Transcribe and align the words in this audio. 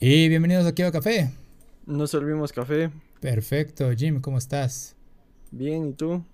Y 0.00 0.28
bienvenidos 0.28 0.64
aquí 0.64 0.82
a 0.82 0.92
Café. 0.92 1.32
Nos 1.84 2.12
servimos 2.12 2.52
café. 2.52 2.90
Perfecto, 3.18 3.90
Jim, 3.96 4.20
¿cómo 4.20 4.38
estás? 4.38 4.94
Bien, 5.50 5.88
¿y 5.88 5.92
tú? 5.92 6.24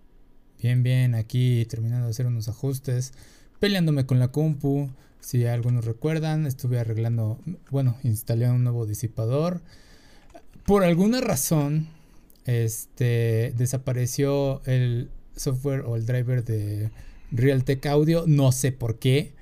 Bien, 0.60 0.82
bien, 0.82 1.14
aquí 1.14 1.64
terminando 1.64 2.04
de 2.04 2.10
hacer 2.10 2.26
unos 2.26 2.46
ajustes, 2.50 3.14
peleándome 3.60 4.04
con 4.04 4.18
la 4.18 4.28
compu. 4.28 4.90
Si 5.20 5.46
algunos 5.46 5.86
recuerdan, 5.86 6.44
estuve 6.44 6.78
arreglando, 6.78 7.38
bueno, 7.70 7.96
instalé 8.02 8.50
un 8.50 8.64
nuevo 8.64 8.84
disipador. 8.84 9.62
Por 10.66 10.84
alguna 10.84 11.22
razón, 11.22 11.88
este, 12.44 13.54
desapareció 13.56 14.60
el 14.66 15.08
software 15.36 15.84
o 15.86 15.96
el 15.96 16.04
driver 16.04 16.44
de 16.44 16.90
Realtek 17.30 17.86
Audio, 17.86 18.24
no 18.26 18.52
sé 18.52 18.72
por 18.72 18.98
qué. 18.98 19.32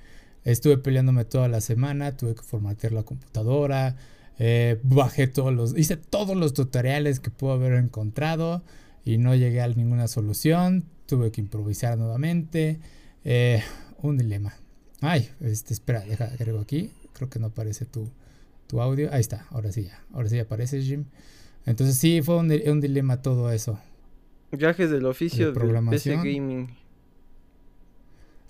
Estuve 0.44 0.78
peleándome 0.78 1.24
toda 1.24 1.48
la 1.48 1.60
semana, 1.60 2.16
tuve 2.16 2.34
que 2.34 2.42
formatear 2.42 2.92
la 2.92 3.04
computadora, 3.04 3.96
eh, 4.38 4.80
bajé 4.82 5.28
todos 5.28 5.52
los, 5.52 5.78
hice 5.78 5.96
todos 5.96 6.36
los 6.36 6.52
tutoriales 6.52 7.20
que 7.20 7.30
puedo 7.30 7.52
haber 7.54 7.74
encontrado 7.74 8.62
y 9.04 9.18
no 9.18 9.34
llegué 9.34 9.60
a 9.60 9.68
ninguna 9.68 10.08
solución. 10.08 10.84
Tuve 11.06 11.30
que 11.30 11.40
improvisar 11.40 11.98
nuevamente. 11.98 12.80
Eh, 13.24 13.62
un 13.98 14.18
dilema. 14.18 14.54
Ay, 15.00 15.30
este, 15.40 15.74
espera, 15.74 16.00
deja, 16.00 16.24
agrego 16.24 16.60
aquí. 16.60 16.90
Creo 17.12 17.28
que 17.28 17.38
no 17.38 17.48
aparece 17.48 17.84
tu, 17.84 18.10
tu 18.66 18.80
audio. 18.80 19.12
Ahí 19.12 19.20
está, 19.20 19.46
ahora 19.50 19.70
sí 19.72 19.84
ya. 19.84 20.02
Ahora 20.12 20.28
sí 20.28 20.38
aparece, 20.38 20.80
Jim. 20.82 21.04
Entonces 21.66 21.96
sí, 21.96 22.22
fue 22.22 22.36
un, 22.36 22.50
un 22.50 22.80
dilema 22.80 23.22
todo 23.22 23.52
eso. 23.52 23.78
Viajes 24.50 24.90
del 24.90 25.06
oficio 25.06 25.48
de, 25.48 25.52
programación. 25.52 26.18
Gaming. 26.18 26.81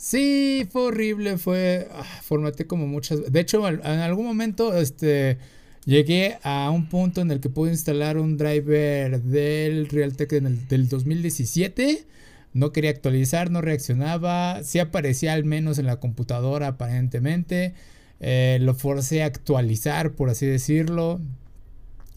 Sí, 0.03 0.67
fue 0.73 0.87
horrible, 0.87 1.39
fue 1.39 1.87
ah, 1.93 2.03
formateé 2.23 2.67
como 2.67 2.89
muchas. 2.89 3.33
De 3.33 3.39
hecho, 3.39 3.69
en 3.69 3.81
algún 3.87 4.27
momento, 4.27 4.77
este, 4.77 5.39
llegué 5.85 6.39
a 6.43 6.71
un 6.71 6.89
punto 6.89 7.21
en 7.21 7.31
el 7.31 7.39
que 7.39 7.49
pude 7.49 7.71
instalar 7.71 8.19
un 8.19 8.37
driver 8.37 9.23
del 9.23 9.89
Realtek 9.89 10.31
del 10.33 10.89
2017. 10.89 12.05
No 12.53 12.73
quería 12.73 12.91
actualizar, 12.91 13.53
no 13.53 13.61
reaccionaba. 13.61 14.65
Sí 14.65 14.81
aparecía 14.81 15.35
al 15.35 15.45
menos 15.45 15.79
en 15.79 15.87
la 15.87 16.01
computadora 16.01 16.67
aparentemente. 16.67 17.75
Eh, 18.19 18.59
lo 18.61 18.75
forcé 18.75 19.23
a 19.23 19.27
actualizar, 19.27 20.15
por 20.15 20.31
así 20.31 20.47
decirlo. 20.47 21.21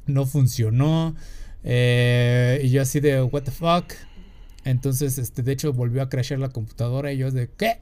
No 0.08 0.26
funcionó. 0.26 1.16
Eh, 1.64 2.62
y 2.64 2.70
yo 2.72 2.82
así 2.82 3.00
de, 3.00 3.22
what 3.22 3.44
the 3.44 3.52
fuck. 3.52 3.94
Entonces, 4.66 5.18
este, 5.18 5.44
de 5.44 5.54
hecho, 5.54 5.72
volvió 5.74 6.02
a 6.02 6.10
crashear 6.10 6.40
la 6.40 6.50
computadora 6.50 7.14
y 7.14 7.18
yo 7.18 7.32
de, 7.32 7.50
¿qué? 7.56 7.80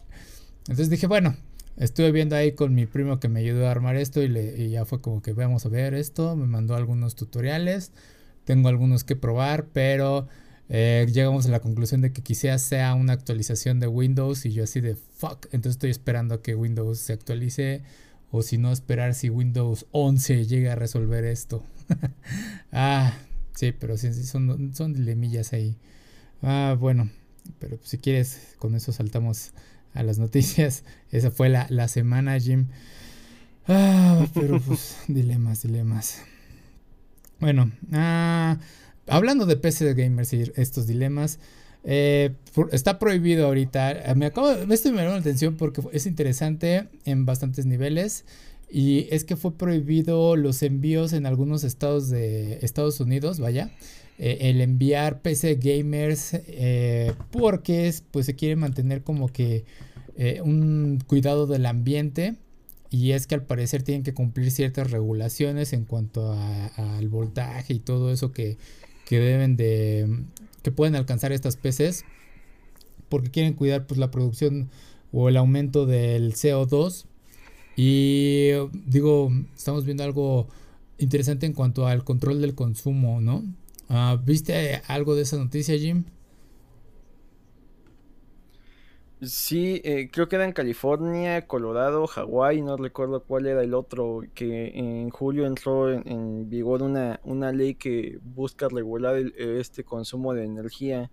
Entonces 0.59 0.90
dije, 0.90 1.08
bueno, 1.08 1.36
estuve 1.78 2.12
viendo 2.12 2.36
ahí 2.36 2.52
con 2.52 2.75
mi 2.75 2.86
primo 2.86 3.20
que 3.20 3.30
me 3.30 3.40
ayudó 3.40 3.67
a 3.67 3.72
armar 3.72 3.95
esto 3.95 4.22
y, 4.22 4.28
le, 4.28 4.70
ya 4.70 4.86
fue 4.86 5.02
como 5.02 5.22
que 5.22 5.34
vamos 5.34 5.66
a 5.66 5.70
ver 5.70 5.94
esto. 5.94 6.36
Me 6.36 6.45
mandó 6.45 6.75
algunos 6.75 7.16
tutoriales. 7.16 7.92
Tengo 8.44 8.67
algunos 8.67 9.06
que 9.06 9.16
probar, 9.16 9.67
pero 9.72 10.28
eh, 10.70 11.08
llegamos 11.12 11.45
a 11.45 11.50
la 11.50 11.62
conclusión 11.62 12.02
de 12.02 12.12
que 12.12 12.22
quizás 12.22 12.62
sea 12.62 12.94
una 12.95 13.14
actualización 13.14 13.80
de 13.80 13.88
Windows 13.88 14.45
y 14.45 14.52
yo 14.52 14.66
así 14.66 14.81
de 14.81 14.95
fuck. 14.95 15.45
Entonces 15.45 15.72
estoy 15.72 15.90
esperando 15.90 16.36
a 16.36 16.42
que 16.42 16.56
Windows 16.56 17.00
se 17.00 17.14
actualice 17.14 17.84
o 18.31 18.42
si 18.42 18.58
no 18.58 18.72
esperar 18.72 19.14
si 19.14 19.30
Windows 19.30 19.86
11 19.92 20.45
llega 20.47 20.73
a 20.73 20.75
resolver 20.75 21.23
esto. 21.23 21.64
ah, 22.72 23.14
sí, 23.56 23.72
pero 23.72 23.97
sí, 23.97 24.12
son, 24.23 24.73
son 24.75 24.94
dilemillas 24.94 25.53
ahí. 25.53 25.78
Ah, 26.44 26.75
bueno, 26.77 27.09
pero 27.59 27.80
si 27.83 27.97
quieres, 27.97 28.55
con 28.59 28.75
eso 28.75 28.91
saltamos 28.91 29.52
a 29.94 30.03
las 30.03 30.19
noticias. 30.19 30.83
Esa 31.11 31.31
fue 31.31 31.50
la, 31.50 31.67
la 31.69 31.88
semana, 31.88 32.39
Jim. 32.39 32.67
Ah, 33.67 34.27
pero 34.33 34.59
pues, 34.59 34.97
dilemas, 35.08 35.63
dilemas. 35.63 36.22
Bueno, 37.39 37.72
ah, 37.91 38.58
hablando 39.08 39.45
de 39.45 39.55
PC 39.55 39.94
gamers 39.94 40.34
y 40.34 40.51
estos 40.56 40.85
dilemas, 40.85 41.40
eh, 41.85 42.35
está 42.72 43.00
prohibido 43.00 43.45
ahorita. 43.45 44.13
Me 44.16 44.25
acabo 44.25 44.53
de, 44.53 44.73
esto 44.73 44.91
me 44.91 44.97
llamó 44.97 45.13
la 45.13 45.19
atención 45.19 45.56
porque 45.56 45.81
es 45.94 46.06
interesante 46.06 46.89
en 47.06 47.25
bastantes 47.25 47.66
niveles. 47.66 48.25
Y 48.69 49.07
es 49.12 49.23
que 49.23 49.35
fue 49.35 49.56
prohibido 49.56 50.35
los 50.35 50.63
envíos 50.63 51.13
en 51.13 51.28
algunos 51.28 51.63
estados 51.63 52.09
de 52.09 52.59
Estados 52.63 53.00
Unidos, 53.00 53.39
vaya. 53.39 53.69
Eh, 54.25 54.50
el 54.50 54.61
enviar 54.61 55.22
PC 55.22 55.56
gamers 55.56 56.34
eh, 56.34 57.11
porque 57.29 57.94
pues 58.11 58.25
se 58.25 58.38
quiere 58.38 58.56
mantener 58.56 59.03
como 59.03 59.28
que 59.28 59.66
eh, 60.16 60.39
un 60.41 61.03
cuidado 61.06 61.45
del 61.45 61.66
ambiente. 61.66 62.35
Y 62.89 63.12
es 63.12 63.28
que 63.28 63.35
al 63.35 63.44
parecer 63.44 63.83
tienen 63.83 64.03
que 64.03 64.13
cumplir 64.13 64.50
ciertas 64.51 64.91
regulaciones 64.91 65.73
en 65.73 65.83
cuanto 65.83 66.31
al 66.31 67.09
voltaje 67.09 67.73
y 67.73 67.79
todo 67.79 68.13
eso 68.13 68.31
que, 68.31 68.57
que, 69.06 69.19
deben 69.19 69.57
de 69.57 70.07
que 70.62 70.72
pueden 70.72 70.95
alcanzar 70.95 71.33
estas 71.33 71.57
PCs 71.57 72.06
porque 73.09 73.29
quieren 73.29 73.53
cuidar 73.56 73.88
pues 73.88 74.00
la 74.00 74.12
producción 74.12 74.69
o 75.12 75.28
el 75.28 75.35
aumento 75.35 75.85
del 75.85 76.33
CO2 76.33 77.06
y 77.75 78.51
digo 78.85 79.31
estamos 79.56 79.85
viendo 79.85 80.03
algo 80.03 80.47
interesante 81.00 81.47
en 81.47 81.53
cuanto 81.53 81.88
al 81.88 82.03
control 82.03 82.41
del 82.41 82.53
consumo 82.53 83.19
no 83.19 83.44
Ah, 83.89 84.17
¿Viste 84.23 84.81
algo 84.88 85.16
de 85.16 85.23
esa 85.23 85.38
noticia, 85.38 85.77
Jim? 85.77 86.05
Sí, 89.21 89.81
eh, 89.85 90.09
creo 90.11 90.27
que 90.27 90.35
era 90.35 90.44
en 90.44 90.51
California, 90.51 91.47
Colorado, 91.47 92.07
Hawái, 92.07 92.61
no 92.61 92.75
recuerdo 92.75 93.23
cuál 93.23 93.45
era 93.45 93.63
el 93.63 93.73
otro, 93.73 94.21
que 94.33 94.67
en 94.77 95.09
julio 95.11 95.45
entró 95.45 95.89
en, 95.91 96.49
vigor 96.49 96.81
una, 96.83 97.21
una, 97.23 97.53
ley 97.53 97.75
que 97.75 98.19
busca 98.21 98.67
regular 98.67 99.16
este 99.16 99.85
consumo 99.85 100.33
de 100.33 100.44
energía. 100.44 101.09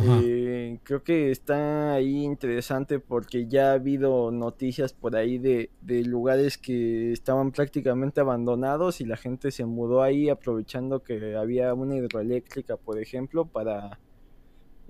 Eh, 0.00 0.78
creo 0.84 1.02
que 1.02 1.32
está 1.32 1.94
ahí 1.94 2.22
interesante 2.22 3.00
porque 3.00 3.48
ya 3.48 3.70
ha 3.70 3.74
habido 3.74 4.30
noticias 4.30 4.92
por 4.92 5.16
ahí 5.16 5.38
de, 5.38 5.70
lugares 6.04 6.56
que 6.56 7.10
estaban 7.10 7.50
prácticamente 7.50 8.20
abandonados 8.20 9.00
y 9.00 9.04
la 9.06 9.16
gente 9.16 9.50
se 9.50 9.64
mudó 9.64 10.02
ahí 10.02 10.28
aprovechando 10.28 11.02
que 11.02 11.34
había 11.36 11.74
una 11.74 11.96
hidroeléctrica, 11.96 12.76
por 12.76 13.00
ejemplo, 13.00 13.46
para 13.46 13.98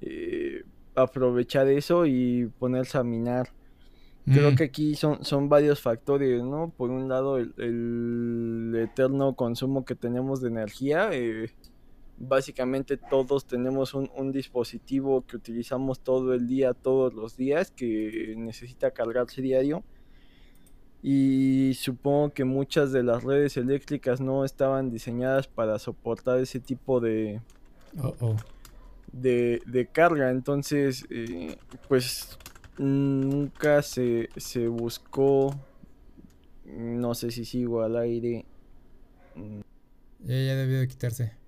eh, 0.03 0.65
aprovechar 0.95 1.69
eso 1.69 2.05
y 2.05 2.51
ponerse 2.59 2.99
a 2.99 3.03
minar. 3.03 3.49
Creo 4.27 4.53
mm. 4.53 4.57
que 4.57 4.65
aquí 4.65 4.95
son, 4.95 5.25
son 5.25 5.49
varios 5.49 5.81
factores, 5.81 6.43
¿no? 6.45 6.71
Por 6.77 6.91
un 6.91 7.09
lado, 7.09 7.39
el, 7.39 7.55
el 7.57 8.77
eterno 8.77 9.35
consumo 9.35 9.87
que 9.87 9.95
tenemos 9.95 10.43
de 10.43 10.49
energía. 10.49 11.09
Eh, 11.13 11.51
básicamente 12.19 12.97
todos 12.97 13.47
tenemos 13.47 13.95
un, 13.95 14.33
dispositivo 14.33 15.25
que 15.27 15.37
utilizamos 15.37 16.01
todo 16.01 16.35
el 16.35 16.47
día, 16.47 16.75
todos 16.75 17.15
los 17.15 17.37
días, 17.37 17.71
que 17.71 18.35
necesita 18.37 18.91
cargarse 18.91 19.41
diario. 19.41 19.85
Y 21.01 21.75
supongo 21.75 22.33
que 22.33 22.45
muchas 22.45 22.91
de 22.91 23.05
las 23.05 23.23
redes 23.23 23.57
eléctricas 23.57 24.21
no 24.21 24.45
estaban 24.45 24.91
diseñadas 24.91 25.47
para 25.47 25.79
soportar 25.79 26.41
ese 26.41 26.59
tipo 26.59 26.99
de, 27.01 27.41
de, 29.13 29.89
carga. 29.93 30.31
Entonces, 30.31 31.07
eh, 31.11 31.57
pues 31.87 32.37
nunca 32.79 33.83
se, 33.83 34.29
se 34.37 34.67
buscó, 34.67 35.55
no 36.67 37.15
sé 37.15 37.31
si 37.31 37.45
sigo 37.45 37.83
al 37.83 37.97
aire. 37.97 38.45
Ya, 40.25 40.35
ya 40.35 40.57
debió 40.57 40.81
de 40.81 40.89
quitarse. 40.89 41.39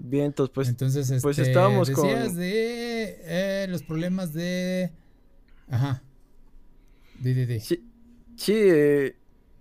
Bien, 0.00 0.26
entonces 0.26 0.52
pues, 0.54 0.68
entonces 0.68 1.22
pues 1.22 1.38
este, 1.38 1.50
estábamos 1.50 1.88
decías 1.88 2.34
de 2.36 3.18
eh, 3.24 3.66
los 3.68 3.82
problemas 3.82 4.32
de 4.32 4.90
ajá. 5.68 6.02
Sí, 7.60 7.84
sí 8.36 8.54
eh, 8.56 9.16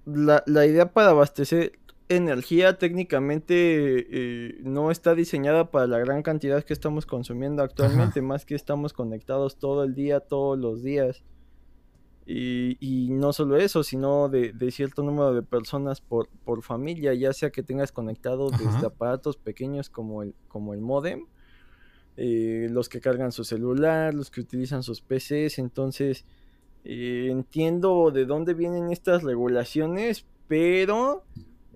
la, 0.06 0.44
la, 0.48 0.66
idea 0.66 0.94
para 0.94 1.10
abastecer 1.10 1.74
energía 2.08 2.78
técnicamente 2.78 3.56
eh, 3.58 4.60
no 4.64 4.90
está 4.90 5.14
diseñada 5.14 5.70
para 5.70 5.86
la 5.86 6.00
gran 6.00 6.24
cantidad 6.24 6.64
que 6.64 6.74
estamos 6.74 7.06
consumiendo 7.06 7.62
actualmente 7.62 8.22
más 8.22 8.46
que 8.46 8.56
estamos 8.56 8.94
conectados 8.94 9.58
todo 9.58 9.84
el 9.84 9.94
día 9.94 10.22
todos 10.22 10.58
los 10.58 10.82
días 10.82 11.24
y, 12.32 13.10
no 13.10 13.34
solo 13.34 13.58
eso, 13.58 13.84
sino 13.84 14.30
de, 14.30 14.54
cierto 14.72 15.02
número 15.02 15.34
de 15.34 15.42
personas 15.42 16.00
por, 16.00 16.30
por 16.46 16.62
familia, 16.62 17.14
ya 17.16 17.34
sea 17.34 17.50
que 17.50 17.64
tengas 17.64 17.92
conectados 17.92 18.52
desde 18.52 18.86
aparatos 18.86 19.36
pequeños 19.36 19.90
como 19.90 20.22
el, 20.22 20.36
como 20.48 20.76
el 20.76 20.82
modem, 20.82 21.26
eh, 22.18 22.68
los 22.70 22.88
que 22.88 23.02
cargan 23.02 23.32
su 23.32 23.44
celular, 23.44 24.14
los 24.14 24.30
que 24.30 24.42
utilizan 24.42 24.84
sus 24.84 25.02
PCs, 25.02 25.58
entonces 25.58 26.26
eh, 26.84 27.30
entiendo 27.32 28.12
de 28.12 28.26
dónde 28.26 28.54
vienen 28.54 28.92
estas 28.92 29.24
regulaciones, 29.24 30.28
pero 30.48 31.24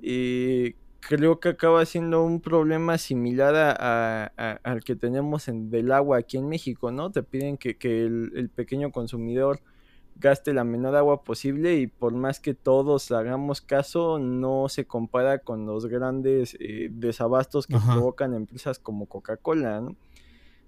eh, 0.04 0.76
creo 1.00 1.40
que 1.40 1.50
acaba 1.50 1.84
siendo 1.86 2.24
un 2.24 2.42
problema 2.42 3.00
similar 3.00 3.56
a, 3.56 4.26
al 4.64 4.84
que 4.84 4.96
tenemos 4.96 5.48
en, 5.48 5.72
del 5.72 5.92
agua 5.92 6.20
aquí 6.20 6.38
en 6.38 6.48
México, 6.48 6.92
¿no? 6.92 7.12
Te 7.12 7.24
piden 7.24 7.58
que, 7.58 7.76
que 7.76 8.06
el, 8.06 8.34
el 8.36 8.50
pequeño 8.50 8.92
consumidor 8.92 9.60
gaste 10.16 10.54
la 10.54 10.64
menor 10.64 10.96
agua 10.96 11.24
posible 11.24 11.76
y 11.76 11.88
por 11.88 12.14
más 12.14 12.40
que 12.40 12.54
todos 12.54 13.12
hagamos 13.12 13.62
caso, 13.62 14.20
no 14.20 14.70
se 14.70 14.86
compara 14.86 15.40
con 15.40 15.66
los 15.66 15.86
grandes 15.88 16.56
eh, 16.60 16.90
desabastos 16.92 17.68
que 17.68 17.78
provocan 17.78 18.34
empresas 18.34 18.80
como 18.80 19.08
Coca-Cola, 19.08 19.82
¿no? 19.82 19.96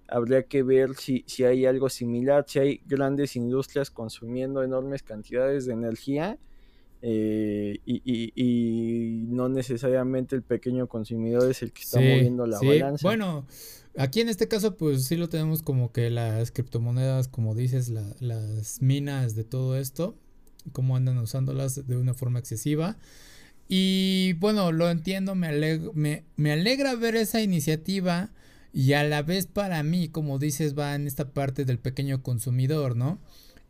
Habría 0.08 0.44
que 0.44 0.62
ver 0.62 0.96
si, 0.96 1.24
si 1.26 1.46
hay 1.46 1.66
algo 1.66 1.90
similar, 1.90 2.46
si 2.48 2.60
hay 2.60 2.82
grandes 2.86 3.36
industrias 3.36 3.90
consumiendo 3.90 4.62
enormes 4.62 5.02
cantidades 5.02 5.66
de 5.66 5.74
energía 5.74 6.38
eh, 7.02 7.80
y, 7.86 9.26
no 9.28 9.50
necesariamente 9.50 10.36
el 10.36 10.42
pequeño 10.42 10.88
consumidor 10.88 11.52
es 11.52 11.62
el 11.62 11.72
que 11.72 11.82
está 11.82 12.00
moviendo 12.00 12.48
la 12.48 12.60
balanza. 12.60 13.08
Bueno, 13.08 13.46
aquí 13.98 14.22
en 14.22 14.30
este 14.30 14.48
caso 14.48 14.78
pues 14.78 15.06
sí 15.06 15.16
lo 15.16 15.30
tenemos 15.30 15.62
como 15.62 15.92
que 15.92 16.10
las 16.10 16.52
criptomonedas, 16.52 17.28
como 17.28 17.56
dices, 17.56 17.90
las 17.90 18.82
minas 18.82 19.36
de 19.36 19.44
todo 19.44 19.78
esto, 19.78 20.16
cómo 20.72 20.96
andan 20.96 21.18
usándolas 21.18 21.88
de 21.88 21.98
una 21.98 22.14
forma 22.14 22.40
excesiva. 22.40 22.98
Y 23.68 24.34
bueno, 24.34 24.72
lo 24.72 24.90
entiendo, 24.90 25.34
me, 25.34 25.80
me, 25.94 26.24
me 26.36 26.52
alegra 26.52 26.96
ver 26.96 27.16
esa 27.16 27.42
iniciativa 27.42 28.30
y 28.74 28.94
a 28.94 29.04
la 29.04 29.22
vez 29.22 29.48
para 29.48 29.82
mí, 29.84 30.10
como 30.10 30.38
dices, 30.38 30.78
va 30.78 30.96
en 30.96 31.08
esta 31.08 31.30
parte 31.30 31.66
del 31.66 31.80
pequeño 31.80 32.22
consumidor, 32.22 32.96
¿no? 32.96 33.20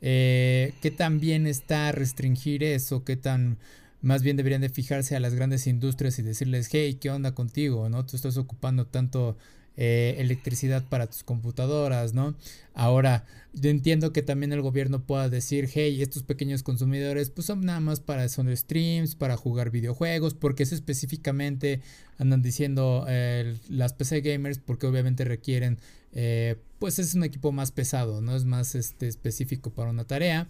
Eh, 0.02 0.74
¿Qué 0.82 0.92
tan 0.92 1.20
bien 1.20 1.48
está 1.48 1.92
restringir 1.92 2.64
eso? 2.64 3.04
¿Qué 3.04 3.16
tan 3.16 3.58
más 4.02 4.22
bien 4.22 4.38
deberían 4.38 4.62
de 4.62 4.70
fijarse 4.70 5.16
a 5.16 5.20
las 5.20 5.34
grandes 5.34 5.66
industrias 5.66 6.20
y 6.20 6.22
decirles, 6.22 6.70
hey, 6.72 6.98
¿qué 7.02 7.10
onda 7.10 7.34
contigo? 7.34 7.90
¿No? 7.90 8.06
Tú 8.06 8.16
estás 8.16 8.38
ocupando 8.38 8.86
tanto 8.86 9.36
eh, 9.78 10.16
electricidad 10.20 10.86
para 10.88 11.08
tus 11.08 11.24
computadoras, 11.24 12.14
¿no? 12.14 12.34
Ahora, 12.74 13.26
yo 13.54 13.70
entiendo 13.70 14.14
que 14.14 14.22
también 14.22 14.54
el 14.54 14.62
gobierno 14.62 15.04
pueda 15.04 15.28
decir, 15.28 15.70
hey, 15.74 16.02
estos 16.02 16.24
pequeños 16.24 16.64
consumidores, 16.64 17.30
pues 17.30 17.48
son 17.48 17.66
nada 17.66 17.82
más 17.82 18.00
para 18.00 18.30
son 18.30 18.56
streams, 18.56 19.16
para 19.16 19.36
jugar 19.36 19.72
videojuegos, 19.72 20.34
porque 20.34 20.64
eso 20.64 20.76
específicamente 20.76 21.82
andan 22.18 22.42
diciendo 22.42 23.06
eh, 23.10 23.58
las 23.68 23.92
PC 23.92 24.22
gamers, 24.22 24.60
porque 24.60 24.88
obviamente 24.88 25.26
requieren, 25.26 25.78
eh, 26.14 26.56
pues 26.80 26.98
es 27.00 27.14
un 27.14 27.26
equipo 27.26 27.52
más 27.52 27.72
pesado, 27.72 28.22
¿no? 28.22 28.36
Es 28.36 28.46
más 28.46 28.76
este, 28.76 29.10
específico 29.10 29.72
para 29.72 29.90
una 29.90 30.06
tarea. 30.06 30.48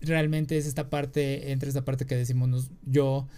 realmente 0.00 0.58
es 0.58 0.66
esta 0.66 0.90
parte, 0.90 1.52
entre 1.52 1.68
esta 1.68 1.84
parte 1.84 2.04
que 2.04 2.16
decimos 2.16 2.68
yo, 2.84 3.28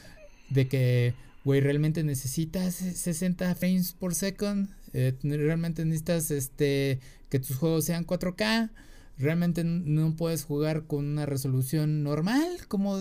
de 0.49 0.69
que 0.69 1.15
güey, 1.47 1.61
realmente 1.61 2.03
necesitas 2.03 2.75
60 2.75 3.55
frames 3.55 3.93
por 3.93 4.17
second, 4.17 4.69
eh, 4.93 5.15
realmente 5.23 5.85
necesitas 5.85 6.33
este 6.33 6.99
que 7.29 7.39
tus 7.39 7.57
juegos 7.57 7.85
sean 7.85 8.05
4K, 8.05 8.71
realmente 9.17 9.63
no 9.63 10.17
puedes 10.17 10.43
jugar 10.43 10.89
con 10.89 11.07
una 11.07 11.25
resolución 11.25 12.03
normal 12.03 12.45
como 12.67 13.01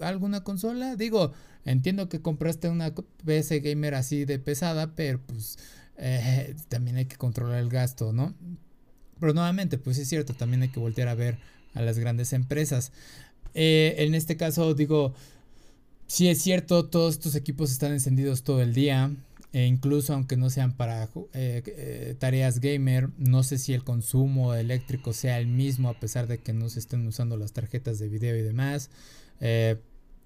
alguna 0.00 0.42
consola. 0.42 0.96
Digo, 0.96 1.32
entiendo 1.64 2.08
que 2.08 2.20
compraste 2.20 2.68
una 2.68 2.92
PS 2.92 3.62
gamer 3.62 3.94
así 3.94 4.24
de 4.24 4.40
pesada, 4.40 4.96
pero 4.96 5.20
pues 5.24 5.56
eh, 5.96 6.56
también 6.68 6.96
hay 6.96 7.04
que 7.04 7.16
controlar 7.16 7.60
el 7.60 7.68
gasto, 7.68 8.12
¿no? 8.12 8.34
Pero 9.20 9.32
nuevamente, 9.32 9.78
pues 9.78 9.96
es 9.98 10.08
cierto, 10.08 10.34
también 10.34 10.62
hay 10.62 10.70
que 10.70 10.80
voltear 10.80 11.06
a 11.06 11.14
ver 11.14 11.38
a 11.74 11.82
las 11.82 12.00
grandes 12.00 12.32
empresas. 12.32 12.90
Eh, 13.54 13.94
en 13.98 14.16
este 14.16 14.36
caso, 14.36 14.74
digo, 14.74 15.14
Sí, 16.06 16.28
es 16.28 16.40
cierto, 16.40 16.86
todos 16.86 17.14
estos 17.14 17.34
equipos 17.34 17.72
están 17.72 17.92
encendidos 17.92 18.42
todo 18.42 18.62
el 18.62 18.74
día. 18.74 19.10
E 19.52 19.64
incluso 19.64 20.12
aunque 20.12 20.36
no 20.36 20.50
sean 20.50 20.76
para 20.76 21.04
eh, 21.32 21.62
eh, 21.64 22.14
tareas 22.18 22.60
gamer, 22.60 23.08
no 23.16 23.42
sé 23.42 23.56
si 23.56 23.72
el 23.72 23.84
consumo 23.84 24.52
eléctrico 24.54 25.14
sea 25.14 25.38
el 25.38 25.46
mismo 25.46 25.88
a 25.88 25.98
pesar 25.98 26.26
de 26.26 26.38
que 26.38 26.52
no 26.52 26.68
se 26.68 26.78
estén 26.78 27.06
usando 27.06 27.38
las 27.38 27.52
tarjetas 27.52 27.98
de 27.98 28.08
video 28.08 28.36
y 28.36 28.42
demás. 28.42 28.90
Eh, 29.40 29.76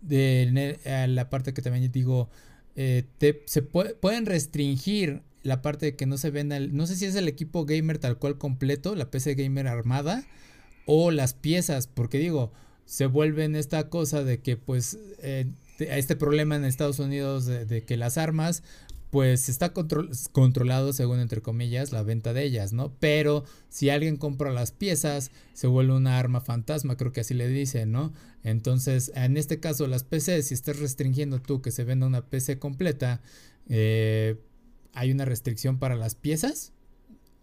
de, 0.00 1.06
la 1.08 1.30
parte 1.30 1.54
que 1.54 1.62
también 1.62 1.92
digo, 1.92 2.28
se 2.74 3.62
pueden 3.62 4.26
restringir 4.26 5.22
la 5.44 5.62
parte 5.62 5.86
de 5.86 5.96
que 5.96 6.06
no 6.06 6.18
se 6.18 6.30
venda, 6.30 6.58
no 6.58 6.88
sé 6.88 6.96
si 6.96 7.04
es 7.04 7.14
el 7.14 7.28
equipo 7.28 7.64
gamer 7.66 7.98
tal 7.98 8.18
cual 8.18 8.36
completo, 8.36 8.96
la 8.96 9.10
PC 9.12 9.34
gamer 9.34 9.68
armada, 9.68 10.26
o 10.86 11.12
las 11.12 11.34
piezas, 11.34 11.86
porque 11.86 12.18
digo, 12.18 12.52
se 12.84 13.06
vuelven 13.06 13.54
esta 13.54 13.88
cosa 13.90 14.24
de 14.24 14.40
que 14.40 14.56
pues 14.56 14.98
este, 15.80 15.98
este 15.98 16.16
problema 16.16 16.56
en 16.56 16.64
Estados 16.64 16.98
Unidos 16.98 17.46
de, 17.46 17.84
que 17.84 17.96
las 17.96 18.18
armas 18.18 18.62
pues 19.10 19.48
está 19.48 19.72
controlado 19.72 20.92
según 20.92 21.18
entre 21.18 21.40
comillas 21.40 21.90
la 21.90 22.04
venta 22.04 22.32
de 22.32 22.44
ellas, 22.44 22.72
¿no? 22.72 22.92
Pero 23.00 23.44
si 23.68 23.90
alguien 23.90 24.16
compra 24.16 24.52
las 24.52 24.70
piezas, 24.70 25.32
se 25.52 25.66
vuelve 25.66 25.94
una 25.94 26.18
arma 26.18 26.40
fantasma, 26.40 26.96
creo 26.96 27.12
que 27.12 27.22
así 27.22 27.34
le 27.34 27.48
dicen, 27.48 27.90
¿no? 27.90 28.12
Entonces, 28.44 29.10
en 29.16 29.36
este 29.36 29.58
caso, 29.58 29.88
las 29.88 30.04
PC, 30.04 30.42
si 30.42 30.54
estás 30.54 30.78
restringiendo 30.78 31.40
tú 31.40 31.60
que 31.60 31.72
se 31.72 31.82
venda 31.82 32.06
una 32.06 32.26
PC 32.26 32.60
completa, 32.60 33.20
eh, 33.68 34.36
¿hay 34.92 35.10
una 35.10 35.24
restricción 35.24 35.80
para 35.80 35.96
las 35.96 36.14
piezas? 36.14 36.72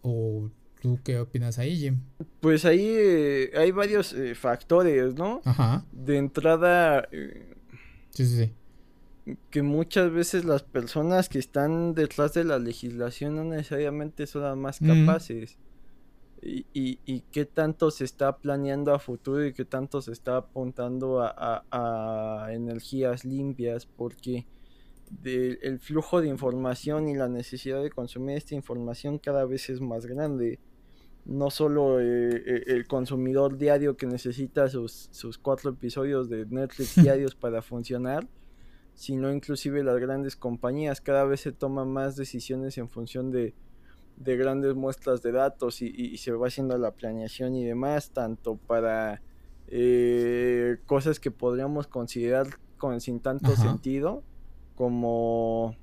¿O 0.00 0.50
tú 0.80 1.00
qué 1.04 1.18
opinas 1.18 1.58
ahí, 1.58 1.76
Jim? 1.76 2.00
Pues 2.40 2.64
ahí 2.64 2.86
eh, 2.88 3.50
hay 3.54 3.72
varios 3.72 4.14
eh, 4.14 4.34
factores, 4.34 5.16
¿no? 5.16 5.42
Ajá. 5.44 5.84
De 5.92 6.16
entrada 6.16 7.06
Sí, 8.10 8.26
sí, 8.26 8.44
sí. 9.26 9.36
Que 9.50 9.62
muchas 9.62 10.10
veces 10.10 10.44
las 10.44 10.62
personas 10.62 11.28
que 11.28 11.38
están 11.38 11.94
detrás 11.94 12.32
de 12.34 12.44
la 12.44 12.58
legislación 12.58 13.36
no 13.36 13.44
necesariamente 13.44 14.26
son 14.26 14.42
las 14.42 14.56
más 14.56 14.78
capaces. 14.80 15.58
y, 16.40 16.66
y, 16.72 17.20
qué 17.32 17.44
tanto 17.44 17.90
se 17.90 18.04
está 18.04 18.38
planeando 18.38 18.94
a 18.94 18.98
futuro 19.00 19.44
y 19.44 19.52
qué 19.52 19.64
tanto 19.64 20.00
se 20.00 20.12
está 20.12 20.36
apuntando 20.36 21.20
a, 21.20 22.48
energías 22.50 23.24
limpias, 23.24 23.86
porque 23.86 24.46
el 25.24 25.78
flujo 25.80 26.20
de 26.20 26.28
información 26.28 27.08
y 27.08 27.14
la 27.14 27.28
necesidad 27.28 27.82
de 27.82 27.90
consumir 27.90 28.36
esta 28.36 28.54
información 28.54 29.18
cada 29.18 29.44
vez 29.44 29.68
es 29.68 29.80
más 29.80 30.06
grande. 30.06 30.58
No 31.28 31.50
solo 31.50 32.00
eh, 32.00 32.30
eh, 32.34 32.62
el 32.68 32.86
consumidor 32.86 33.58
diario 33.58 33.98
que 33.98 34.06
necesita 34.06 34.66
sus, 34.70 35.10
sus 35.12 35.36
cuatro 35.36 35.70
episodios 35.70 36.30
de 36.30 36.46
Netflix 36.46 36.96
diarios 37.02 37.34
para 37.34 37.60
funcionar, 37.60 38.26
sino 38.94 39.30
inclusive 39.30 39.84
las 39.84 39.98
grandes 39.98 40.36
compañías. 40.36 41.02
Cada 41.02 41.24
vez 41.24 41.42
se 41.42 41.52
toman 41.52 41.92
más 41.92 42.16
decisiones 42.16 42.78
en 42.78 42.88
función 42.88 43.30
de, 43.30 43.54
grandes 44.16 44.74
muestras 44.74 45.20
de 45.20 45.32
datos 45.32 45.82
y, 45.82 46.16
se 46.16 46.32
va 46.32 46.46
haciendo 46.46 46.78
la 46.78 46.92
planeación 46.92 47.54
y 47.54 47.64
demás, 47.64 48.10
tanto 48.10 48.56
para 48.56 49.20
eh, 49.66 50.78
cosas 50.86 51.20
que 51.20 51.30
podríamos 51.30 51.86
considerar 51.88 52.58
con, 52.78 53.02
sin 53.02 53.20
tanto 53.20 53.54
sentido 53.54 54.22
como 54.74 55.76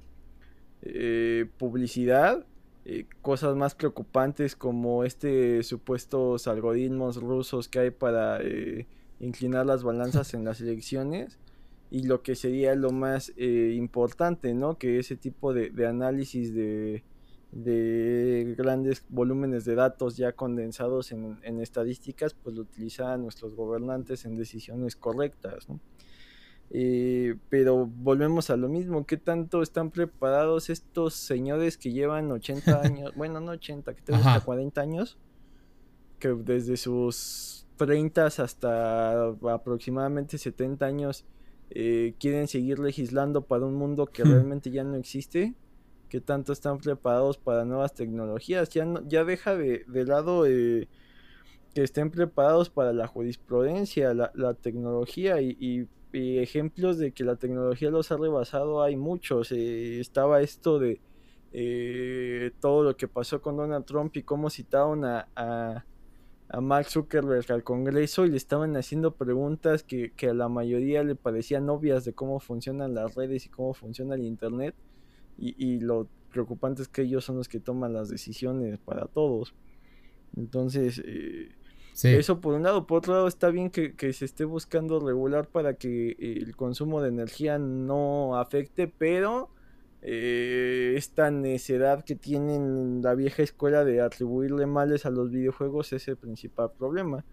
publicidad 1.58 2.48
eh, 2.88 3.08
cosas 3.24 3.56
más 3.56 3.74
preocupantes 3.74 4.56
como 4.56 5.04
este 5.04 5.64
supuestos 5.64 6.48
algoritmos 6.48 7.18
rusos 7.18 7.68
que 7.68 7.80
hay 7.80 7.90
para 7.90 8.40
eh, 8.44 8.86
inclinar 9.20 9.66
las 9.66 9.82
balanzas 9.82 10.36
en 10.36 10.46
las 10.46 10.62
elecciones 10.62 11.40
y 11.90 12.04
lo 12.04 12.22
que 12.22 12.36
sería 12.36 12.76
lo 12.76 12.92
más 12.92 13.34
eh, 13.38 13.74
importante, 13.76 14.54
¿no? 14.54 14.78
Que 14.78 15.00
ese 15.00 15.16
tipo 15.16 15.52
de, 15.52 15.72
análisis 15.88 16.54
de, 16.54 17.04
grandes 18.56 19.04
volúmenes 19.10 19.66
de 19.66 19.74
datos 19.74 20.16
ya 20.16 20.34
condensados 20.34 21.12
en, 21.12 21.40
en 21.42 21.62
estadísticas, 21.62 22.36
pues 22.36 22.56
lo 22.56 22.62
utilizan 22.62 23.24
nuestros 23.24 23.56
gobernantes 23.56 24.26
en 24.26 24.36
decisiones 24.36 24.96
correctas, 24.96 25.68
¿no? 25.70 25.80
Eh, 26.72 27.36
pero 27.50 27.86
volvemos 27.86 28.50
a 28.50 28.58
lo 28.58 28.68
mismo, 28.68 29.06
¿qué 29.06 29.18
tanto 29.18 29.62
están 29.62 29.92
preparados 29.92 30.70
estos 30.70 31.14
señores 31.14 31.78
que 31.78 31.92
llevan 31.92 32.32
80 32.32 32.82
años, 32.82 33.14
bueno, 33.16 33.40
no 33.40 33.52
80, 33.52 33.94
que 33.94 34.02
tengan 34.02 34.28
hasta 34.28 34.46
40 34.46 34.82
años, 34.82 35.18
que 36.20 36.30
desde 36.30 36.78
sus 36.78 37.68
30 37.78 38.26
hasta 38.26 39.28
aproximadamente 39.28 40.38
70 40.38 40.86
años 40.86 41.26
eh, 41.70 42.16
quieren 42.20 42.48
seguir 42.48 42.80
legislando 42.80 43.46
para 43.46 43.66
un 43.66 43.76
mundo 43.76 44.08
que 44.08 44.24
hmm. 44.24 44.28
realmente 44.28 44.72
ya 44.72 44.84
no 44.84 44.96
existe? 44.96 45.54
¿Qué 46.10 46.22
tanto 46.22 46.54
están 46.54 46.78
preparados 46.80 47.38
para 47.38 47.66
nuevas 47.66 47.94
tecnologías? 47.94 48.70
Ya, 48.70 48.86
ya 49.08 49.24
deja 49.24 49.56
de, 49.56 49.86
lado... 50.06 50.46
Eh, 50.46 50.88
que 51.76 51.84
estén 51.84 52.10
preparados 52.10 52.70
para 52.70 52.94
la 52.94 53.06
jurisprudencia, 53.06 54.14
la, 54.14 54.54
tecnología 54.54 55.42
y, 55.42 55.90
ejemplos 56.16 56.98
de 56.98 57.12
que 57.12 57.24
la 57.24 57.36
tecnología 57.36 57.90
los 57.90 58.12
ha 58.12 58.18
rebasado 58.18 58.82
hay 58.82 58.96
muchos. 58.96 59.52
Eh, 59.52 60.00
estaba 60.00 60.42
esto 60.42 60.80
de 60.80 61.02
eh, 61.52 62.52
todo 62.60 62.84
lo 62.84 62.98
que 62.98 63.08
pasó 63.08 63.42
con 63.42 63.58
Donald 63.58 63.86
Trump 63.86 64.16
y 64.18 64.24
cómo 64.24 64.50
citaron 64.50 65.06
a, 65.06 65.28
a, 65.36 65.86
Mark 66.62 66.88
Zuckerberg 66.90 67.52
al 67.52 67.64
Congreso 67.64 68.26
y 68.26 68.30
le 68.30 68.38
estaban 68.38 68.78
haciendo 68.78 69.16
preguntas 69.16 69.84
que, 69.84 70.14
a 70.30 70.34
la 70.34 70.48
mayoría 70.48 71.04
le 71.04 71.16
parecían 71.16 71.70
obvias 71.70 72.06
de 72.06 72.14
cómo 72.14 72.40
funcionan 72.40 72.94
las 72.94 73.16
redes 73.16 73.46
y 73.46 73.50
cómo 73.50 73.74
funciona 73.74 74.16
el 74.16 74.24
Internet. 74.24 74.76
Y, 75.38 75.80
lo 75.80 76.08
preocupante 76.32 76.82
es 76.82 76.88
que 76.88 77.02
ellos 77.02 77.26
son 77.26 77.38
los 77.38 77.50
que 77.50 77.60
toman 77.60 77.94
las 77.94 78.10
decisiones 78.10 78.80
para 78.80 79.08
todos. 79.08 79.54
Entonces, 80.36 81.02
eh, 81.06 81.50
Eso 82.04 82.42
por 82.42 82.54
un 82.56 82.64
lado. 82.64 82.86
Por 82.88 83.00
otro 83.00 83.14
lado, 83.14 83.28
está 83.28 83.50
bien 83.50 83.70
que, 83.70 83.94
se 84.14 84.26
esté 84.26 84.44
buscando 84.44 85.00
regular 85.00 85.48
para 85.48 85.76
que 85.76 86.16
el 86.20 86.56
consumo 86.56 87.02
de 87.02 87.10
energía 87.10 87.58
no 87.58 88.38
afecte, 88.38 88.88
pero 88.88 89.50
eh, 90.02 90.94
esta 90.98 91.32
necedad 91.32 92.04
que 92.04 92.16
tienen 92.16 93.02
la 93.02 93.16
vieja 93.16 93.44
escuela 93.44 93.86
de 93.86 94.02
atribuirle 94.02 94.66
males 94.66 95.06
a 95.06 95.10
los 95.10 95.32
videojuegos 95.32 95.94
es 95.94 96.08
el 96.08 96.18
principal 96.18 96.72
problema. 96.78 97.24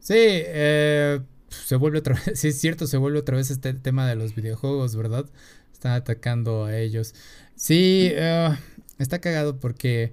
Sí, 0.00 0.14
eh, 0.18 1.20
se 1.48 1.76
vuelve 1.76 1.98
otra 1.98 2.14
vez, 2.26 2.38
sí 2.38 2.48
es 2.48 2.60
cierto, 2.60 2.86
se 2.86 2.96
vuelve 2.96 3.20
otra 3.20 3.36
vez 3.36 3.50
este 3.50 3.72
tema 3.74 4.06
de 4.06 4.16
los 4.16 4.34
videojuegos, 4.34 4.96
¿verdad? 4.96 5.26
Están 5.72 5.92
atacando 5.92 6.64
a 6.64 6.76
ellos. 6.76 7.14
Sí, 7.54 8.10
eh, 8.12 8.50
está 8.98 9.20
cagado 9.20 9.60
porque 9.60 10.12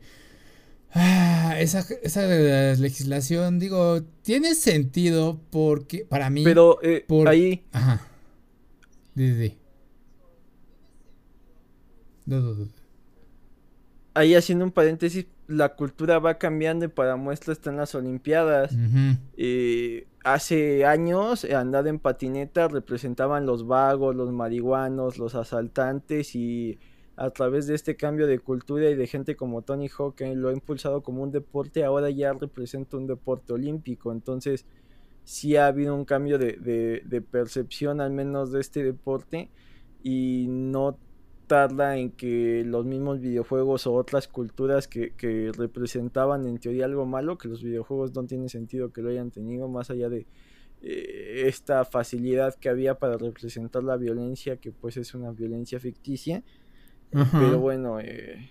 Ah, 0.93 1.55
esa, 1.59 1.83
esa 2.03 2.27
legislación, 2.75 3.57
digo, 3.59 4.03
tiene 4.21 4.53
sentido 4.53 5.39
porque 5.49 6.05
para 6.05 6.29
mí. 6.29 6.43
Pero 6.43 6.79
eh, 6.83 7.05
ahí. 7.25 7.63
Ajá. 7.71 8.07
Ahí 14.13 14.35
haciendo 14.35 14.65
un 14.65 14.71
paréntesis, 14.71 15.25
la 15.47 15.75
cultura 15.75 16.19
va 16.19 16.37
cambiando 16.37 16.85
y 16.85 16.89
para 16.89 17.15
muestra 17.15 17.53
están 17.53 17.77
las 17.77 17.95
Olimpiadas. 17.95 18.75
Eh, 19.35 20.07
hace 20.23 20.85
años, 20.85 21.45
andar 21.45 21.87
en 21.87 21.99
patineta 21.99 22.67
representaban 22.67 23.45
los 23.45 23.65
vagos, 23.65 24.15
los 24.15 24.31
marihuanos, 24.31 25.17
los 25.17 25.35
asaltantes 25.35 26.35
y 26.35 26.77
a 27.15 27.29
través 27.29 27.67
de 27.67 27.75
este 27.75 27.95
cambio 27.95 28.27
de 28.27 28.39
cultura 28.39 28.89
y 28.89 28.95
de 28.95 29.07
gente 29.07 29.35
como 29.35 29.61
Tony 29.61 29.87
Hawk 29.87 30.15
que 30.15 30.35
lo 30.35 30.49
ha 30.49 30.53
impulsado 30.53 31.01
como 31.03 31.23
un 31.23 31.31
deporte, 31.31 31.83
ahora 31.83 32.09
ya 32.09 32.33
representa 32.33 32.97
un 32.97 33.07
deporte 33.07 33.53
olímpico. 33.53 34.11
Entonces, 34.11 34.65
sí 35.23 35.55
ha 35.55 35.67
habido 35.67 35.95
un 35.95 36.05
cambio 36.05 36.37
de, 36.37 37.23
percepción 37.31 38.01
al 38.01 38.11
menos 38.11 38.51
de 38.51 38.61
este 38.61 38.83
deporte 38.83 39.49
y 40.01 40.47
no 40.49 40.97
tarda 41.47 41.97
en 41.97 42.11
que 42.11 42.63
los 42.65 42.85
mismos 42.85 43.19
videojuegos 43.19 43.85
o 43.85 43.93
otras 43.93 44.27
culturas 44.27 44.87
que, 44.87 45.11
que, 45.11 45.51
representaban 45.55 46.47
en 46.47 46.57
teoría 46.57 46.85
algo 46.85 47.05
malo, 47.05 47.37
que 47.37 47.47
los 47.47 47.61
videojuegos 47.63 48.13
no 48.15 48.25
tiene 48.25 48.49
sentido 48.49 48.91
que 48.91 49.01
lo 49.01 49.09
hayan 49.09 49.29
tenido, 49.29 49.67
más 49.67 49.89
allá 49.89 50.09
de 50.09 50.25
eh, 50.85 51.43
esta 51.47 51.85
facilidad 51.85 52.55
que 52.55 52.67
había 52.67 52.95
para 52.95 53.17
representar 53.17 53.83
la 53.83 53.95
violencia, 53.95 54.57
que 54.57 54.71
pues 54.73 54.97
es 54.97 55.13
una 55.13 55.31
violencia 55.31 55.79
ficticia, 55.79 56.43
pero 57.31 57.59
bueno, 57.59 57.99
eh, 57.99 58.49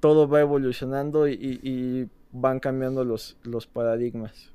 todo 0.00 0.28
va 0.28 0.40
evolucionando 0.40 1.28
y, 1.28 2.08
van 2.32 2.60
cambiando 2.60 3.04
los, 3.04 3.36
los 3.42 3.66
paradigmas. 3.66 4.50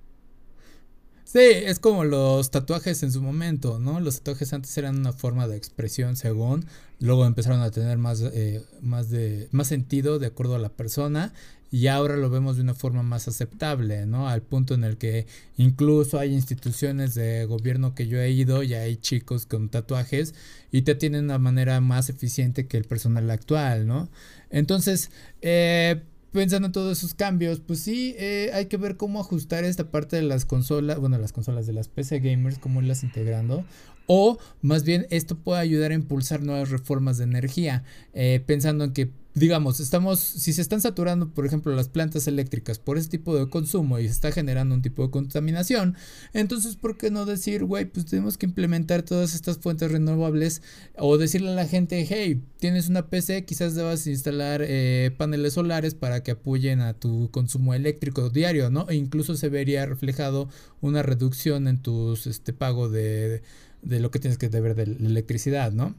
Sí, 1.26 1.40
es 1.42 1.80
como 1.80 2.06
los 2.06 2.52
tatuajes 2.52 3.04
en 3.04 3.12
su 3.12 3.22
momento, 3.22 3.80
¿no? 3.80 4.00
Los 4.00 4.18
tatuajes 4.20 4.54
antes 4.54 4.78
eran 4.78 5.00
una 5.00 5.12
forma 5.12 5.48
de 5.48 5.58
expresión 5.58 6.16
según, 6.16 6.66
luego 7.00 7.26
empezaron 7.26 7.62
a 7.62 7.72
tener 7.72 7.98
más, 7.98 8.22
eh, 8.22 8.64
más, 8.82 9.10
de, 9.10 9.50
más 9.52 9.68
sentido 9.68 10.20
de 10.20 10.28
acuerdo 10.28 10.56
a 10.56 10.60
la 10.60 10.70
persona 10.70 11.34
y 11.76 11.88
ahora 11.88 12.16
lo 12.16 12.30
vemos 12.30 12.56
de 12.56 12.62
una 12.62 12.74
forma 12.74 13.04
más 13.04 13.28
aceptable, 13.28 14.06
¿no? 14.06 14.30
Al 14.30 14.42
punto 14.42 14.76
en 14.76 14.86
el 14.86 14.96
que 14.96 15.28
incluso 15.58 16.18
hay 16.18 16.32
instituciones 16.32 17.16
de 17.16 17.44
gobierno 17.44 17.94
que 17.94 18.08
yo 18.08 18.18
he 18.18 18.32
ido 18.32 18.64
y 18.64 18.76
hay 18.76 18.96
chicos 18.96 19.46
con 19.46 19.68
tatuajes 19.68 20.36
y 20.72 20.84
te 20.84 20.96
tienen 20.96 21.26
una 21.26 21.38
manera 21.38 21.82
más 21.82 22.10
eficiente 22.10 22.66
que 22.66 22.78
el 22.78 22.86
personal 22.86 23.30
actual, 23.30 23.88
¿no? 23.88 24.08
Entonces, 24.52 25.12
eh, 25.42 26.02
pensando 26.32 26.68
en 26.68 26.72
todos 26.72 26.98
esos 26.98 27.14
cambios, 27.14 27.60
pues 27.60 27.82
sí, 27.82 28.16
eh, 28.18 28.52
hay 28.54 28.68
que 28.68 28.78
ver 28.78 28.96
cómo 28.96 29.20
ajustar 29.20 29.66
esta 29.66 29.92
parte 29.92 30.16
de 30.16 30.22
las 30.22 30.46
consolas, 30.46 30.98
bueno, 30.98 31.18
las 31.18 31.34
consolas 31.34 31.68
de 31.68 31.74
las 31.74 31.90
PC 31.90 32.22
gamers, 32.22 32.58
cómo 32.58 32.82
irlas 32.82 33.04
integrando. 33.04 33.66
O 34.08 34.38
más 34.62 34.84
bien 34.84 35.08
esto 35.10 35.36
puede 35.36 35.62
ayudar 35.62 35.92
a 35.92 35.96
impulsar 35.96 36.42
nuevas 36.42 36.70
reformas 36.70 37.18
de 37.18 37.24
energía, 37.24 37.84
eh, 38.14 38.44
pensando 38.46 38.84
en 38.84 38.94
que 38.94 39.10
digamos, 39.36 39.82
estamos, 39.82 40.22
si 40.22 40.54
se 40.54 40.62
están 40.62 40.80
saturando, 40.80 41.30
por 41.30 41.46
ejemplo, 41.46 41.76
las 41.76 41.90
plantas 41.90 42.26
eléctricas 42.28 42.80
por 42.80 42.98
ese 42.98 43.10
tipo 43.10 43.36
de 43.36 43.50
consumo 43.50 44.00
y 44.00 44.06
se 44.06 44.12
está 44.12 44.32
generando 44.32 44.74
un 44.74 44.82
tipo 44.82 45.04
de 45.04 45.12
contaminación, 45.12 45.96
entonces, 46.34 46.78
¿por 46.78 46.98
qué 46.98 47.12
no 47.12 47.26
decir, 47.26 47.66
güey, 47.66 47.84
pues 47.84 48.06
tenemos 48.06 48.38
que 48.38 48.46
implementar 48.46 49.04
todas 49.04 49.36
estas 49.36 49.58
fuentes 49.58 49.92
renovables 49.92 50.62
o 50.98 51.18
decirle 51.18 51.50
a 51.50 51.56
la 51.56 51.68
gente, 51.68 52.08
hey, 52.10 52.42
tienes 52.60 52.88
una 52.88 53.10
PC, 53.10 53.44
quizás 53.44 53.76
debas 53.76 54.08
instalar 54.08 54.62
eh, 54.64 55.12
paneles 55.18 55.54
solares 55.54 55.96
para 55.96 56.24
que 56.24 56.32
apoyen 56.32 56.80
a 56.80 56.94
tu 56.94 57.30
consumo 57.32 57.74
eléctrico 57.74 58.30
diario, 58.30 58.70
¿no? 58.70 58.90
E 58.90 58.96
incluso 58.96 59.36
se 59.36 59.50
vería 59.50 59.86
reflejado 59.86 60.48
una 60.80 61.04
reducción 61.04 61.68
en 61.68 61.82
tus, 61.82 62.26
este, 62.26 62.54
pago 62.54 62.88
de, 62.88 63.28
de 63.28 63.44
lo 63.86 64.12
que 64.12 64.20
tienes 64.20 64.38
que 64.38 64.50
deber 64.50 64.76
de 64.76 64.88
la 64.88 65.10
electricidad, 65.10 65.72
¿no? 65.72 65.96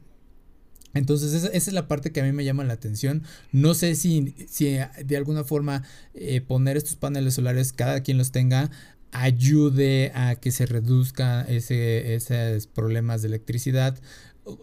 Entonces 0.93 1.33
esa, 1.33 1.47
es 1.49 1.71
la 1.71 1.87
parte 1.87 2.11
que 2.11 2.21
a 2.21 2.23
mí 2.23 2.31
me 2.31 2.45
llama 2.45 2.63
la 2.63 2.73
atención. 2.73 3.23
No 3.51 3.73
sé 3.73 3.95
si, 3.95 4.35
si 4.49 4.77
de 5.03 5.17
alguna 5.17 5.43
forma 5.43 5.83
eh, 6.13 6.41
poner 6.41 6.77
estos 6.77 6.95
paneles 6.95 7.35
solares, 7.35 7.73
cada 7.73 8.01
quien 8.01 8.17
los 8.17 8.31
tenga, 8.31 8.71
ayude 9.11 10.11
a 10.15 10.35
que 10.35 10.51
se 10.51 10.65
reduzcan 10.65 11.45
ese, 11.49 12.15
esos 12.15 12.67
problemas 12.67 13.21
de 13.21 13.29
electricidad 13.29 13.97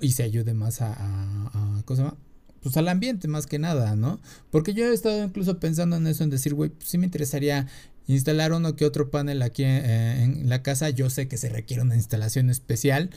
y 0.00 0.12
se 0.12 0.22
ayude 0.22 0.54
más 0.54 0.80
a, 0.80 0.92
a, 0.92 1.82
cosa 1.84 2.16
pues 2.62 2.78
al 2.78 2.88
ambiente 2.88 3.28
más 3.28 3.46
que 3.46 3.58
nada, 3.58 3.94
¿no? 3.94 4.20
Porque 4.50 4.72
yo 4.72 4.86
he 4.86 4.94
estado 4.94 5.22
incluso 5.22 5.60
pensando 5.60 5.96
en 5.96 6.06
eso, 6.06 6.24
en 6.24 6.30
decir, 6.30 6.54
güey, 6.54 6.70
pues 6.70 6.88
sí 6.88 6.96
me 6.96 7.04
interesaría 7.04 7.66
instalar 8.06 8.52
uno 8.52 8.76
que 8.76 8.84
otro 8.84 9.10
panel 9.10 9.42
aquí 9.42 9.64
eh, 9.64 10.22
en 10.22 10.48
la 10.48 10.62
casa. 10.62 10.90
Yo 10.90 11.10
sé 11.10 11.28
que 11.28 11.36
se 11.36 11.48
requiere 11.48 11.82
una 11.82 11.96
instalación 11.96 12.50
especial, 12.50 13.10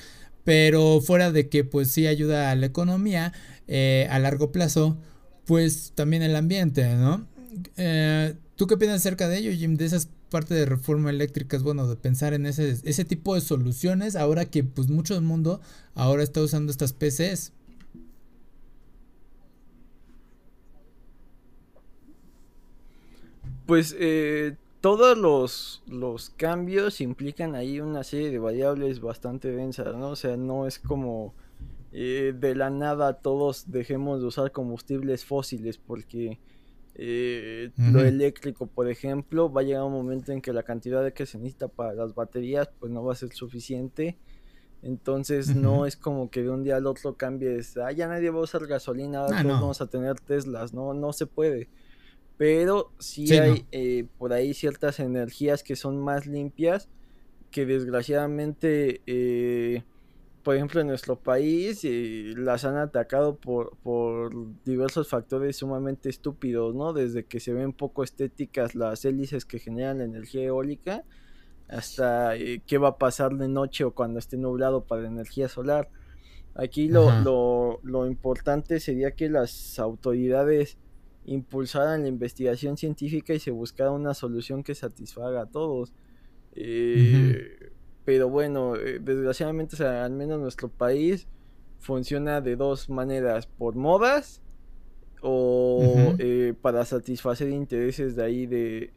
pero 0.44 1.02
fuera 1.02 1.32
de 1.32 1.50
que 1.50 1.64
pues 1.64 1.92
sí 1.92 2.08
ayuda 2.08 2.52
a 2.52 2.56
la 2.56 2.68
economía 2.68 3.34
eh, 3.68 4.08
a 4.10 4.20
largo 4.20 4.52
plazo, 4.52 4.98
pues 5.46 5.92
también 5.96 6.24
el 6.24 6.36
ambiente, 6.36 6.96
¿no? 6.96 7.28
Eh, 7.76 8.36
¿Tú 8.56 8.68
qué 8.68 8.78
piensas 8.78 9.02
acerca 9.02 9.28
de 9.28 9.38
ello, 9.38 9.52
Jim? 9.52 9.76
De 9.76 9.86
esas 9.86 10.10
partes 10.30 10.58
de 10.58 10.66
reforma 10.66 11.10
eléctrica, 11.10 11.58
bueno, 11.60 11.88
de 11.88 11.96
pensar 11.96 12.34
en 12.34 12.46
ese, 12.46 12.78
ese 12.84 13.06
tipo 13.06 13.36
de 13.36 13.42
soluciones 13.42 14.16
ahora 14.16 14.46
que 14.46 14.64
pues 14.64 14.90
mucho 14.90 15.14
del 15.14 15.24
mundo 15.24 15.62
ahora 15.96 16.24
está 16.24 16.42
usando 16.42 16.72
estas 16.72 16.94
PCs. 16.94 17.54
Pues 23.66 23.96
eh, 24.00 24.56
todos 24.88 25.18
los, 25.18 25.84
los 25.86 26.30
cambios 26.30 27.02
implican 27.02 27.56
ahí 27.56 27.82
una 27.82 28.06
serie 28.06 28.32
de 28.32 28.40
variables 28.40 29.02
bastante 29.02 29.52
densas, 29.52 29.94
¿no? 29.98 30.12
O 30.12 30.16
sea, 30.16 30.38
no 30.38 30.66
es 30.66 30.80
como 30.80 31.34
eh, 31.92 32.34
de 32.34 32.56
la 32.56 32.70
nada 32.70 33.16
todos 33.16 33.70
dejemos 33.70 34.22
de 34.22 34.28
usar 34.28 34.54
combustibles 34.54 35.26
fósiles 35.26 35.78
porque 35.78 36.40
eh, 36.96 37.72
lo 37.76 38.00
eléctrico, 38.00 38.66
por 38.66 38.90
ejemplo, 38.90 39.52
va 39.52 39.60
a 39.60 39.64
llegar 39.66 39.84
un 39.84 39.92
momento 39.92 40.32
en 40.32 40.40
que 40.42 40.54
la 40.54 40.64
cantidad 40.64 41.04
de 41.04 41.12
que 41.12 41.26
se 41.26 41.38
necesita 41.38 41.68
para 41.68 41.92
las 41.92 42.16
baterías 42.16 42.70
pues 42.80 42.90
no 42.90 43.04
va 43.04 43.12
a 43.12 43.18
ser 43.18 43.34
suficiente. 43.34 44.18
Entonces 44.82 45.54
no 45.54 45.86
es 45.86 45.98
como 45.98 46.30
que 46.30 46.44
de 46.44 46.50
un 46.50 46.64
día 46.64 46.78
al 46.78 46.88
otro 46.88 47.18
cambies, 47.18 47.76
ah, 47.76 47.92
ya 47.92 48.08
nadie 48.08 48.30
va 48.30 48.40
a 48.40 48.44
usar 48.44 48.66
gasolina, 48.66 49.20
ahora 49.20 49.40
ah, 49.40 49.44
todos 49.44 49.60
vamos 49.60 49.82
a 49.82 49.88
tener 49.88 50.18
Teslas, 50.22 50.74
no, 50.74 50.94
no 50.94 51.12
se 51.12 51.26
puede 51.26 51.68
pero 52.38 52.92
sí, 53.00 53.36
hay 53.36 53.66
eh, 53.72 54.06
por 54.18 54.32
ahí 54.32 54.54
ciertas 54.54 55.00
energías 55.00 55.64
que 55.64 55.76
son 55.76 56.00
más 56.00 56.28
limpias 56.28 56.88
que 57.50 57.66
desgraciadamente, 57.66 59.02
eh, 59.08 59.84
por 60.44 60.56
ejemplo, 60.56 60.82
en 60.82 60.88
nuestro 60.88 61.18
país 61.20 61.82
eh, 61.84 62.34
las 62.38 62.64
han 62.64 62.78
atacado 62.78 63.38
por, 63.38 63.76
por 63.78 64.32
diversos 64.64 65.08
factores 65.08 65.58
sumamente 65.58 66.10
estúpidos, 66.10 66.76
¿no? 66.76 66.94
Desde 66.94 67.26
que 67.26 67.40
se 67.40 67.54
ven 67.54 67.74
poco 67.74 68.04
estéticas 68.04 68.76
las 68.76 69.04
hélices 69.04 69.46
que 69.46 69.58
generan 69.58 69.98
la 69.98 70.04
energía 70.04 70.44
eólica 70.44 71.04
hasta 71.68 72.34
qué 72.66 72.78
va 72.78 72.90
a 72.90 72.98
pasar 72.98 73.36
de 73.36 73.50
noche 73.50 73.84
o 73.84 73.92
cuando 73.92 74.20
esté 74.20 74.38
nublado 74.38 74.86
para 74.86 75.02
la 75.02 75.10
energía 75.10 75.50
solar. 75.50 75.90
Aquí 76.56 76.88
lo, 76.88 77.12
lo, 77.22 77.80
lo 77.84 78.08
importante 78.08 78.80
sería 78.80 79.12
que 79.12 79.30
las 79.30 79.78
autoridades 79.80 80.78
impulsaran 81.28 82.02
la 82.02 82.08
investigación 82.08 82.78
científica 82.78 83.34
y 83.34 83.40
se 83.40 83.52
buscara 83.52 83.92
una 83.92 84.14
solución 84.14 84.64
que 84.64 84.74
satisfaga 84.74 85.42
a 85.42 85.46
todos. 85.46 85.94
Eh, 86.54 87.72
pero 88.06 88.30
bueno, 88.30 88.76
eh, 88.76 89.00
desgraciadamente, 89.00 89.82
al 89.86 90.14
menos 90.14 90.40
nuestro 90.40 90.70
país 90.70 91.28
funciona 91.80 92.42
de 92.42 92.56
dos 92.56 92.90
maneras, 92.90 93.46
por 93.46 93.76
modas 93.76 94.42
o 95.22 96.16
eh, 96.18 96.54
para 96.62 96.86
satisfacer 96.86 97.50
intereses 97.50 98.16
de 98.16 98.24
ahí 98.24 98.46
de, 98.46 98.94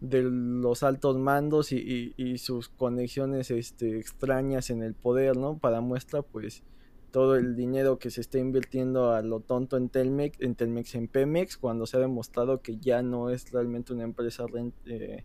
de 0.00 0.22
los 0.22 0.82
altos 0.82 1.16
mandos 1.16 1.72
y, 1.72 2.38
sus 2.38 2.68
conexiones 2.68 3.50
este, 3.50 3.98
extrañas 3.98 4.68
en 4.70 4.82
el 4.82 4.94
poder, 4.94 5.36
¿no? 5.36 5.58
Para 5.58 5.80
muestra, 5.80 6.20
pues 6.22 6.62
todo 7.10 7.36
el 7.36 7.56
dinero 7.56 7.98
que 7.98 8.10
se 8.10 8.20
está 8.20 8.38
invirtiendo 8.38 9.12
a 9.12 9.22
lo 9.22 9.40
tonto 9.40 9.76
en 9.76 9.88
Telmex, 9.88 10.40
en 10.40 10.54
Telmex, 10.54 10.94
en 10.94 11.08
Pemex, 11.08 11.56
cuando 11.56 11.86
se 11.86 11.96
ha 11.96 12.00
demostrado 12.00 12.62
que 12.62 12.78
ya 12.78 13.02
no 13.02 13.30
es 13.30 13.50
realmente 13.52 13.92
una 13.92 14.04
empresa 14.04 14.46
eh, 14.86 15.24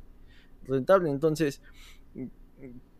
rentable. 0.63 1.09
Entonces, 1.09 1.61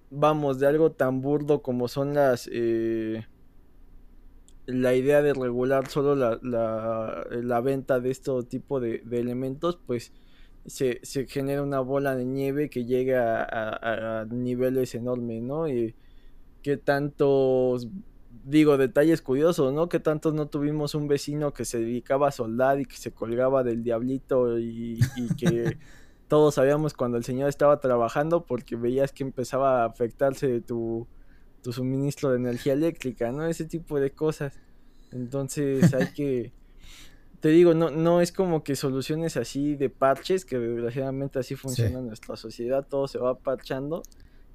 vamos, 0.10 0.60
de 0.60 0.68
algo 0.68 0.92
tan 0.92 1.22
burdo 1.22 1.62
como 1.62 1.88
son 1.88 2.14
las... 2.14 2.50
Eh, 2.52 3.26
la 4.68 4.96
idea 4.96 5.22
de 5.22 5.34
regular 5.34 5.88
solo 5.88 6.16
la, 6.16 6.40
la, 6.42 7.62
venta 7.62 8.00
de 8.00 8.12
este 8.12 8.32
tipo 8.50 8.80
de, 8.80 9.04
elementos, 9.12 9.80
pues 9.86 10.12
se, 10.66 11.00
genera 11.28 11.62
una 11.62 11.80
bola 11.80 12.16
de 12.16 12.26
nieve 12.26 12.70
que 12.70 12.86
llega 12.86 13.44
a, 13.44 14.26
niveles 14.26 14.96
enormes, 14.96 15.44
¿no? 15.44 15.68
Y 15.68 15.96
qué 16.64 16.78
tantos, 16.78 17.90
digo, 18.44 18.78
detalles 18.78 19.22
curiosos, 19.22 19.74
¿no? 19.74 19.90
Que 19.90 20.00
tantos 20.00 20.34
no 20.34 20.48
tuvimos 20.48 20.96
un 20.96 21.08
vecino 21.08 21.54
que 21.54 21.66
se 21.66 21.80
dedicaba 21.80 22.28
a 22.28 22.32
soldar 22.32 22.80
y 22.80 22.86
que 22.86 22.98
se 22.98 23.12
colgaba 23.12 23.64
del 23.64 23.84
diablito 23.84 24.60
y, 24.60 25.00
y 25.16 25.36
que 25.36 25.78
todos 26.28 26.56
sabíamos 26.56 26.94
cuando 26.94 27.18
el 27.18 27.24
señor 27.24 27.50
estaba 27.50 27.80
trabajando 27.80 28.46
porque 28.46 28.76
veías 28.76 29.12
que 29.12 29.24
empezaba 29.24 29.84
a 29.84 29.86
afectarse 29.86 30.62
tu, 30.62 31.08
tu 31.62 31.74
suministro 31.74 32.30
de 32.32 32.38
energía 32.38 32.74
eléctrica, 32.74 33.32
¿no? 33.32 33.46
Ese 33.46 33.66
tipo 33.66 34.00
de 34.00 34.12
cosas. 34.12 34.60
Entonces 35.12 35.94
hay 35.94 36.08
que... 36.14 36.54
Te 37.40 37.50
digo, 37.50 37.74
no, 37.76 37.92
no 37.92 38.22
es 38.22 38.32
como 38.32 38.64
que 38.64 38.76
soluciones 38.76 39.38
así 39.38 39.76
de 39.76 39.90
parches, 39.90 40.46
que 40.46 40.58
desgraciadamente 40.58 41.38
así 41.38 41.56
funciona 41.56 42.02
nuestra 42.02 42.36
sociedad, 42.38 42.88
todo 42.88 43.08
se 43.08 43.20
va 43.20 43.38
parchando. 43.38 44.02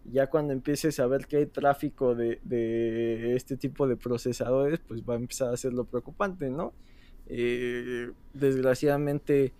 Ya 0.04 0.28
cuando 0.28 0.52
empieces 0.52 0.98
a 0.98 1.06
ver 1.06 1.26
que 1.26 1.36
hay 1.38 1.46
tráfico 1.46 2.14
de, 2.14 2.40
de 2.42 3.36
este 3.36 3.56
tipo 3.56 3.86
de 3.86 3.96
procesadores, 3.96 4.80
pues 4.80 5.02
va 5.02 5.14
a 5.14 5.16
empezar 5.18 5.52
a 5.52 5.56
ser 5.56 5.72
lo 5.72 5.84
preocupante, 5.84 6.50
¿no? 6.50 6.72
Eh, 7.26 8.10
desgraciadamente 8.34 9.52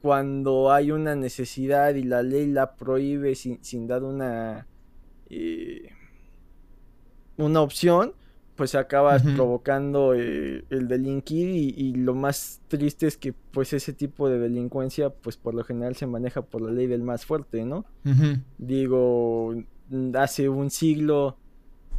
cuando 0.00 0.72
hay 0.72 0.90
una 0.90 1.14
necesidad 1.14 1.94
y 1.94 2.02
la 2.02 2.24
ley 2.24 2.46
la 2.46 2.74
prohíbe 2.74 3.36
sin, 3.36 3.62
sin 3.62 3.86
dar 3.86 4.02
una, 4.02 4.66
eh, 5.30 5.90
una 7.36 7.60
opción, 7.60 8.14
pues 8.56 8.74
acabas 8.74 9.22
provocando 9.22 10.14
eh, 10.14 10.64
el 10.70 10.86
delinquir 10.86 11.48
y, 11.48 11.94
lo 11.94 12.14
más 12.14 12.60
triste 12.68 13.06
es 13.06 13.16
que 13.16 13.32
pues 13.32 13.72
ese 13.72 13.92
tipo 13.92 14.28
de 14.28 14.38
delincuencia 14.38 15.10
pues 15.10 15.36
por 15.36 15.54
lo 15.54 15.64
general 15.64 15.96
se 15.96 16.06
maneja 16.06 16.42
por 16.42 16.62
la 16.62 16.70
ley 16.70 16.86
del 16.86 17.02
más 17.02 17.24
fuerte, 17.24 17.64
¿no? 17.64 17.84
Digo, 18.58 19.54
hace 20.14 20.48
un 20.48 20.70
siglo 20.70 21.36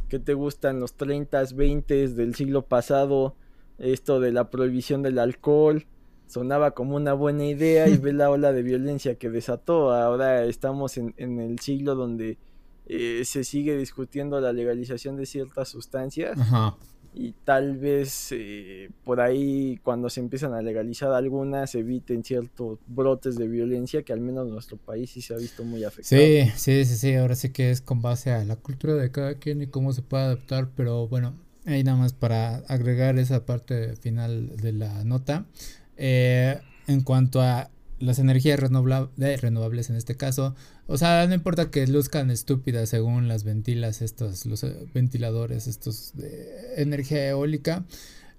que 0.08 0.18
te 0.18 0.34
gustan 0.34 0.80
los 0.80 0.94
30, 0.94 1.42
20 1.54 2.08
del 2.08 2.34
siglo 2.34 2.62
pasado, 2.62 3.34
esto 3.78 4.20
de 4.20 4.32
la 4.32 4.50
prohibición 4.50 5.02
del 5.02 5.18
alcohol, 5.18 5.86
sonaba 6.26 6.72
como 6.72 6.96
una 6.96 7.12
buena 7.14 7.46
idea 7.46 7.88
y 7.88 7.96
ve 7.98 8.12
la 8.12 8.30
ola 8.30 8.52
de 8.52 8.62
violencia 8.62 9.16
que 9.16 9.30
desató. 9.30 9.92
Ahora 9.92 10.44
estamos 10.44 10.96
en, 10.98 11.14
el 11.16 11.58
siglo 11.58 11.94
donde 11.94 12.38
eh, 12.86 13.22
se 13.24 13.44
sigue 13.44 13.76
discutiendo 13.76 14.40
la 14.40 14.52
legalización 14.52 15.16
de 15.16 15.26
ciertas 15.26 15.68
sustancias. 15.68 16.38
Y 17.16 17.32
tal 17.44 17.76
vez 17.76 18.30
eh, 18.32 18.90
por 19.04 19.20
ahí 19.20 19.78
cuando 19.84 20.10
se 20.10 20.18
empiezan 20.18 20.52
a 20.52 20.60
legalizar 20.60 21.12
algunas 21.12 21.72
eviten 21.76 22.24
ciertos 22.24 22.80
brotes 22.88 23.36
de 23.36 23.46
violencia 23.46 24.02
que 24.02 24.12
al 24.12 24.20
menos 24.20 24.48
en 24.48 24.52
nuestro 24.52 24.76
país 24.78 25.10
sí 25.10 25.22
se 25.22 25.32
ha 25.32 25.36
visto 25.36 25.62
muy 25.62 25.84
afectado. 25.84 26.20
Sí, 26.20 26.50
sí, 26.56 26.84
sí, 26.84 26.96
sí, 26.96 27.14
ahora 27.14 27.36
sí 27.36 27.50
que 27.50 27.70
es 27.70 27.80
con 27.80 28.02
base 28.02 28.32
a 28.32 28.44
la 28.44 28.56
cultura 28.56 28.94
de 28.94 29.12
cada 29.12 29.34
quien 29.34 29.62
y 29.62 29.68
cómo 29.68 29.92
se 29.92 30.02
puede 30.02 30.24
adaptar, 30.24 30.70
pero 30.74 31.06
bueno, 31.06 31.34
ahí 31.66 31.84
nada 31.84 31.98
más 31.98 32.12
para 32.12 32.56
agregar 32.66 33.16
esa 33.20 33.46
parte 33.46 33.94
final 33.94 34.56
de 34.56 34.72
la 34.72 35.04
nota. 35.04 35.46
Eh, 35.96 36.58
en 36.88 37.02
cuanto 37.02 37.40
a 37.40 37.70
las 37.98 38.18
energías 38.18 38.60
renovables 38.60 39.90
en 39.90 39.96
este 39.96 40.16
caso, 40.16 40.54
o 40.86 40.98
sea, 40.98 41.26
no 41.26 41.34
importa 41.34 41.70
que 41.70 41.86
luzcan 41.86 42.30
estúpidas 42.30 42.88
según 42.88 43.28
las 43.28 43.44
ventilas, 43.44 44.02
estos, 44.02 44.46
los 44.46 44.64
eh, 44.64 44.74
ventiladores, 44.92 45.66
estos 45.66 46.12
de 46.14 46.82
energía 46.82 47.28
eólica. 47.28 47.84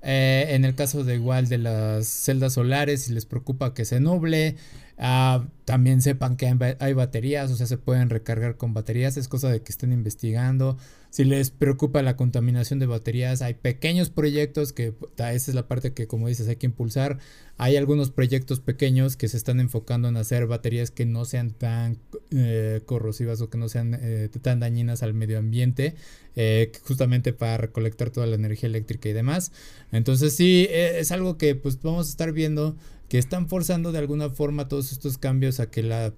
Eh, 0.07 0.53
en 0.53 0.65
el 0.65 0.75
caso 0.75 1.03
de 1.03 1.15
igual 1.15 1.47
de 1.49 1.57
las 1.57 2.07
celdas 2.07 2.53
solares, 2.53 3.03
si 3.03 3.13
les 3.13 3.25
preocupa 3.25 3.73
que 3.73 3.85
se 3.85 3.99
nuble, 3.99 4.55
ah, 4.99 5.45
también 5.65 5.99
sepan 6.03 6.37
que 6.37 6.55
hay, 6.79 6.93
baterías, 6.93 7.49
o 7.49 7.55
sea, 7.55 7.65
se 7.65 7.77
pueden 7.77 8.11
recargar 8.11 8.55
con 8.55 8.75
baterías, 8.75 9.17
es 9.17 9.27
cosa 9.27 9.49
de 9.49 9.61
que 9.63 9.71
estén 9.71 9.91
investigando. 9.91 10.77
Si 11.15 11.23
les 11.23 11.49
preocupa 11.49 12.01
la 12.01 12.17
contaminación 12.17 12.77
de 12.77 12.87
baterías, 12.87 13.41
hay 13.41 13.53
pequeños 13.53 14.09
proyectos 14.09 14.73
que, 14.73 14.93
esa 15.15 15.33
es 15.33 15.55
la 15.55 15.65
parte 15.65 15.93
que 15.93 16.07
como 16.07 16.27
dices 16.27 16.49
hay 16.49 16.57
que 16.57 16.65
impulsar. 16.65 17.19
Hay 17.55 17.77
algunos 17.77 18.11
proyectos 18.11 18.59
pequeños 18.59 19.15
que 19.15 19.29
se 19.29 19.37
están 19.37 19.61
enfocando 19.61 20.09
en 20.09 20.17
hacer 20.17 20.45
baterías 20.45 20.91
que 20.91 21.05
no 21.05 21.23
sean 21.23 21.51
tan 21.51 21.99
eh, 22.31 22.81
corrosivas 22.85 23.39
o 23.39 23.49
que 23.49 23.57
no 23.57 23.69
sean 23.69 23.97
eh, 23.97 24.27
tan 24.41 24.59
dañinas 24.59 25.03
al 25.03 25.13
medio 25.13 25.37
ambiente, 25.37 25.95
eh, 26.35 26.73
justamente 26.83 27.31
para 27.31 27.55
recolectar 27.55 28.09
toda 28.09 28.27
la 28.27 28.35
energía 28.35 28.67
eléctrica 28.67 29.07
y 29.07 29.13
demás. 29.13 29.53
Entonces 29.93 30.35
sí, 30.35 30.67
e, 30.69 30.99
es 30.99 31.13
algo 31.13 31.37
que 31.37 31.55
pues 31.55 31.81
vamos 31.81 32.07
a 32.07 32.09
estar 32.09 32.33
viendo 32.33 32.75
que 33.07 33.19
están 33.19 33.47
forzando 33.47 33.93
de 33.93 33.99
alguna 33.99 34.31
forma 34.31 34.67
todos 34.67 34.91
estos 34.91 35.17
cambios 35.17 35.61
a 35.61 35.71
que 35.71 35.81
la 35.81 36.13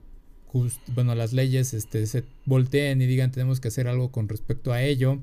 bueno, 0.95 1.15
las 1.15 1.33
leyes 1.33 1.73
este, 1.73 2.05
se 2.07 2.23
volteen 2.45 3.01
y 3.01 3.05
digan 3.05 3.31
tenemos 3.31 3.60
que 3.60 3.67
hacer 3.67 3.88
algo 3.88 4.12
con 4.12 4.29
respecto 4.29 4.73
a 4.73 4.81
ello. 4.81 5.19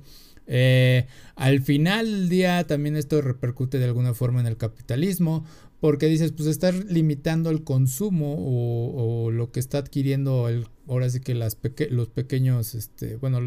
Eh, 0.47 1.07
al 1.37 1.63
final 1.63 2.07
del 2.07 2.29
día 2.29 2.67
también 2.67 2.97
esto 2.97 3.23
repercute 3.23 3.79
de 3.79 3.87
alguna 3.87 4.13
forma 4.13 4.41
en 4.41 4.47
el 4.47 4.59
capitalismo 4.59 5.43
porque 5.81 6.07
dices 6.07 6.33
pues 6.33 6.49
estar 6.49 6.75
limitando 6.75 7.49
el 7.49 7.65
consumo 7.65 8.37
o, 8.39 9.31
lo 9.31 9.51
que 9.53 9.61
está 9.61 9.79
adquiriendo 9.79 10.51
el, 10.51 10.67
ahora 10.87 11.09
sí 11.09 11.21
que 11.21 11.35
las 11.35 11.57
los 11.89 12.09
pequeños 12.09 12.75
este 12.75 13.17
bueno 13.17 13.39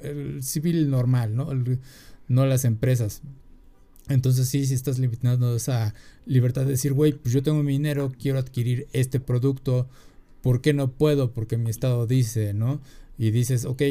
el, 0.00 0.42
civil 0.44 0.90
normal 0.90 1.34
no 1.34 1.48
no 2.28 2.46
las 2.46 2.64
empresas 2.64 3.20
entonces 4.08 4.48
sí, 4.48 4.66
si 4.66 4.74
estás 4.74 4.98
limitando 4.98 5.54
esa 5.54 5.94
libertad 6.26 6.62
de 6.62 6.72
decir, 6.72 6.92
güey, 6.92 7.12
pues 7.12 7.32
yo 7.32 7.42
tengo 7.42 7.62
mi 7.62 7.72
dinero, 7.72 8.12
quiero 8.20 8.38
adquirir 8.38 8.88
este 8.92 9.20
producto, 9.20 9.88
¿por 10.42 10.60
qué 10.60 10.74
no 10.74 10.90
puedo? 10.90 11.32
Porque 11.32 11.56
mi 11.56 11.70
estado 11.70 12.06
dice, 12.06 12.52
¿no? 12.52 12.80
Y 13.16 13.30
dices, 13.30 13.64
ok, 13.64 13.82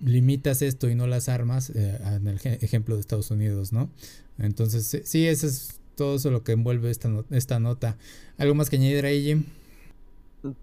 limitas 0.00 0.62
esto 0.62 0.88
y 0.88 0.94
no 0.94 1.06
las 1.06 1.28
armas, 1.28 1.70
eh, 1.70 1.98
en 2.02 2.26
el 2.26 2.38
ejemplo 2.60 2.94
de 2.94 3.00
Estados 3.00 3.30
Unidos, 3.30 3.72
¿no? 3.72 3.90
Entonces, 4.38 5.02
sí, 5.04 5.28
eso 5.28 5.46
es 5.46 5.80
todo 5.94 6.16
eso 6.16 6.30
lo 6.30 6.42
que 6.42 6.52
envuelve 6.52 6.90
esta, 6.90 7.10
esta 7.30 7.60
nota. 7.60 7.96
¿Algo 8.38 8.54
más 8.54 8.70
que 8.70 8.76
añadir 8.76 9.06
ahí, 9.06 9.22
Jim? 9.22 9.44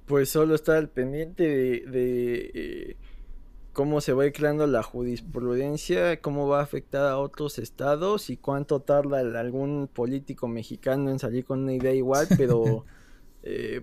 Pues 0.06 0.30
solo 0.30 0.54
estar 0.56 0.76
al 0.76 0.90
pendiente 0.90 1.44
de, 1.44 2.52
eh, 2.54 2.96
cómo 3.74 4.02
se 4.02 4.14
va 4.14 4.30
creando 4.32 4.68
la 4.68 4.84
jurisprudencia, 4.84 6.20
cómo 6.22 6.48
va 6.48 6.60
a 6.60 6.64
afectar 6.64 7.08
a 7.08 7.18
otros 7.18 7.58
estados 7.58 8.30
y 8.30 8.38
cuánto 8.38 8.82
tarda 8.82 9.20
algún 9.40 9.90
político 9.92 10.48
mexicano 10.48 11.10
en 11.10 11.20
salir 11.20 11.46
con 11.46 11.62
una 11.62 11.74
idea 11.74 11.94
igual, 11.94 12.28
pero 12.38 12.86
eh, 13.44 13.82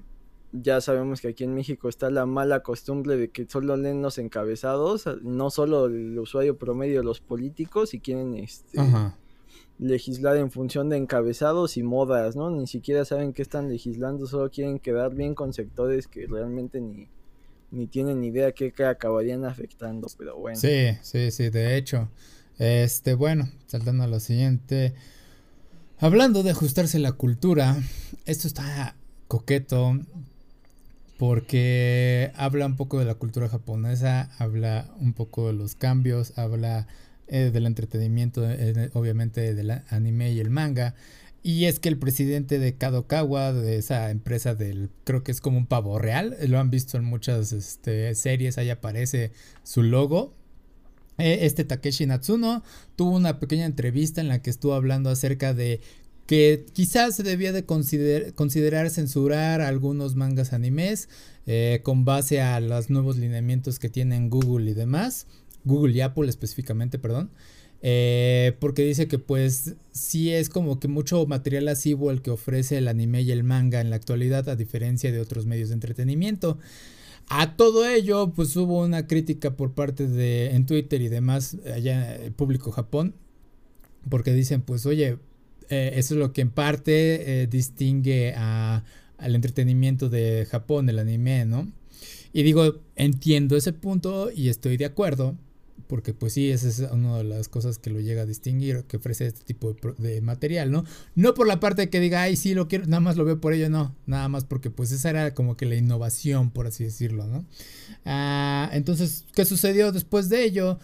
ya 0.52 0.80
sabemos 0.80 1.20
que 1.20 1.28
aquí 1.28 1.44
en 1.44 1.54
México 1.54 1.88
está 1.88 2.10
la 2.10 2.26
mala 2.26 2.62
costumbre 2.62 3.16
de 3.16 3.30
que 3.30 3.46
solo 3.48 3.76
leen 3.76 4.02
los 4.02 4.18
encabezados, 4.18 5.04
no 5.22 5.50
solo 5.50 5.86
el 5.86 6.18
usuario 6.18 6.56
promedio, 6.56 7.02
los 7.02 7.20
políticos, 7.20 7.92
y 7.94 8.00
quieren 8.00 8.34
este, 8.34 8.78
legislar 9.78 10.36
en 10.36 10.50
función 10.50 10.88
de 10.88 10.96
encabezados 10.96 11.76
y 11.76 11.82
modas, 11.82 12.34
¿no? 12.34 12.50
Ni 12.50 12.66
siquiera 12.66 13.04
saben 13.04 13.32
qué 13.32 13.42
están 13.42 13.68
legislando, 13.68 14.26
solo 14.26 14.50
quieren 14.50 14.78
quedar 14.78 15.14
bien 15.14 15.34
con 15.34 15.52
sectores 15.52 16.08
que 16.08 16.26
realmente 16.26 16.80
ni, 16.80 17.08
ni 17.70 17.86
tienen 17.86 18.24
idea 18.24 18.52
qué 18.52 18.72
acabarían 18.84 19.44
afectando, 19.44 20.08
pero 20.16 20.36
bueno. 20.36 20.58
Sí, 20.58 20.96
sí, 21.02 21.30
sí, 21.30 21.50
de 21.50 21.76
hecho. 21.76 22.08
Este, 22.58 23.14
bueno, 23.14 23.48
saltando 23.66 24.04
a 24.04 24.08
lo 24.08 24.18
siguiente. 24.18 24.94
Hablando 25.98 26.42
de 26.42 26.50
ajustarse 26.50 26.98
la 26.98 27.12
cultura, 27.12 27.76
esto 28.24 28.48
está 28.48 28.96
coqueto 29.28 29.98
porque 31.18 32.30
habla 32.36 32.64
un 32.64 32.76
poco 32.76 32.98
de 33.00 33.04
la 33.04 33.16
cultura 33.16 33.48
japonesa, 33.48 34.30
habla 34.38 34.88
un 35.00 35.12
poco 35.12 35.48
de 35.48 35.52
los 35.52 35.74
cambios, 35.74 36.32
habla 36.38 36.86
eh, 37.26 37.50
del 37.52 37.66
entretenimiento, 37.66 38.48
eh, 38.48 38.90
obviamente 38.94 39.52
del 39.54 39.82
anime 39.90 40.32
y 40.32 40.38
el 40.38 40.48
manga. 40.48 40.94
Y 41.42 41.64
es 41.64 41.80
que 41.80 41.88
el 41.88 41.98
presidente 41.98 42.60
de 42.60 42.76
Kadokawa, 42.76 43.52
de 43.52 43.78
esa 43.78 44.10
empresa 44.10 44.54
del, 44.54 44.90
creo 45.02 45.24
que 45.24 45.32
es 45.32 45.40
como 45.40 45.58
un 45.58 45.66
pavo 45.66 45.98
real, 45.98 46.36
lo 46.46 46.60
han 46.60 46.70
visto 46.70 46.96
en 46.96 47.04
muchas 47.04 47.52
este, 47.52 48.14
series, 48.14 48.56
ahí 48.56 48.70
aparece 48.70 49.32
su 49.64 49.82
logo. 49.82 50.34
Eh, 51.18 51.40
este 51.42 51.64
Takeshi 51.64 52.06
Natsuno 52.06 52.62
tuvo 52.94 53.16
una 53.16 53.40
pequeña 53.40 53.66
entrevista 53.66 54.20
en 54.20 54.28
la 54.28 54.40
que 54.40 54.50
estuvo 54.50 54.74
hablando 54.74 55.10
acerca 55.10 55.52
de 55.52 55.80
que 56.28 56.66
quizás 56.74 57.16
se 57.16 57.22
debía 57.22 57.52
de 57.52 57.64
considerar 57.64 58.90
censurar 58.90 59.62
algunos 59.62 60.14
mangas 60.14 60.52
animes 60.52 61.08
eh, 61.46 61.80
con 61.82 62.04
base 62.04 62.42
a 62.42 62.60
los 62.60 62.90
nuevos 62.90 63.16
lineamientos 63.16 63.78
que 63.78 63.88
tienen 63.88 64.28
Google 64.28 64.70
y 64.70 64.74
demás, 64.74 65.26
Google 65.64 65.94
y 65.94 66.02
Apple 66.02 66.28
específicamente, 66.28 66.98
perdón. 66.98 67.30
Eh, 67.80 68.54
porque 68.60 68.82
dice 68.84 69.08
que 69.08 69.18
pues 69.18 69.76
sí 69.92 70.30
es 70.30 70.50
como 70.50 70.78
que 70.78 70.86
mucho 70.86 71.24
material 71.24 71.66
asivo 71.68 72.10
el 72.10 72.20
que 72.20 72.30
ofrece 72.30 72.76
el 72.76 72.88
anime 72.88 73.22
y 73.22 73.30
el 73.30 73.42
manga 73.42 73.80
en 73.80 73.88
la 73.88 73.96
actualidad 73.96 74.50
a 74.50 74.56
diferencia 74.56 75.10
de 75.10 75.20
otros 75.20 75.46
medios 75.46 75.70
de 75.70 75.76
entretenimiento. 75.76 76.58
A 77.30 77.56
todo 77.56 77.88
ello 77.88 78.34
pues 78.36 78.54
hubo 78.54 78.82
una 78.84 79.06
crítica 79.06 79.56
por 79.56 79.72
parte 79.72 80.06
de 80.06 80.50
en 80.50 80.66
Twitter 80.66 81.00
y 81.00 81.08
demás 81.08 81.56
allá 81.74 82.16
el 82.16 82.32
público 82.32 82.70
Japón 82.70 83.14
porque 84.10 84.34
dicen 84.34 84.60
pues 84.60 84.84
oye 84.84 85.18
eh, 85.68 85.92
eso 85.94 86.14
es 86.14 86.20
lo 86.20 86.32
que 86.32 86.40
en 86.40 86.50
parte 86.50 87.42
eh, 87.42 87.46
distingue 87.46 88.34
al 88.34 89.34
entretenimiento 89.34 90.08
de 90.08 90.46
Japón, 90.50 90.88
el 90.88 90.98
anime, 90.98 91.44
¿no? 91.44 91.70
Y 92.32 92.42
digo, 92.42 92.80
entiendo 92.96 93.56
ese 93.56 93.72
punto 93.72 94.30
y 94.30 94.48
estoy 94.48 94.76
de 94.76 94.84
acuerdo, 94.84 95.36
porque 95.88 96.12
pues 96.12 96.34
sí, 96.34 96.50
esa 96.50 96.68
es 96.68 96.80
una 96.92 97.18
de 97.18 97.24
las 97.24 97.48
cosas 97.48 97.78
que 97.78 97.90
lo 97.90 98.00
llega 98.00 98.22
a 98.22 98.26
distinguir, 98.26 98.84
que 98.84 98.98
ofrece 98.98 99.26
este 99.26 99.44
tipo 99.44 99.74
de, 99.98 100.20
material, 100.20 100.70
¿no? 100.70 100.84
No 101.14 101.34
por 101.34 101.46
la 101.46 101.60
parte 101.60 101.88
que 101.88 102.00
diga, 102.00 102.22
ay, 102.22 102.36
sí, 102.36 102.54
lo 102.54 102.68
quiero, 102.68 102.86
nada 102.86 103.00
más 103.00 103.16
lo 103.16 103.24
veo 103.24 103.40
por 103.40 103.54
ello, 103.54 103.70
no, 103.70 103.94
nada 104.06 104.28
más 104.28 104.44
porque 104.44 104.70
pues 104.70 104.92
esa 104.92 105.10
era 105.10 105.34
como 105.34 105.56
que 105.56 105.66
la 105.66 105.76
innovación, 105.76 106.50
por 106.50 106.66
así 106.66 106.84
decirlo, 106.84 107.26
¿no? 107.26 107.44
Ah, 108.04 108.70
entonces, 108.72 109.24
¿qué 109.34 109.44
sucedió 109.44 109.90
después 109.90 110.28
de 110.28 110.44
ello? 110.44 110.78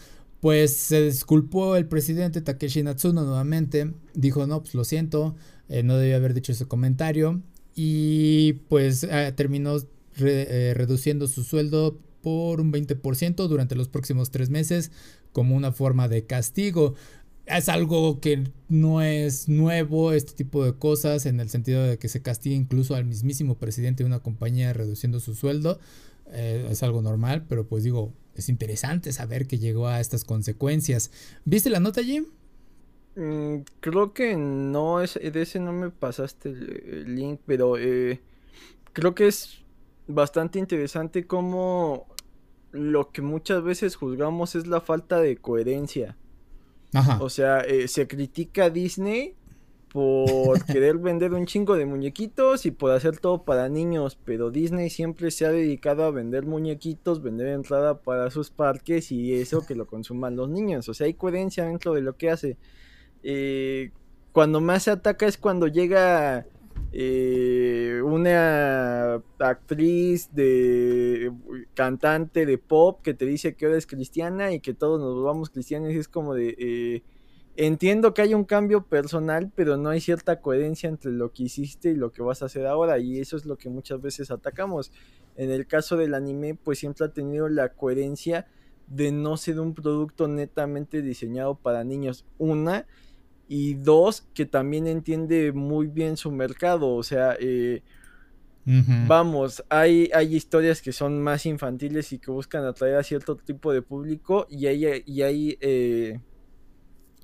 Pues 0.44 0.76
se 0.76 1.00
disculpó 1.00 1.74
el 1.74 1.87
presidente 1.87 2.42
Takeshi 2.42 2.83
Natsuno 2.83 3.24
nuevamente, 3.24 3.94
dijo, 4.12 4.46
no, 4.46 4.61
pues 4.61 4.74
lo 4.74 4.85
siento, 4.85 5.37
eh, 5.70 5.83
no 5.83 5.96
debía 5.96 6.16
haber 6.16 6.35
dicho 6.35 6.52
ese 6.52 6.66
comentario, 6.66 7.40
y 7.74 8.52
pues 8.68 9.04
ah, 9.04 9.33
terminó 9.35 9.78
eh, 10.18 10.74
reduciendo 10.76 11.28
su 11.28 11.44
sueldo 11.44 11.98
por 12.20 12.61
un 12.61 12.74
20% 12.74 13.48
durante 13.48 13.74
los 13.74 13.88
próximos 13.88 14.30
tres 14.30 14.50
meses 14.50 14.92
como 15.33 15.57
una 15.57 15.72
forma 15.72 16.09
de 16.09 16.26
castigo. 16.26 16.94
Es 17.46 17.70
algo 17.70 18.20
que 18.20 18.44
no 18.68 19.00
es 19.00 19.48
nuevo, 19.48 20.12
este 20.12 20.35
tipo 20.35 20.62
de 20.62 20.74
cosas, 20.74 21.24
en 21.24 21.40
el 21.40 21.48
sentido 21.48 21.85
de 21.85 21.98
que 21.98 22.09
se 22.09 22.20
castiga 22.20 22.54
incluso 22.54 22.94
al 22.94 23.07
mismísimo 23.07 23.57
presidente 23.57 24.02
de 24.02 24.09
una 24.09 24.18
compañía 24.18 24.74
reduciendo 24.74 25.20
su 25.20 25.35
sueldo. 25.35 25.80
Eh, 26.33 26.68
es 26.70 26.83
algo 26.83 27.00
normal, 27.00 27.46
pero 27.48 27.66
pues 27.66 27.83
digo, 27.83 28.12
es 28.35 28.49
interesante 28.49 29.12
saber 29.12 29.47
que 29.47 29.59
llegó 29.59 29.88
a 29.88 30.01
estas 30.01 30.25
consecuencias. 30.25 31.11
¿Viste 31.44 31.70
la 31.70 31.81
nota, 31.81 32.03
Jim? 32.03 32.27
Mm, 33.16 33.59
creo 33.81 34.12
que 34.12 34.37
no, 34.37 35.01
es, 35.01 35.14
de 35.14 35.42
ese 35.42 35.61
no 35.61 35.73
me 35.73 35.90
pasaste 35.90 36.49
el, 36.49 37.14
link, 37.14 37.40
pero 37.47 37.77
eh, 37.79 38.20
creo 38.92 39.14
que 39.14 39.29
es 39.29 39.62
bastante 40.07 40.59
interesante 40.59 41.27
cómo 41.27 42.07
lo 42.73 43.12
que 43.12 43.23
muchas 43.23 43.62
veces 43.62 43.94
juzgamos 43.94 44.57
es 44.57 44.66
la 44.66 44.81
falta 44.81 45.20
de 45.20 45.37
coherencia. 45.37 46.16
Ajá. 46.92 47.18
O 47.20 47.31
sea, 47.31 47.61
eh, 47.61 47.88
se 47.88 48.07
critica 48.09 48.64
a 48.64 48.70
Disney 48.70 49.37
por 49.94 50.64
querer 50.66 50.98
vender 50.98 51.33
un 51.35 51.46
chingo 51.46 51.76
de 51.76 51.87
muñequitos 51.87 52.66
y 52.66 52.72
por 52.72 52.90
hacer 52.90 53.18
todo 53.18 53.44
para 53.44 53.68
niños, 53.68 54.18
pero 54.24 54.50
Disney 54.50 54.90
siempre 54.90 55.30
se 55.30 55.46
ha 55.46 55.52
dedicado 55.52 56.02
a 56.02 56.11
vender 56.11 56.44
muñequitos, 56.44 57.22
vender 57.22 57.46
entrada 57.46 58.00
para 58.00 58.28
sus 58.33 58.50
parques 58.50 59.12
y 59.12 59.35
eso 59.35 59.64
que 59.64 59.76
lo 59.76 59.87
consuman 59.87 60.35
los 60.35 60.48
niños. 60.48 60.88
O 60.88 60.94
sea, 60.94 61.07
hay 61.07 61.14
coherencia 61.14 61.66
dentro 61.66 61.94
de 61.94 62.00
lo 62.00 62.16
que 62.16 62.28
hace. 62.28 62.57
Eh, 63.22 63.92
cuando 64.33 64.61
más 64.61 64.83
se 64.83 64.90
ataca 64.90 65.26
es 65.26 65.38
cuando 65.38 65.68
llega 65.68 66.44
eh, 66.90 68.00
una 68.04 69.22
actriz 69.38 70.35
de 70.35 71.30
cantante 71.74 72.46
de 72.46 72.59
pop 72.59 73.00
que 73.00 73.14
te 73.14 73.26
dice 73.26 73.54
que 73.54 73.66
ahora 73.66 73.78
es 73.78 73.87
cristiana 73.87 74.52
y 74.52 74.59
que 74.59 74.74
todos 74.74 74.98
nos 74.98 75.22
vamos 75.22 75.50
cristianos 75.50 75.92
y 75.92 75.98
es 75.98 76.09
como 76.09 76.35
de 76.35 76.57
eh, 76.59 77.02
entiendo 77.57 78.14
que 78.14 78.23
hay 78.23 78.35
un 78.35 78.45
cambio 78.45 78.85
personal 78.85 79.51
pero 79.55 79.77
no 79.77 79.90
hay 79.90 80.01
cierta 80.01 80.40
coherencia 80.40 80.88
entre 80.88 81.12
lo 81.12 81.33
que 81.33 81.45
hiciste 81.45 81.90
y 81.90 81.95
lo 81.95 82.12
que 82.12 82.23
vas 82.23 82.43
a 82.43 82.47
hacer 82.47 82.67
ahora 82.67 82.99
y 82.99 83.21
eso 83.21 83.37
es 83.37 83.47
lo 83.47 83.57
que 83.57 83.69
muchas 83.69 84.01
veces 84.01 84.31
atacamos. 84.31 84.93
En 85.37 85.51
el 85.51 85.67
caso 85.67 85.97
del 85.97 86.14
anime 86.14 86.55
pues 86.55 86.79
siempre 86.79 87.07
ha 87.07 87.09
tenido 87.09 87.49
la 87.49 87.71
coherencia 87.71 88.47
de 88.87 89.12
no 89.12 89.37
ser 89.37 89.61
un 89.61 89.75
producto 89.75 90.29
netamente 90.29 91.03
diseñado 91.03 91.55
para 91.55 91.85
niños 91.85 92.25
una 92.38 92.87
y 93.49 93.75
dos, 93.75 94.27
que 94.35 94.47
también 94.47 94.87
entiende 94.87 95.53
muy 95.53 95.87
bien 95.87 96.17
su 96.17 96.31
mercado, 96.31 96.95
o 96.95 97.03
sea, 97.03 97.37
eh, 97.38 97.83
vamos, 98.64 99.62
hay, 99.69 100.11
hay 100.14 100.35
historias 100.35 100.81
que 100.81 100.93
son 100.93 101.23
más 101.23 101.45
infantiles 101.45 102.12
y 102.12 102.19
que 102.19 102.31
buscan 102.31 102.64
atraer 102.64 102.97
a 102.97 103.03
cierto 103.03 103.37
tipo 103.37 103.73
de 103.73 103.83
público 103.83 104.47
y 104.49 104.67
hay, 104.67 105.03
y 105.05 105.23
hay 105.23 105.59
eh, 105.61 106.21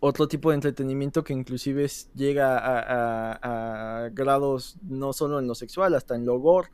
otro 0.01 0.29
tipo 0.29 0.51
de 0.51 0.57
entretenimiento 0.57 1.23
que 1.23 1.35
inclusive 1.35 1.87
llega 2.15 2.59
a, 2.59 4.09
grados 4.11 4.77
no 4.83 5.13
solo 5.13 5.39
en 5.39 5.47
lo 5.47 5.55
sexual, 5.55 5.95
hasta 5.95 6.15
en 6.15 6.25
lo 6.25 6.39
gore. 6.39 6.69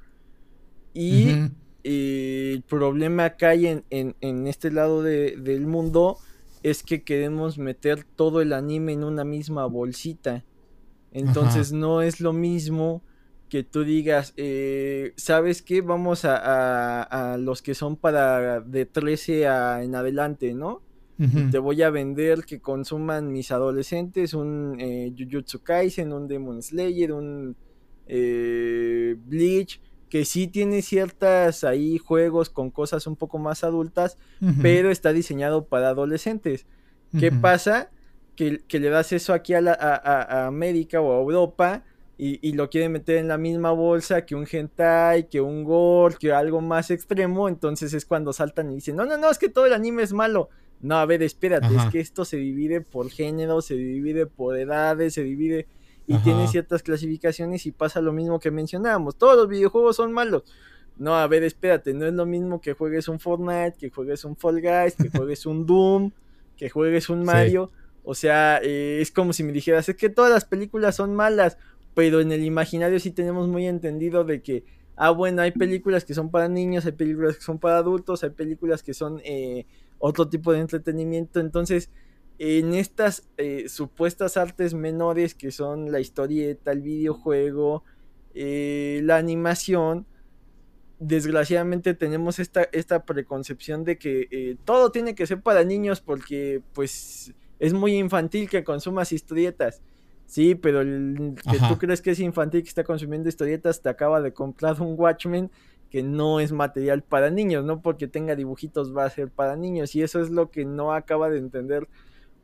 Y 0.95 1.29
eh, 1.85 2.53
el 2.55 2.63
problema 2.63 3.37
que 3.37 3.47
hay 3.47 3.67
en, 3.67 3.85
en, 3.91 4.47
este 4.47 4.71
lado 4.71 5.03
del 5.03 5.67
mundo 5.67 6.19
es 6.63 6.83
que 6.83 7.03
queremos 7.03 7.59
meter 7.59 8.05
todo 8.05 8.41
el 8.41 8.53
anime 8.53 8.93
en 8.93 9.05
una 9.05 9.25
misma 9.25 9.67
bolsita. 9.67 10.45
Entonces 11.13 11.73
no 11.73 12.03
es 12.03 12.21
lo 12.21 12.33
mismo 12.33 13.03
que 13.49 13.63
tú 13.63 13.85
digas, 13.85 14.35
eh, 14.37 15.13
¿sabes 15.17 15.63
qué? 15.63 15.81
Vamos 15.81 16.23
a, 16.25 17.37
los 17.39 17.63
que 17.63 17.75
son 17.75 17.97
para 17.97 18.61
de 18.61 18.87
13 18.87 19.47
a, 19.47 19.83
en 19.83 19.95
adelante, 19.95 20.55
¿no? 20.55 20.83
Te 21.51 21.59
voy 21.59 21.83
a 21.83 21.89
vender 21.89 22.45
que 22.45 22.61
consuman 22.61 23.33
mis 23.33 23.51
adolescentes 23.51 24.35
un 24.35 24.77
eh, 24.79 25.15
Jujutsu 25.17 25.63
Kaisen, 25.63 26.13
un 26.13 26.29
Demon 26.29 26.63
Slayer, 26.63 27.13
un 27.13 27.57
eh, 28.07 29.17
Bleach, 29.25 29.81
que 30.11 30.25
sí 30.25 30.47
tiene 30.47 30.83
ciertas 30.83 31.65
ahí 31.65 31.99
juegos 31.99 32.51
con 32.51 32.71
cosas 32.71 33.07
un 33.07 33.17
poco 33.17 33.39
más 33.39 33.65
adultas, 33.65 34.19
pero 34.63 34.91
está 34.91 35.13
diseñado 35.13 35.67
para 35.67 35.89
adolescentes. 35.89 36.67
¿Qué 37.19 37.33
pasa? 37.33 37.91
Que, 38.37 38.61
le 38.69 38.89
das 38.91 39.13
eso 39.13 39.33
aquí 39.33 39.55
a, 39.55 39.61
a, 39.61 40.47
América 40.47 41.01
o 41.01 41.13
a 41.13 41.21
Europa 41.21 41.83
y, 42.19 42.53
lo 42.53 42.71
quieren 42.71 42.93
meter 42.93 43.17
en 43.17 43.29
la 43.29 43.37
misma 43.37 43.73
bolsa 43.73 44.25
que 44.25 44.35
un 44.35 44.47
hentai, 44.51 45.29
que 45.29 45.41
un 45.41 45.65
gore, 45.65 46.17
que 46.19 46.33
algo 46.33 46.61
más 46.61 46.91
extremo, 46.91 47.49
entonces 47.49 47.93
es 47.93 48.07
cuando 48.07 48.33
saltan 48.33 48.71
y 48.71 48.77
dicen, 48.77 48.97
no, 48.97 49.05
no, 49.05 49.19
no, 49.19 49.31
es 49.31 49.39
que 49.39 49.49
todo 49.49 49.67
el 49.67 49.73
anime 49.73 50.03
es 50.03 50.13
malo. 50.13 50.49
No, 50.81 50.97
a 50.97 51.07
ver, 51.07 51.23
espérate, 51.23 51.75
es 51.75 51.85
que 51.91 52.01
esto 52.01 52.25
se 52.25 52.37
divide 52.37 52.81
por 52.81 53.11
género, 53.11 53.63
se 53.63 53.75
divide 53.75 54.27
por 54.27 54.59
edades, 54.59 55.15
se 55.15 55.23
divide 55.23 55.67
y 56.07 56.17
tiene 56.19 56.47
ciertas 56.47 56.83
clasificaciones 56.83 57.67
y 57.67 57.73
pasa 57.73 58.01
lo 58.01 58.13
mismo 58.13 58.39
que 58.39 58.51
mencionábamos. 58.51 59.17
Todos 59.17 59.37
los 59.37 59.49
videojuegos 59.49 59.97
son 59.97 60.13
malos. 60.13 60.45
No, 60.99 61.15
a 61.15 61.27
ver, 61.27 61.43
espérate, 61.43 61.93
no 61.93 62.07
es 62.07 62.15
lo 62.15 62.25
mismo 62.25 62.61
que 62.61 62.73
juegues 62.73 63.09
un 63.09 63.21
Fortnite, 63.21 63.75
que 63.79 63.91
juegues 63.91 64.25
un 64.25 64.37
Fall 64.37 64.63
Guys, 64.63 64.97
que 64.97 65.11
juegues 65.11 65.45
un 65.45 65.67
Doom, 65.67 66.11
que 66.57 66.71
juegues 66.71 67.11
un 67.11 67.25
Mario. 67.25 67.71
O 68.03 68.15
sea, 68.15 68.61
eh, 68.63 69.01
es 69.01 69.11
como 69.11 69.33
si 69.33 69.43
me 69.43 69.53
dijeras, 69.53 69.89
es 69.89 69.97
que 69.97 70.09
todas 70.09 70.31
las 70.31 70.45
películas 70.45 70.97
son 70.97 71.15
malas, 71.15 71.59
pero 71.95 72.21
en 72.21 72.33
el 72.33 72.45
imaginario 72.45 73.01
sí 73.01 73.11
tenemos 73.11 73.49
muy 73.49 73.67
entendido 73.67 74.25
de 74.25 74.43
que, 74.43 74.65
ah, 74.95 75.11
bueno, 75.11 75.43
hay 75.43 75.51
películas 75.51 76.05
que 76.05 76.15
son 76.15 76.31
para 76.31 76.49
niños, 76.49 76.87
hay 76.87 76.93
películas 76.93 77.37
que 77.37 77.43
son 77.43 77.59
para 77.59 77.79
adultos, 77.79 78.23
hay 78.23 78.31
películas 78.31 78.83
que 78.83 78.95
son 78.95 79.21
eh, 79.25 79.67
otro 79.99 80.29
tipo 80.29 80.53
de 80.53 80.61
entretenimiento. 80.61 81.41
Entonces, 81.41 81.91
en 82.39 82.75
estas 82.75 83.29
eh, 83.39 83.69
supuestas 83.69 84.37
artes 84.37 84.75
menores 84.75 85.35
que 85.35 85.51
son 85.51 85.91
la 85.91 86.01
historieta, 86.01 86.73
el 86.73 86.83
videojuego, 86.83 87.83
eh, 88.35 89.01
la 89.05 89.17
animación, 89.17 90.07
desgraciadamente 90.99 91.95
tenemos 91.95 92.39
esta, 92.39 92.65
esta 92.73 93.05
preconcepción 93.05 93.85
de 93.85 93.99
que 93.99 94.29
eh, 94.31 94.57
todo 94.65 94.91
tiene 94.91 95.15
que 95.15 95.27
ser 95.27 95.41
para 95.41 95.65
niños 95.65 96.01
porque 96.01 96.63
pues 96.73 97.35
es 97.59 97.73
muy 97.73 97.97
infantil 97.97 98.49
que 98.49 98.65
consumas 98.65 99.13
historietas. 99.13 99.83
Sí, 100.27 100.57
pero 100.57 100.81
el 100.81 101.37
que 101.51 101.59
tú 101.69 101.79
crees 101.79 102.03
que 102.03 102.11
es 102.11 102.21
infantil 102.21 102.63
que 102.63 102.69
está 102.69 102.83
consumiendo 102.83 103.29
historietas 103.29 103.81
te 103.81 103.89
acaba 103.89 104.21
de 104.21 104.33
comprar 104.33 104.81
un 104.83 104.99
Watchmen 104.99 105.51
que 105.91 106.03
no 106.03 106.41
es 106.41 106.53
material 106.53 107.03
para 107.03 107.31
niños, 107.31 107.65
no 107.65 107.81
porque 107.81 108.09
tenga 108.09 108.35
dibujitos 108.35 108.97
va 108.97 109.05
a 109.05 109.11
ser 109.11 109.31
para 109.31 109.57
niños 109.57 109.95
y 109.95 110.03
eso 110.03 110.21
es 110.21 110.31
lo 110.31 110.51
que 110.51 110.65
no 110.65 110.93
acaba 110.93 111.31
de 111.31 111.39
entender 111.39 111.89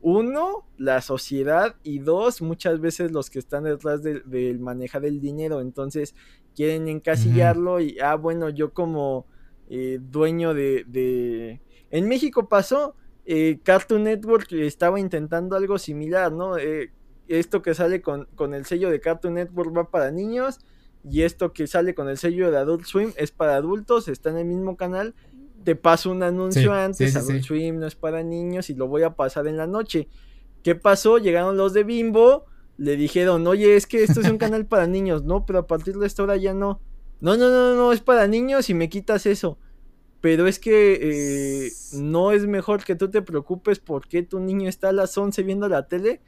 uno, 0.03 0.65
la 0.77 1.01
sociedad 1.01 1.75
y 1.81 1.99
dos, 1.99 2.41
muchas 2.41 2.81
veces 2.81 3.11
los 3.11 3.29
que 3.29 3.39
están 3.39 3.63
detrás 3.63 4.03
del 4.03 4.59
manejar 4.59 5.05
el 5.05 5.21
dinero, 5.21 5.61
entonces 5.61 6.13
quieren 6.55 6.89
encasillarlo 6.89 7.79
y, 7.79 7.97
ah, 7.99 8.15
bueno, 8.15 8.49
yo 8.49 8.73
como 8.73 9.25
eh, 9.69 9.99
dueño 10.01 10.53
de, 10.53 11.61
En 11.89 12.09
México 12.09 12.49
pasó, 12.49 12.95
eh, 13.25 13.59
Cartoon 13.63 14.03
Network 14.03 14.51
estaba 14.51 14.99
intentando 14.99 15.55
algo 15.55 15.77
similar, 15.77 16.33
¿no? 16.33 16.57
Eh, 16.57 16.91
esto 17.29 17.61
que 17.61 17.73
sale 17.73 18.01
con, 18.01 18.25
con 18.35 18.53
el 18.53 18.65
sello 18.65 18.89
de 18.89 18.99
Cartoon 18.99 19.35
Network 19.35 19.75
va 19.75 19.89
para 19.89 20.11
niños 20.11 20.59
y 21.03 21.23
esto 21.23 21.53
que 21.53 21.67
sale 21.67 21.93
con 21.93 22.09
el 22.09 22.17
sello 22.17 22.51
de 22.51 22.57
Adult 22.57 22.85
Swim 22.85 23.11
es 23.17 23.31
para 23.31 23.55
adultos, 23.55 24.07
está 24.07 24.29
en 24.29 24.37
el 24.37 24.45
mismo 24.45 24.77
canal 24.77 25.13
te 25.63 25.75
paso 25.75 26.11
un 26.11 26.23
anuncio 26.23 26.73
antes, 26.73 27.15
Adult 27.15 27.43
Swim 27.43 27.79
no 27.79 27.87
es 27.87 27.95
para 27.95 28.21
niños 28.23 28.69
y 28.69 28.75
lo 28.75 28.87
voy 28.87 29.03
a 29.03 29.15
pasar 29.15 29.47
en 29.47 29.57
la 29.57 29.67
noche. 29.67 30.07
¿Qué 30.61 30.75
pasó? 30.75 31.17
Llegaron 31.17 31.57
los 31.57 31.73
de 31.73 31.83
Bimbo, 31.83 32.45
le 32.77 32.95
dijeron, 32.95 33.45
oye, 33.47 33.75
es 33.75 33.87
que 33.87 34.03
esto 34.03 34.21
es 34.21 34.29
un 34.29 34.37
canal 34.39 34.65
para 34.65 34.87
niños, 34.87 35.23
no, 35.23 35.45
pero 35.45 35.59
a 35.59 35.67
partir 35.67 35.97
de 35.97 36.07
esta 36.07 36.23
hora 36.23 36.37
ya 36.37 36.53
no. 36.53 36.81
No, 37.21 37.37
no, 37.37 37.49
no, 37.49 37.75
no, 37.75 37.93
es 37.93 38.01
para 38.01 38.27
niños 38.27 38.69
y 38.69 38.73
me 38.73 38.89
quitas 38.89 39.25
eso. 39.25 39.57
Pero 40.19 40.47
es 40.47 40.59
que 40.59 40.99
eh, 41.01 41.71
no 41.93 42.31
es 42.31 42.45
mejor 42.45 42.83
que 42.83 42.95
tú 42.95 43.09
te 43.09 43.21
preocupes 43.21 43.79
porque 43.79 44.23
tu 44.23 44.39
niño 44.39 44.69
está 44.69 44.89
a 44.89 44.93
las 44.93 45.17
11 45.17 45.43
viendo 45.43 45.67
la 45.67 45.87
tele. 45.87 46.21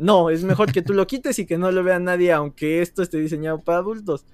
No, 0.00 0.30
es 0.30 0.44
mejor 0.44 0.72
que 0.72 0.80
tú 0.80 0.94
lo 0.94 1.06
quites 1.06 1.38
y 1.38 1.46
que 1.46 1.58
no 1.58 1.70
lo 1.70 1.84
vea 1.84 1.98
nadie, 1.98 2.32
aunque 2.32 2.80
esto 2.80 3.02
esté 3.02 3.18
diseñado 3.18 3.60
para 3.60 3.78
adultos. 3.78 4.24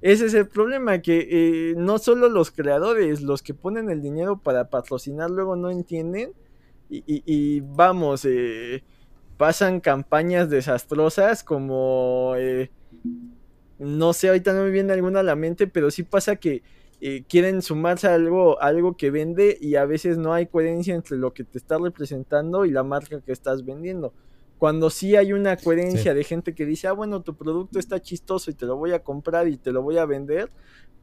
Ese 0.00 0.26
es 0.26 0.34
el 0.34 0.48
problema, 0.48 1.00
que 1.00 1.28
eh, 1.30 1.74
no 1.76 1.98
solo 1.98 2.28
los 2.28 2.50
creadores, 2.50 3.22
los 3.22 3.40
que 3.40 3.54
ponen 3.54 3.88
el 3.88 4.02
dinero 4.02 4.40
para 4.40 4.68
patrocinar 4.68 5.30
luego 5.30 5.54
no 5.54 5.70
entienden. 5.70 6.32
Y, 6.90 7.60
vamos, 7.60 8.26
eh, 8.26 8.82
pasan 9.38 9.80
campañas 9.80 10.50
desastrosas 10.50 11.44
como... 11.44 12.34
Eh, 12.36 12.70
no 13.78 14.12
sé, 14.12 14.28
ahorita 14.28 14.52
no 14.52 14.64
me 14.64 14.70
viene 14.70 14.92
alguna 14.92 15.20
a 15.20 15.22
la 15.22 15.36
mente, 15.36 15.68
pero 15.68 15.90
sí 15.90 16.02
pasa 16.02 16.36
que 16.36 16.62
quieren 17.28 17.62
sumarse 17.62 18.08
a 18.08 18.14
algo, 18.14 18.60
algo 18.60 18.96
que 18.96 19.10
vende 19.10 19.56
y 19.60 19.76
a 19.76 19.86
veces 19.86 20.18
no 20.18 20.34
hay 20.34 20.46
coherencia 20.46 20.94
entre 20.94 21.16
lo 21.16 21.32
que 21.32 21.44
te 21.44 21.58
está 21.58 21.78
representando 21.78 22.64
y 22.64 22.70
la 22.70 22.82
marca 22.82 23.20
que 23.20 23.32
estás 23.32 23.64
vendiendo. 23.64 24.12
Cuando 24.62 24.90
sí 24.90 25.16
hay 25.16 25.32
una 25.32 25.56
coherencia 25.56 26.14
de 26.14 26.22
gente 26.22 26.54
que 26.54 26.64
dice, 26.64 26.86
ah, 26.86 26.92
bueno, 26.92 27.20
tu 27.20 27.34
producto 27.34 27.80
está 27.80 28.00
chistoso 28.00 28.48
y 28.48 28.54
te 28.54 28.64
lo 28.64 28.76
voy 28.76 28.92
a 28.92 29.02
comprar 29.02 29.48
y 29.48 29.56
te 29.56 29.72
lo 29.72 29.82
voy 29.82 29.98
a 29.98 30.06
vender, 30.06 30.52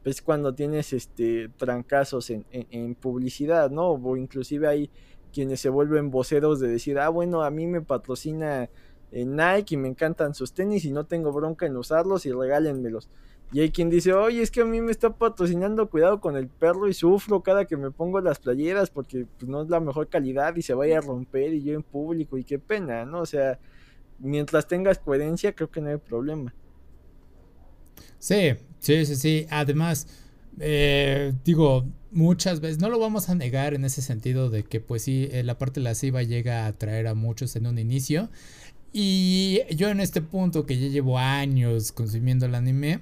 pues 0.02 0.22
cuando 0.22 0.54
tienes 0.54 0.94
este 0.94 1.50
trancazos 1.58 2.30
en, 2.30 2.46
en, 2.50 2.94
publicidad, 2.94 3.70
¿no? 3.70 3.90
O 3.90 4.16
inclusive 4.16 4.66
hay 4.66 4.90
quienes 5.30 5.60
se 5.60 5.68
vuelven 5.68 6.10
voceros 6.10 6.58
de 6.58 6.68
decir, 6.68 6.98
ah, 6.98 7.10
bueno, 7.10 7.42
a 7.42 7.50
mí 7.50 7.66
me 7.66 7.82
patrocina 7.82 8.70
eh, 9.12 9.26
Nike 9.26 9.74
y 9.74 9.76
me 9.76 9.88
encantan 9.88 10.32
sus 10.32 10.54
tenis 10.54 10.86
y 10.86 10.90
no 10.90 11.04
tengo 11.04 11.30
bronca 11.30 11.66
en 11.66 11.76
usarlos 11.76 12.24
y 12.24 12.32
regálenmelos. 12.32 13.10
Y 13.52 13.60
hay 13.60 13.70
quien 13.70 13.90
dice, 13.90 14.12
oye, 14.12 14.42
es 14.42 14.50
que 14.50 14.60
a 14.60 14.64
mí 14.64 14.80
me 14.80 14.92
está 14.92 15.10
patrocinando 15.10 15.90
cuidado 15.90 16.20
con 16.20 16.36
el 16.36 16.46
perro 16.46 16.86
y 16.86 16.94
sufro 16.94 17.42
cada 17.42 17.64
que 17.64 17.76
me 17.76 17.90
pongo 17.90 18.20
las 18.20 18.38
playeras 18.38 18.90
porque 18.90 19.26
pues, 19.38 19.48
no 19.48 19.62
es 19.62 19.68
la 19.68 19.80
mejor 19.80 20.08
calidad 20.08 20.54
y 20.54 20.62
se 20.62 20.72
vaya 20.72 20.98
a 20.98 21.00
romper 21.00 21.52
y 21.54 21.62
yo 21.64 21.74
en 21.74 21.82
público 21.82 22.38
y 22.38 22.44
qué 22.44 22.60
pena, 22.60 23.04
¿no? 23.04 23.20
O 23.20 23.26
sea, 23.26 23.58
mientras 24.20 24.68
tengas 24.68 24.98
coherencia 24.98 25.52
creo 25.52 25.70
que 25.70 25.80
no 25.80 25.90
hay 25.90 25.96
problema. 25.96 26.54
Sí, 28.20 28.52
sí, 28.78 29.04
sí, 29.04 29.16
sí. 29.16 29.46
Además, 29.50 30.06
eh, 30.60 31.32
digo, 31.44 31.86
muchas 32.12 32.60
veces, 32.60 32.78
no 32.78 32.88
lo 32.88 33.00
vamos 33.00 33.30
a 33.30 33.34
negar 33.34 33.74
en 33.74 33.84
ese 33.84 34.00
sentido 34.00 34.48
de 34.48 34.62
que 34.62 34.80
pues 34.80 35.02
sí, 35.02 35.28
eh, 35.32 35.42
la 35.42 35.58
parte 35.58 35.80
lasciva 35.80 36.22
llega 36.22 36.64
a 36.64 36.68
atraer 36.68 37.08
a 37.08 37.14
muchos 37.14 37.56
en 37.56 37.66
un 37.66 37.78
inicio. 37.78 38.30
Y 38.92 39.60
yo 39.74 39.88
en 39.88 40.00
este 40.00 40.20
punto 40.20 40.66
que 40.66 40.78
ya 40.78 40.88
llevo 40.88 41.18
años 41.18 41.92
consumiendo 41.92 42.46
el 42.46 42.54
anime, 42.54 43.00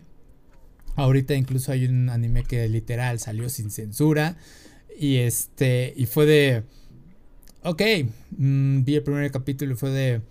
Ahorita 0.98 1.36
incluso 1.36 1.70
hay 1.70 1.86
un 1.86 2.08
anime 2.10 2.42
que 2.42 2.68
literal 2.68 3.20
salió 3.20 3.48
sin 3.48 3.70
censura. 3.70 4.36
Y 4.98 5.18
este. 5.18 5.94
Y 5.96 6.06
fue 6.06 6.26
de. 6.26 6.64
Ok. 7.62 7.82
Mm, 8.36 8.82
vi 8.82 8.96
el 8.96 9.04
primer 9.04 9.30
capítulo 9.30 9.74
y 9.74 9.76
fue 9.76 9.90
de. 9.90 10.22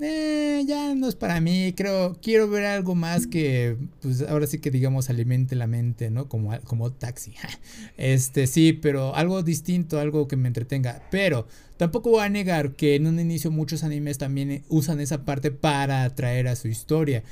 Eh, 0.00 0.64
ya 0.66 0.96
no 0.96 1.06
es 1.06 1.14
para 1.14 1.40
mí. 1.40 1.74
Creo. 1.76 2.18
Quiero 2.20 2.50
ver 2.50 2.64
algo 2.64 2.96
más 2.96 3.28
que. 3.28 3.76
Pues 4.00 4.22
ahora 4.22 4.48
sí 4.48 4.58
que 4.58 4.72
digamos 4.72 5.10
alimente 5.10 5.54
la 5.54 5.68
mente, 5.68 6.10
¿no? 6.10 6.28
Como, 6.28 6.58
como 6.62 6.90
taxi. 6.90 7.34
este, 7.96 8.48
sí, 8.48 8.72
pero 8.72 9.14
algo 9.14 9.44
distinto, 9.44 10.00
algo 10.00 10.26
que 10.26 10.34
me 10.34 10.48
entretenga. 10.48 11.02
Pero. 11.12 11.46
Tampoco 11.76 12.10
voy 12.10 12.20
a 12.20 12.28
negar 12.28 12.72
que 12.72 12.94
en 12.94 13.06
un 13.06 13.18
inicio 13.18 13.50
muchos 13.50 13.84
animes 13.84 14.18
también 14.18 14.64
usan 14.68 15.00
esa 15.00 15.24
parte 15.24 15.50
para 15.50 16.04
atraer 16.04 16.46
a 16.46 16.54
su 16.54 16.68
historia 16.68 17.22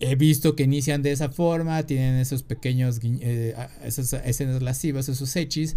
he 0.00 0.14
visto 0.16 0.56
que 0.56 0.64
inician 0.64 1.02
de 1.02 1.12
esa 1.12 1.30
forma, 1.30 1.82
tienen 1.84 2.16
esos 2.16 2.42
pequeños, 2.42 3.00
eh, 3.02 3.54
esas 3.82 4.12
escenas 4.12 4.62
lascivas, 4.62 5.08
esos 5.08 5.34
hechis, 5.36 5.76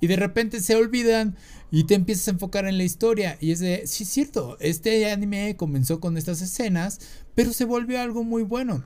y 0.00 0.06
de 0.06 0.16
repente 0.16 0.60
se 0.60 0.76
olvidan 0.76 1.36
y 1.70 1.84
te 1.84 1.94
empiezas 1.94 2.28
a 2.28 2.32
enfocar 2.32 2.66
en 2.66 2.76
la 2.76 2.84
historia. 2.84 3.38
Y 3.40 3.52
es 3.52 3.60
de, 3.60 3.86
sí 3.86 4.04
es 4.04 4.10
cierto, 4.10 4.58
este 4.60 5.10
anime 5.10 5.56
comenzó 5.56 6.00
con 6.00 6.16
estas 6.16 6.42
escenas, 6.42 7.00
pero 7.34 7.52
se 7.52 7.64
volvió 7.64 8.00
algo 8.00 8.22
muy 8.22 8.42
bueno. 8.42 8.84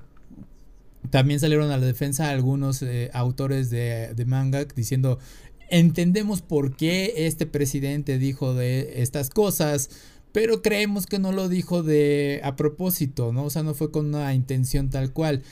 También 1.10 1.40
salieron 1.40 1.70
a 1.70 1.78
la 1.78 1.86
defensa 1.86 2.30
algunos 2.30 2.82
eh, 2.82 3.10
autores 3.14 3.70
de, 3.70 4.14
de 4.14 4.24
manga 4.26 4.64
diciendo, 4.64 5.18
entendemos 5.70 6.42
por 6.42 6.76
qué 6.76 7.26
este 7.26 7.46
presidente 7.46 8.18
dijo 8.18 8.54
de 8.54 9.02
estas 9.02 9.30
cosas 9.30 9.90
pero 10.32 10.62
creemos 10.62 11.06
que 11.06 11.18
no 11.18 11.32
lo 11.32 11.48
dijo 11.48 11.82
de 11.82 12.40
a 12.44 12.56
propósito, 12.56 13.32
¿no? 13.32 13.44
O 13.44 13.50
sea, 13.50 13.62
no 13.62 13.74
fue 13.74 13.90
con 13.90 14.06
una 14.06 14.34
intención 14.34 14.90
tal 14.90 15.12
cual. 15.12 15.42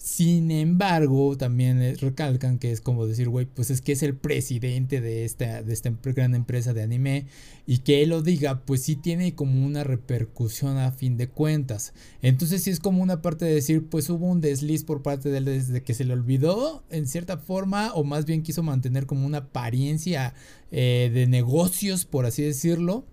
Sin 0.00 0.50
embargo, 0.50 1.36
también 1.36 1.98
recalcan 1.98 2.58
que 2.58 2.72
es 2.72 2.80
como 2.80 3.06
decir, 3.06 3.28
güey, 3.28 3.44
pues 3.44 3.70
es 3.70 3.82
que 3.82 3.92
es 3.92 4.02
el 4.02 4.16
presidente 4.16 5.02
de 5.02 5.26
esta, 5.26 5.62
de 5.62 5.74
esta 5.74 5.92
gran 6.02 6.34
empresa 6.34 6.72
de 6.72 6.82
anime 6.82 7.26
y 7.66 7.78
que 7.78 8.02
él 8.02 8.08
lo 8.08 8.22
diga, 8.22 8.64
pues 8.64 8.82
sí 8.82 8.96
tiene 8.96 9.34
como 9.34 9.64
una 9.66 9.84
repercusión 9.84 10.78
a 10.78 10.90
fin 10.90 11.18
de 11.18 11.28
cuentas. 11.28 11.92
Entonces 12.22 12.62
sí 12.62 12.70
es 12.70 12.80
como 12.80 13.02
una 13.02 13.20
parte 13.20 13.44
de 13.44 13.54
decir, 13.54 13.88
pues 13.90 14.08
hubo 14.08 14.26
un 14.26 14.40
desliz 14.40 14.84
por 14.84 15.02
parte 15.02 15.28
de 15.28 15.36
él 15.36 15.44
desde 15.44 15.82
que 15.82 15.92
se 15.92 16.04
le 16.04 16.14
olvidó 16.14 16.82
en 16.88 17.06
cierta 17.06 17.36
forma 17.36 17.92
o 17.92 18.02
más 18.02 18.24
bien 18.24 18.42
quiso 18.42 18.62
mantener 18.62 19.04
como 19.04 19.26
una 19.26 19.38
apariencia 19.38 20.32
eh, 20.70 21.10
de 21.12 21.26
negocios, 21.26 22.06
por 22.06 22.24
así 22.24 22.42
decirlo 22.42 23.04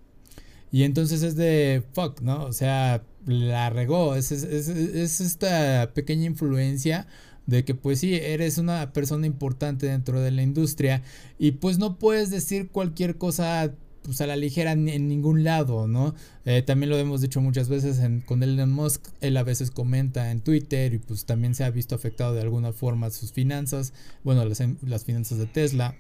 y 0.78 0.84
entonces 0.84 1.24
es 1.24 1.36
de 1.36 1.82
fuck, 1.94 2.22
¿no? 2.22 2.46
O 2.46 2.54
sea, 2.54 3.02
la 3.26 3.72
regó. 3.72 4.14
Es, 4.14 4.32
esta 4.32 5.92
pequeña 5.96 6.28
influencia 6.28 7.08
de 7.48 7.66
que 7.66 7.74
pues 7.74 8.02
sí, 8.02 8.14
eres 8.14 8.60
una 8.60 8.94
persona 8.94 9.26
importante 9.26 9.88
dentro 9.88 10.22
de 10.22 10.30
la 10.30 10.44
industria 10.44 11.02
y 11.40 11.54
pues 11.54 11.80
no 11.80 11.98
puedes 11.98 12.30
decir 12.30 12.70
cualquier 12.70 13.18
cosa 13.18 13.74
pues 14.04 14.22
a 14.22 14.28
la 14.28 14.36
ligera 14.36 14.74
en, 14.74 15.08
ningún 15.08 15.44
lado, 15.44 15.88
¿no? 15.88 16.14
Eh, 16.46 16.62
también 16.62 16.92
lo 16.92 16.98
hemos 17.00 17.22
dicho 17.22 17.42
muchas 17.42 17.70
veces 17.70 18.00
con 18.28 18.44
Elon 18.44 18.72
Musk, 18.72 19.04
él 19.20 19.36
a 19.38 19.44
veces 19.44 19.72
comenta 19.72 20.30
en 20.30 20.42
Twitter 20.42 20.94
y 20.94 21.00
pues 21.00 21.26
también 21.26 21.56
se 21.56 21.64
ha 21.64 21.72
visto 21.72 21.96
afectado 21.96 22.36
de 22.36 22.42
alguna 22.42 22.72
forma 22.72 23.10
sus 23.10 23.32
finanzas, 23.32 23.94
bueno, 24.24 24.46
las, 24.46 24.62
las 24.84 25.06
finanzas 25.06 25.40
de 25.40 25.48
Tesla. 25.48 25.96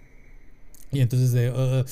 Y 0.92 1.02
entonces 1.02 1.34
de, 1.34 1.50
uh, 1.52 1.84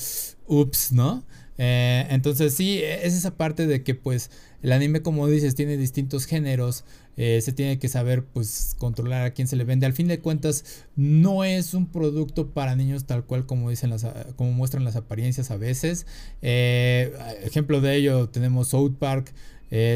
ups, 0.46 0.92
¿no? 0.92 1.24
Eh, 1.58 2.06
entonces 2.10 2.54
sí, 2.54 2.80
es 2.82 3.14
esa 3.14 3.36
parte 3.36 3.66
de 3.66 3.82
que 3.82 3.94
pues 3.94 4.30
el 4.62 4.72
anime 4.72 5.02
como 5.02 5.26
dices 5.28 5.54
tiene 5.54 5.76
distintos 5.76 6.26
géneros, 6.26 6.84
eh, 7.16 7.40
se 7.40 7.52
tiene 7.52 7.78
que 7.78 7.88
saber 7.88 8.24
pues 8.24 8.74
controlar 8.78 9.24
a 9.24 9.30
quién 9.32 9.48
se 9.48 9.56
le 9.56 9.64
vende. 9.64 9.86
Al 9.86 9.92
fin 9.92 10.08
de 10.08 10.20
cuentas 10.20 10.64
no 10.96 11.44
es 11.44 11.74
un 11.74 11.86
producto 11.86 12.50
para 12.50 12.76
niños 12.76 13.04
tal 13.04 13.24
cual 13.24 13.46
como 13.46 13.70
dicen 13.70 13.90
las, 13.90 14.06
como 14.36 14.52
muestran 14.52 14.84
las 14.84 14.96
apariencias 14.96 15.50
a 15.50 15.56
veces. 15.56 16.06
Eh, 16.42 17.12
ejemplo 17.44 17.80
de 17.80 17.96
ello 17.96 18.28
tenemos 18.28 18.68
South 18.68 18.96
Park. 18.98 19.32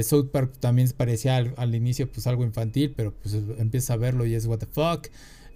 South 0.03 0.31
Park 0.33 0.55
también 0.59 0.91
parecía 0.97 1.37
al, 1.37 1.55
al, 1.57 1.75
inicio 1.77 2.11
pues 2.11 2.27
algo 2.27 2.43
infantil, 2.45 2.93
pero 2.97 3.15
pues 3.15 3.37
empieza 3.57 3.95
a 3.95 3.97
verlo 3.97 4.27
y 4.27 4.35
es 4.35 4.47
what 4.47 4.59
the 4.59 4.67
fuck. 4.67 5.07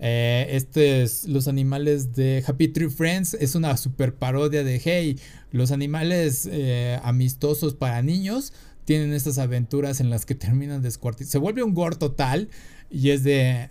Eh, 0.06 0.48
este 0.54 1.02
es 1.02 1.26
los 1.26 1.48
animales 1.48 2.14
de 2.14 2.44
Happy 2.46 2.68
Tree 2.68 2.90
Friends. 2.90 3.32
Es 3.32 3.54
una 3.54 3.74
super 3.78 4.14
parodia 4.14 4.62
de 4.62 4.78
hey, 4.84 5.18
los 5.50 5.70
animales 5.70 6.46
eh, 6.52 7.00
amistosos 7.02 7.74
para 7.74 8.02
niños 8.02 8.52
tienen 8.84 9.14
estas 9.14 9.38
aventuras 9.38 10.00
en 10.00 10.10
las 10.10 10.26
que 10.26 10.34
terminan 10.34 10.82
descuartizados. 10.82 11.32
Se 11.32 11.38
vuelve 11.38 11.62
un 11.62 11.72
gore 11.72 11.96
total 11.96 12.50
y 12.90 13.10
es 13.10 13.24
de. 13.24 13.70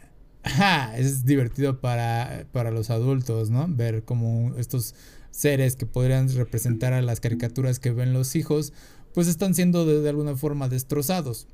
es 0.97 1.23
divertido 1.23 1.79
para, 1.79 2.47
para 2.51 2.71
los 2.71 2.89
adultos, 2.89 3.51
¿no? 3.51 3.67
Ver 3.69 4.03
como 4.03 4.55
estos 4.57 4.95
seres 5.29 5.75
que 5.75 5.85
podrían 5.85 6.33
representar 6.33 6.93
a 6.93 7.03
las 7.03 7.19
caricaturas 7.19 7.77
que 7.77 7.91
ven 7.91 8.11
los 8.11 8.35
hijos, 8.35 8.73
pues 9.13 9.27
están 9.27 9.53
siendo 9.53 9.85
de 9.85 10.09
alguna 10.09 10.35
forma 10.35 10.67
destrozados. 10.67 11.45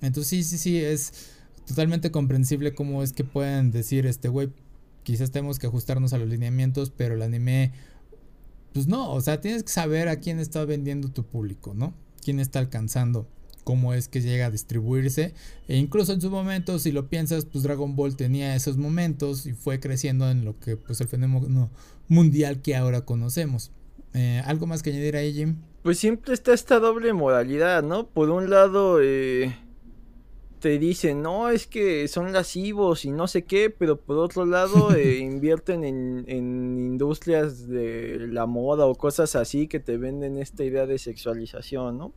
Entonces, 0.00 0.30
sí, 0.30 0.42
sí, 0.42 0.56
sí, 0.56 0.78
es 0.78 1.12
totalmente 1.66 2.10
comprensible 2.10 2.74
cómo 2.74 3.02
es 3.02 3.12
que 3.12 3.24
pueden 3.24 3.70
decir, 3.70 4.06
este 4.06 4.28
güey, 4.28 4.50
quizás 5.02 5.30
tenemos 5.30 5.58
que 5.58 5.66
ajustarnos 5.66 6.12
a 6.12 6.18
los 6.18 6.28
lineamientos, 6.28 6.90
pero 6.90 7.14
el 7.14 7.22
anime, 7.22 7.72
pues 8.72 8.86
no, 8.86 9.12
o 9.12 9.20
sea, 9.20 9.40
tienes 9.40 9.62
que 9.62 9.72
saber 9.72 10.08
a 10.08 10.16
quién 10.16 10.38
está 10.38 10.64
vendiendo 10.64 11.08
tu 11.08 11.24
público, 11.24 11.74
¿no? 11.74 11.94
Quién 12.22 12.40
está 12.40 12.58
alcanzando, 12.58 13.26
cómo 13.64 13.94
es 13.94 14.08
que 14.08 14.20
llega 14.20 14.46
a 14.46 14.50
distribuirse. 14.50 15.34
E 15.68 15.76
incluso 15.76 16.12
en 16.12 16.20
su 16.20 16.30
momento, 16.30 16.78
si 16.78 16.92
lo 16.92 17.08
piensas, 17.08 17.44
pues 17.44 17.64
Dragon 17.64 17.96
Ball 17.96 18.16
tenía 18.16 18.54
esos 18.54 18.76
momentos 18.76 19.46
y 19.46 19.52
fue 19.52 19.80
creciendo 19.80 20.30
en 20.30 20.44
lo 20.44 20.58
que, 20.58 20.76
pues 20.76 21.00
el 21.00 21.08
fenómeno 21.08 21.70
mundial 22.08 22.62
que 22.62 22.76
ahora 22.76 23.02
conocemos. 23.02 23.72
Eh, 24.14 24.42
¿Algo 24.44 24.66
más 24.66 24.82
que 24.82 24.90
añadir 24.90 25.16
ahí, 25.16 25.32
Jim? 25.32 25.56
Pues 25.82 25.98
siempre 25.98 26.34
está 26.34 26.52
esta 26.52 26.78
doble 26.78 27.12
modalidad, 27.12 27.82
¿no? 27.82 28.06
Por 28.06 28.30
un 28.30 28.50
lado, 28.50 29.00
eh, 29.02 29.56
te 30.62 30.78
dicen, 30.78 31.22
no, 31.22 31.50
es 31.50 31.66
que 31.66 32.06
son 32.06 32.32
lascivos 32.32 33.04
y 33.04 33.10
no 33.10 33.26
sé 33.26 33.42
qué, 33.42 33.68
pero 33.68 33.96
por 33.96 34.18
otro 34.18 34.46
lado 34.46 34.94
eh, 34.94 35.18
invierten 35.18 35.82
en, 35.82 36.24
en, 36.28 36.78
industrias 36.78 37.66
de 37.66 38.28
la 38.28 38.46
moda 38.46 38.86
o 38.86 38.94
cosas 38.94 39.34
así 39.34 39.66
que 39.66 39.80
te 39.80 39.96
venden 39.98 40.38
esta 40.38 40.62
idea 40.62 40.86
de 40.86 40.98
sexualización, 40.98 41.98
¿no? 41.98 42.14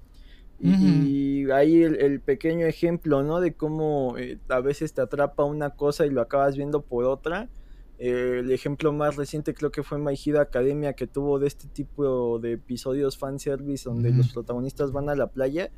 Y, 0.59 1.49
ahí 1.51 1.81
el, 1.83 2.21
pequeño 2.21 2.67
ejemplo, 2.67 3.23
¿no? 3.23 3.41
De 3.41 3.53
cómo 3.53 4.15
eh, 4.17 4.37
a 4.47 4.61
veces 4.61 4.93
te 4.93 5.01
atrapa 5.01 5.43
una 5.43 5.71
cosa 5.71 6.05
y 6.05 6.11
lo 6.11 6.21
acabas 6.21 6.55
viendo 6.55 6.81
por 6.81 7.05
otra. 7.05 7.49
Eh, 7.97 8.41
el 8.41 8.51
ejemplo 8.51 8.93
más 8.93 9.15
reciente 9.15 9.55
creo 9.55 9.71
que 9.71 9.81
fue 9.81 9.97
My 9.97 10.13
Hero 10.23 10.39
Academia 10.39 10.93
que 10.93 11.07
tuvo 11.07 11.39
de 11.39 11.47
este 11.47 11.67
tipo 11.67 12.39
de 12.39 12.53
episodios 12.53 13.17
fanservice 13.17 13.89
donde 13.89 14.11
los 14.11 14.33
protagonistas 14.33 14.91
van 14.91 15.09
a 15.09 15.15
la 15.15 15.27
playa 15.27 15.71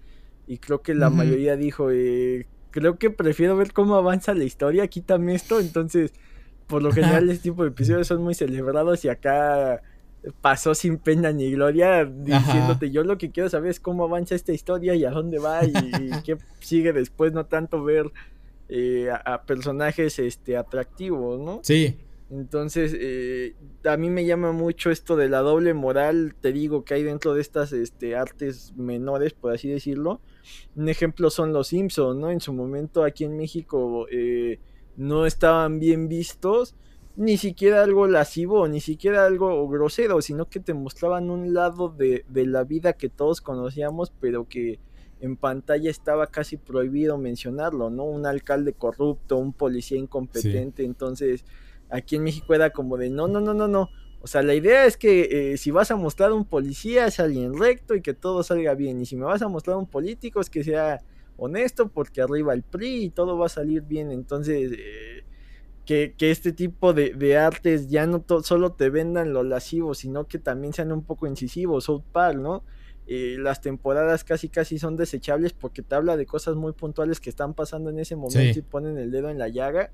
y 0.48 0.58
creo 0.60 0.82
que 0.82 0.96
la 0.96 1.10
mayoría 1.10 1.58
dijo, 1.58 1.92
eh, 1.92 2.48
creo 2.78 3.00
que 3.00 3.10
prefiero 3.10 3.58
ver 3.58 3.74
cómo 3.74 3.96
avanza 3.96 4.36
la 4.36 4.44
historia, 4.44 4.88
quítame 4.88 5.34
esto, 5.34 5.60
entonces 5.60 6.14
por 6.68 6.84
lo 6.84 6.92
general 6.92 7.28
este 7.30 7.50
tipo 7.50 7.64
de 7.64 7.70
episodios 7.70 8.06
son 8.06 8.22
muy 8.22 8.36
celebrados 8.36 9.04
y 9.04 9.10
acá 9.10 9.82
pasó 10.42 10.76
sin 10.76 10.98
pena 10.98 11.32
ni 11.32 11.52
gloria 11.52 12.06
diciéndote 12.06 12.92
yo 12.92 13.04
lo 13.04 13.18
que 13.18 13.32
quiero 13.32 13.50
saber 13.50 13.72
es 13.72 13.80
cómo 13.80 14.04
avanza 14.04 14.36
esta 14.36 14.52
historia 14.52 14.94
y 14.94 15.06
a 15.06 15.12
dónde 15.12 15.40
va 15.40 15.66
y, 15.66 15.72
qué 16.24 16.38
sigue 16.60 16.94
después, 16.94 17.34
no 17.34 17.48
tanto 17.48 17.84
ver 17.84 18.12
eh, 18.70 19.10
a, 19.12 19.42
personajes 19.44 20.20
este 20.20 20.56
atractivos, 20.56 21.40
¿no? 21.40 21.62
Sí. 21.64 21.96
Entonces, 22.30 22.94
eh, 23.00 23.56
a 23.86 23.96
mí 23.96 24.10
me 24.10 24.26
llama 24.26 24.52
mucho 24.52 24.92
esto 24.92 25.16
de 25.16 25.30
la 25.30 25.40
doble 25.40 25.74
moral, 25.74 26.36
te 26.42 26.52
digo, 26.52 26.84
que 26.84 26.96
hay 26.96 27.04
dentro 27.04 27.34
de 27.34 27.40
estas 27.40 27.72
este, 27.72 28.18
artes 28.18 28.74
menores, 28.76 29.34
por 29.34 29.54
así 29.54 29.70
decirlo. 29.70 30.20
Un 30.76 30.90
ejemplo 30.90 31.30
son 31.30 31.54
los 31.54 31.68
Simpsons, 31.68 32.20
¿no? 32.20 32.32
En 32.32 32.42
su 32.42 32.54
momento 32.54 33.04
aquí 33.04 33.24
en 33.24 33.38
México 33.38 34.08
eh, 34.12 34.60
no 34.96 35.26
estaban 35.26 35.80
bien 35.80 36.08
vistos 36.08 36.76
ni 37.18 37.38
siquiera 37.38 37.82
algo 37.82 38.08
lascivo, 38.08 38.68
ni 38.68 38.80
siquiera 38.80 39.26
algo 39.26 39.68
grosero, 39.68 40.22
sino 40.22 40.48
que 40.48 40.60
te 40.60 40.76
mostraban 40.76 41.32
un 41.32 41.52
lado 41.52 41.90
de, 41.90 42.24
la 42.32 42.64
vida 42.64 42.94
que 42.94 43.10
todos 43.10 43.42
conocíamos, 43.42 44.14
pero 44.22 44.48
que 44.48 44.80
en 45.20 45.36
pantalla 45.36 45.90
estaba 45.90 46.28
casi 46.28 46.58
prohibido 46.58 47.18
mencionarlo, 47.18 47.90
¿no? 47.90 48.04
Un 48.04 48.28
alcalde 48.28 48.74
corrupto, 48.74 49.38
un 49.38 49.52
policía 49.52 49.98
incompetente, 49.98 50.86
entonces 50.86 51.44
aquí 51.90 52.18
en 52.18 52.24
México 52.24 52.54
era 52.54 52.70
como 52.70 52.98
de 52.98 53.10
no, 53.10 53.28
no, 53.28 53.42
no, 53.42 53.56
no, 53.56 53.68
no. 53.68 53.90
O 54.22 54.28
sea, 54.28 54.42
la 54.42 54.56
idea 54.56 54.86
es 54.86 54.98
que 54.98 55.54
eh, 55.54 55.58
si 55.58 55.72
vas 55.72 55.92
a 55.92 55.96
mostrar 55.96 56.34
un 56.34 56.46
policía 56.46 57.06
es 57.06 57.20
alguien 57.20 57.58
recto 57.58 57.96
y 57.96 58.02
que 58.02 58.14
todo 58.14 58.44
salga 58.44 58.74
bien. 58.74 59.00
Y 59.02 59.06
si 59.06 59.16
me 59.16 59.26
vas 59.26 59.42
a 59.42 59.48
mostrar 59.48 59.78
un 59.78 59.88
político 59.88 60.42
es 60.42 60.50
que 60.50 60.64
sea 60.64 61.00
honesto 61.38 61.90
porque 61.90 62.22
arriba 62.22 62.54
el 62.54 62.64
PRI 62.64 63.06
y 63.06 63.10
todo 63.10 63.38
va 63.38 63.46
a 63.46 63.50
salir 63.50 63.84
bien. 63.84 64.12
Entonces, 64.12 64.72
eh, 64.74 65.24
que, 65.86 66.14
este 66.20 66.52
tipo 66.52 66.94
de, 66.94 67.38
artes 67.38 67.88
ya 67.88 68.06
no 68.06 68.24
solo 68.44 68.74
te 68.74 68.90
vendan 68.90 69.32
lo 69.32 69.44
lascivo, 69.44 69.94
sino 69.94 70.28
que 70.28 70.38
también 70.38 70.74
sean 70.74 70.92
un 70.92 71.04
poco 71.04 71.28
incisivos. 71.28 71.86
South 71.86 72.04
Park, 72.12 72.38
¿no? 72.38 72.64
Eh, 73.10 73.38
las 73.40 73.62
temporadas 73.62 74.26
casi 74.26 74.50
casi 74.50 74.80
son 74.80 74.98
desechables 74.98 75.54
porque 75.54 75.82
te 75.82 75.96
habla 75.96 76.18
de 76.18 76.26
cosas 76.26 76.56
muy 76.56 76.74
puntuales 76.74 77.22
que 77.22 77.30
están 77.30 77.54
pasando 77.54 77.90
en 77.90 78.00
ese 78.00 78.18
momento 78.18 78.60
y 78.60 78.62
ponen 78.62 78.98
el 78.98 79.12
dedo 79.12 79.30
en 79.30 79.40
la 79.40 79.48
llaga. 79.48 79.92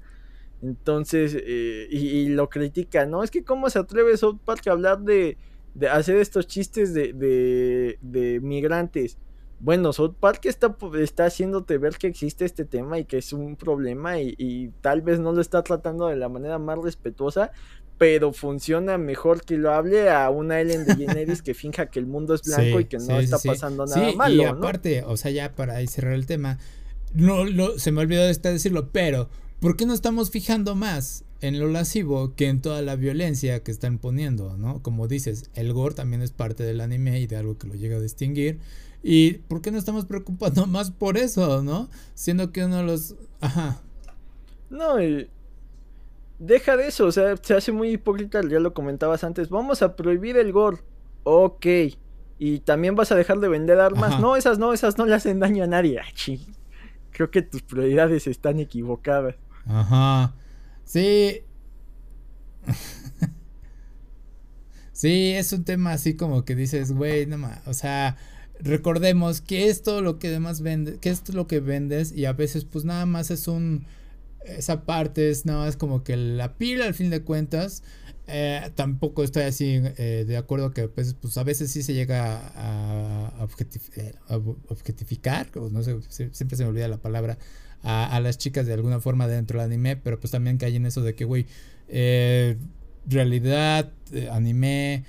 Entonces, 0.63 1.37
eh, 1.37 1.87
y, 1.91 2.29
lo 2.29 2.49
critica, 2.49 3.05
¿no? 3.05 3.23
Es 3.23 3.29
que 3.29 3.43
cómo 3.43 3.69
se 3.69 3.79
atreve 3.79 4.15
South 4.17 4.39
Park 4.45 4.67
a 4.67 4.71
hablar 4.71 5.01
de, 5.01 5.37
de 5.75 5.89
hacer 5.89 6.15
estos 6.15 6.47
chistes 6.47 6.93
de, 6.93 7.13
de, 7.13 7.99
de 8.01 8.39
migrantes 8.39 9.17
bueno, 9.63 9.93
South 9.93 10.15
Park 10.19 10.41
está, 10.43 10.75
está 10.99 11.25
haciéndote 11.25 11.77
ver 11.77 11.95
que 11.95 12.07
existe 12.07 12.43
este 12.43 12.65
tema 12.65 12.99
y 12.99 13.05
que 13.05 13.19
es 13.19 13.31
un 13.31 13.55
problema 13.55 14.19
y, 14.19 14.73
tal 14.81 15.01
vez 15.01 15.21
no 15.21 15.31
lo 15.31 15.39
está 15.39 15.63
tratando 15.63 16.07
de 16.07 16.17
la 16.17 16.27
manera 16.27 16.59
más 16.59 16.79
respetuosa, 16.79 17.51
pero 17.97 18.33
funciona 18.33 18.97
mejor 18.97 19.41
que 19.45 19.55
lo 19.55 19.71
hable 19.71 20.09
a 20.09 20.29
una 20.29 20.59
Ellen 20.59 20.85
DeGeneres 20.85 21.41
que 21.41 21.53
finja 21.53 21.85
que 21.85 21.99
el 21.99 22.07
mundo 22.07 22.33
es 22.33 22.41
blanco 22.45 22.81
y 22.81 22.85
que 22.85 22.97
no 22.97 23.17
está 23.21 23.37
pasando 23.39 23.85
nada 23.85 24.11
malo. 24.11 24.43
Y 24.43 24.43
aparte, 24.43 25.01
o 25.05 25.15
sea, 25.15 25.31
ya 25.31 25.55
para 25.55 25.79
cerrar 25.87 26.11
el 26.11 26.25
tema, 26.25 26.59
no, 27.13 27.45
lo, 27.45 27.79
se 27.79 27.93
me 27.93 28.01
olvidó 28.01 28.23
de 28.25 28.33
decirlo, 28.33 28.89
pero 28.91 29.29
¿por 29.63 29.77
qué 29.77 29.85
no 29.85 29.93
estamos 29.93 30.29
fijando 30.29 30.75
más 30.75 31.23
en 31.39 31.57
lo 31.57 31.69
lascivo 31.69 32.35
que 32.35 32.49
en 32.49 32.61
toda 32.61 32.81
la 32.81 32.97
violencia 32.97 33.63
que 33.63 33.71
están 33.71 33.97
poniendo, 33.97 34.57
¿no? 34.57 34.83
Como 34.83 35.07
dices, 35.07 35.49
el 35.53 35.71
gore 35.71 35.95
también 35.95 36.21
es 36.21 36.31
parte 36.31 36.63
del 36.63 36.81
anime 36.81 37.21
y 37.21 37.27
de 37.27 37.37
algo 37.37 37.57
que 37.57 37.67
lo 37.67 37.73
llega 37.73 37.95
a 37.95 38.01
distinguir. 38.01 38.59
¿Y 39.03 39.35
por 39.35 39.61
qué 39.61 39.71
no 39.71 39.77
estamos 39.77 40.03
preocupando 40.03 40.65
más 40.67 40.91
por 40.91 41.17
eso, 41.17 41.63
no? 41.63 41.89
Siendo 42.13 42.51
que 42.51 42.65
uno 42.65 42.75
de 42.75 42.83
los... 42.83 43.15
Ajá. 43.39 43.81
No, 44.69 44.95
deja 46.39 46.75
de 46.75 46.87
eso, 46.89 47.05
o 47.05 47.11
sea, 47.13 47.37
se 47.37 47.53
hace 47.53 47.71
muy 47.71 47.91
hipócrita, 47.91 48.41
ya 48.41 48.59
lo 48.59 48.73
comentabas 48.73 49.23
antes. 49.23 49.47
Vamos 49.47 49.81
a 49.81 49.95
prohibir 49.95 50.35
el 50.35 50.51
gore. 50.51 50.79
Ok. 51.23 51.65
Y 52.37 52.59
también 52.59 52.95
vas 52.95 53.13
a 53.13 53.15
dejar 53.15 53.39
de 53.39 53.47
vender 53.47 53.79
armas. 53.79 54.19
No, 54.19 54.35
esas 54.35 54.59
no, 54.59 54.73
esas 54.73 54.97
no 54.97 55.05
le 55.05 55.15
hacen 55.15 55.39
daño 55.39 55.63
a 55.63 55.67
nadie. 55.67 56.01
Ah, 56.01 56.37
Creo 57.11 57.31
que 57.31 57.43
tus 57.43 57.61
prioridades 57.61 58.27
están 58.27 58.59
equivocadas. 58.59 59.35
Ajá. 59.65 60.35
Sí. 60.85 61.41
sí, 64.91 65.31
es 65.31 65.53
un 65.53 65.63
tema 65.63 65.93
así 65.93 66.15
como 66.15 66.45
que 66.45 66.55
dices, 66.55 66.91
güey, 66.91 67.25
no 67.25 67.37
más, 67.37 67.65
o 67.67 67.73
sea, 67.73 68.17
recordemos 68.59 69.41
que 69.41 69.69
esto 69.69 70.01
lo 70.01 70.19
que 70.19 70.29
demás 70.29 70.61
vende, 70.61 70.97
que 70.99 71.09
es 71.09 71.33
lo 71.33 71.47
que 71.47 71.59
vendes 71.59 72.11
y 72.11 72.25
a 72.25 72.33
veces 72.33 72.65
pues 72.65 72.85
nada 72.85 73.05
más 73.05 73.31
es 73.31 73.47
un 73.47 73.85
esa 74.45 74.85
parte 74.85 75.29
es 75.29 75.45
nada 75.45 75.65
más 75.65 75.77
como 75.77 76.03
que 76.03 76.17
la 76.17 76.57
pila 76.57 76.85
al 76.85 76.93
fin 76.93 77.09
de 77.09 77.23
cuentas 77.23 77.83
eh, 78.27 78.71
tampoco 78.75 79.23
estoy 79.23 79.43
así 79.43 79.81
eh, 79.97 80.25
de 80.27 80.37
acuerdo 80.37 80.71
que 80.71 80.87
pues, 80.87 81.13
pues, 81.13 81.37
a 81.37 81.43
veces 81.43 81.71
sí 81.71 81.83
se 81.83 81.93
llega 81.93 82.37
a, 82.55 83.27
a, 83.39 83.43
objetificar 83.43 85.47
o 85.55 85.69
no 85.69 85.83
sé 85.83 85.97
siempre 86.09 86.57
se 86.57 86.63
me 86.63 86.69
olvida 86.69 86.87
la 86.87 86.97
palabra 86.97 87.37
a, 87.83 88.19
las 88.21 88.37
chicas 88.37 88.65
de 88.65 88.73
alguna 88.73 88.99
forma 88.99 89.27
dentro 89.27 89.59
del 89.59 89.67
anime 89.67 89.97
pero 89.97 90.19
pues 90.19 90.31
también 90.31 90.57
cae 90.57 90.75
en 90.75 90.85
eso 90.85 91.01
de 91.01 91.15
que 91.15 91.25
güey 91.25 91.45
eh, 91.89 92.57
realidad 93.05 93.91
anime 94.31 95.03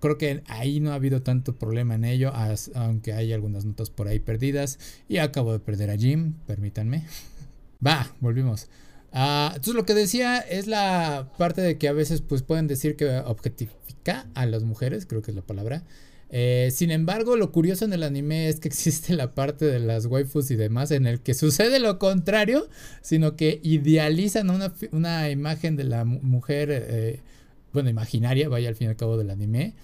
creo 0.00 0.18
que 0.18 0.42
ahí 0.46 0.80
no 0.80 0.92
ha 0.92 0.94
habido 0.94 1.22
tanto 1.22 1.56
problema 1.56 1.94
en 1.94 2.04
ello, 2.04 2.32
aunque 2.74 3.12
hay 3.12 3.32
algunas 3.32 3.64
notas 3.64 3.90
por 3.90 4.08
ahí 4.08 4.18
perdidas. 4.18 4.78
Y 5.08 5.18
acabo 5.18 5.52
de 5.52 5.60
perder 5.60 5.90
a 5.90 5.96
Jim, 5.96 6.34
permítanme. 6.46 7.04
Va, 7.86 8.12
volvimos. 8.20 8.68
Ah, 9.12 9.52
entonces 9.54 9.74
lo 9.74 9.86
que 9.86 9.94
decía 9.94 10.38
es 10.38 10.66
la 10.66 11.32
parte 11.38 11.62
de 11.62 11.78
que 11.78 11.88
a 11.88 11.92
veces 11.92 12.20
pues 12.20 12.42
pueden 12.42 12.66
decir 12.66 12.96
que 12.96 13.18
objetifica 13.18 14.26
a 14.34 14.44
las 14.46 14.64
mujeres, 14.64 15.06
creo 15.06 15.22
que 15.22 15.30
es 15.30 15.36
la 15.36 15.42
palabra. 15.42 15.82
Eh, 16.30 16.68
sin 16.72 16.90
embargo, 16.90 17.36
lo 17.36 17.52
curioso 17.52 17.84
en 17.84 17.92
el 17.92 18.02
anime 18.02 18.48
es 18.48 18.60
que 18.60 18.68
existe 18.68 19.14
la 19.14 19.34
parte 19.34 19.64
de 19.64 19.80
las 19.80 20.06
waifus 20.06 20.50
y 20.50 20.56
demás 20.56 20.90
en 20.90 21.06
el 21.06 21.20
que 21.20 21.34
sucede 21.34 21.78
lo 21.78 21.98
contrario, 21.98 22.68
sino 23.02 23.36
que 23.36 23.60
idealizan 23.62 24.50
una, 24.50 24.72
una 24.92 25.30
imagen 25.30 25.76
de 25.76 25.84
la 25.84 26.04
mujer 26.04 26.68
eh, 26.70 27.20
bueno, 27.72 27.90
imaginaria, 27.90 28.48
vaya 28.48 28.68
al 28.68 28.74
fin 28.74 28.86
y 28.86 28.90
al 28.90 28.96
cabo 28.96 29.16
del 29.16 29.30
anime. 29.30 29.74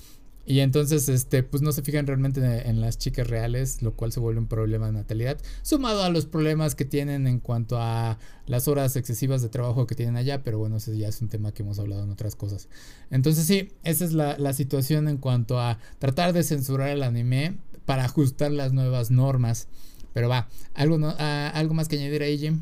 Y 0.47 0.61
entonces, 0.61 1.09
este, 1.09 1.43
pues 1.43 1.63
no 1.63 1.73
se 1.73 1.83
fijan 1.83 2.07
realmente 2.07 2.69
en, 2.69 2.81
las 2.81 2.99
chicas 2.99 3.27
reales, 3.27 3.81
lo 3.81 3.95
cual 3.95 4.13
se 4.13 4.21
vuelve 4.21 4.41
un 4.41 4.47
problema 4.47 4.87
de 4.87 4.93
natalidad, 4.93 5.39
sumado 5.63 6.03
a 6.03 6.11
los 6.11 6.27
problemas 6.27 6.75
que 6.75 6.85
tienen 6.85 7.27
en 7.27 7.41
cuanto 7.41 7.79
a 7.79 8.19
las 8.47 8.69
horas 8.69 8.97
excesivas 8.97 9.41
de 9.41 9.49
trabajo 9.49 9.87
que 9.87 9.95
tienen 9.95 10.17
allá, 10.17 10.43
pero 10.43 10.59
bueno, 10.59 10.77
ese 10.77 10.97
ya 10.99 11.09
es 11.09 11.23
un 11.23 11.29
tema 11.29 11.53
que 11.53 11.63
hemos 11.63 11.79
hablado 11.79 12.05
en 12.05 12.11
otras 12.11 12.37
cosas. 12.37 12.69
Entonces 13.11 13.47
sí, 13.47 13.73
esa 13.85 14.05
es 14.05 14.13
la, 14.13 14.53
situación 14.53 15.09
en 15.09 15.17
cuanto 15.17 15.59
a 15.59 15.79
tratar 15.99 16.33
de 16.33 16.43
censurar 16.43 16.89
el 16.91 17.03
anime 17.03 17.57
para 17.87 18.05
ajustar 18.05 18.53
las 18.53 18.73
nuevas 18.73 19.11
normas. 19.11 19.69
Pero 20.13 20.29
va, 20.29 20.49
¿algo, 20.75 20.99
no, 20.99 21.15
ah, 21.19 21.51
¿algo 21.55 21.75
más 21.75 21.89
que 21.89 21.97
añadir 21.97 22.23
ahí, 22.23 22.39
Jim? 22.39 22.61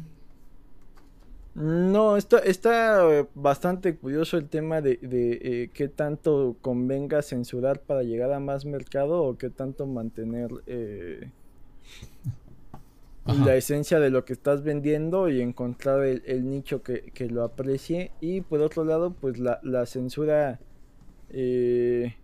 No, 1.54 2.16
está, 2.16 2.38
está 2.38 3.12
eh, 3.12 3.26
bastante 3.34 3.96
curioso 3.96 4.38
el 4.38 4.48
tema 4.48 4.80
de, 4.80 4.96
de 5.02 5.32
eh, 5.42 5.70
qué 5.74 5.88
tanto 5.88 6.56
convenga 6.62 7.20
censurar 7.20 7.80
para 7.80 8.02
llegar 8.02 8.32
a 8.32 8.40
más 8.40 8.64
mercado 8.64 9.22
o 9.22 9.36
qué 9.36 9.50
tanto 9.50 9.86
mantener 9.86 10.50
eh, 10.66 11.30
la 13.26 13.54
esencia 13.54 14.00
de 14.00 14.08
lo 14.08 14.24
que 14.24 14.32
estás 14.32 14.62
vendiendo 14.62 15.28
y 15.28 15.42
encontrar 15.42 16.02
el, 16.04 16.48
nicho 16.48 16.82
que, 16.82 17.12
que, 17.12 17.28
lo 17.28 17.44
aprecie. 17.44 18.12
Y 18.20 18.40
por 18.40 18.60
otro 18.62 18.84
lado, 18.84 19.12
pues 19.12 19.38
la, 19.38 19.60
la 19.62 19.84
censura 19.84 20.58
eh, 21.30 22.16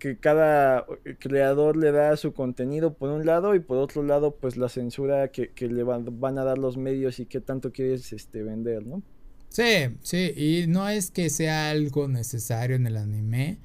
que 0.00 0.18
cada 0.18 0.86
eh, 1.04 1.14
creador 1.16 1.76
le 1.76 1.92
da 1.92 2.16
su 2.16 2.32
contenido 2.32 2.94
por 2.94 3.10
un 3.10 3.24
lado 3.24 3.54
y 3.54 3.60
por 3.60 3.76
otro 3.78 4.02
lado 4.02 4.34
pues 4.34 4.56
la 4.56 4.68
censura 4.68 5.28
que, 5.28 5.52
le 5.60 5.82
van, 5.84 6.38
a 6.38 6.44
dar 6.44 6.58
los 6.58 6.76
medios 6.76 7.20
y 7.20 7.26
qué 7.26 7.40
tanto 7.40 7.70
quieres 7.70 8.12
este, 8.12 8.42
vender, 8.42 8.84
¿no? 8.84 9.02
Sí, 9.50 9.96
sí, 10.02 10.32
y 10.36 10.66
no 10.68 10.88
es 10.88 11.10
que 11.10 11.28
sea 11.28 11.70
algo 11.70 12.08
necesario 12.08 12.76
en 12.76 12.86
el 12.86 12.96
anime, 12.96 13.58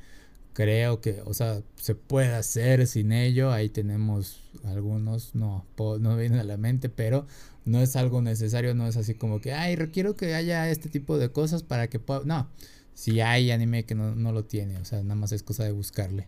creo 0.53 0.99
que, 0.99 1.21
o 1.25 1.33
sea, 1.33 1.61
se 1.75 1.95
puede 1.95 2.33
hacer 2.33 2.85
sin 2.87 3.11
ello, 3.11 3.51
ahí 3.51 3.69
tenemos 3.69 4.41
algunos, 4.63 5.35
no, 5.35 5.65
no 5.77 6.17
vienen 6.17 6.39
a 6.39 6.43
la 6.43 6.57
mente, 6.57 6.89
pero 6.89 7.27
no 7.65 7.81
es 7.81 7.95
algo 7.95 8.21
necesario, 8.21 8.73
no 8.73 8.87
es 8.87 8.97
así 8.97 9.13
como 9.13 9.41
que, 9.41 9.53
ay, 9.53 9.75
requiero 9.75 10.15
que 10.15 10.33
haya 10.33 10.69
este 10.69 10.89
tipo 10.89 11.17
de 11.17 11.29
cosas 11.29 11.63
para 11.63 11.87
que 11.87 11.99
pueda, 11.99 12.21
no, 12.25 12.49
si 12.95 13.21
hay 13.21 13.51
anime 13.51 13.85
que 13.85 13.93
no, 13.93 14.31
lo 14.31 14.45
tiene, 14.45 14.79
o 14.79 14.85
sea, 14.85 15.03
nada 15.03 15.15
más 15.15 15.31
es 15.31 15.43
cosa 15.43 15.63
de 15.63 15.71
buscarle. 15.71 16.27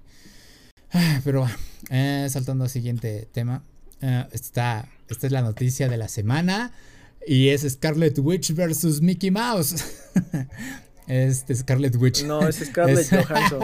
Ah, 0.91 1.22
pero 1.24 1.47
eh, 1.89 2.28
saltando 2.30 2.65
al 2.65 2.70
siguiente 2.70 3.28
tema. 3.32 3.63
Eh, 4.01 4.26
esta, 4.32 4.88
esta 5.09 5.26
es 5.26 5.34
la 5.34 5.41
noticia 5.41 5.89
de 5.89 5.97
la 5.97 6.07
semana. 6.07 6.72
Y 7.26 7.49
es 7.49 7.68
Scarlet 7.68 8.20
Witch 8.20 8.53
versus 8.53 9.01
Mickey 9.01 9.32
Mouse. 9.32 9.76
Este 11.07 11.55
Scarlet 11.55 11.95
Witch. 11.95 12.24
No, 12.26 12.45
es 12.45 12.57
Scarlett 12.57 13.09
Johansson. 13.09 13.61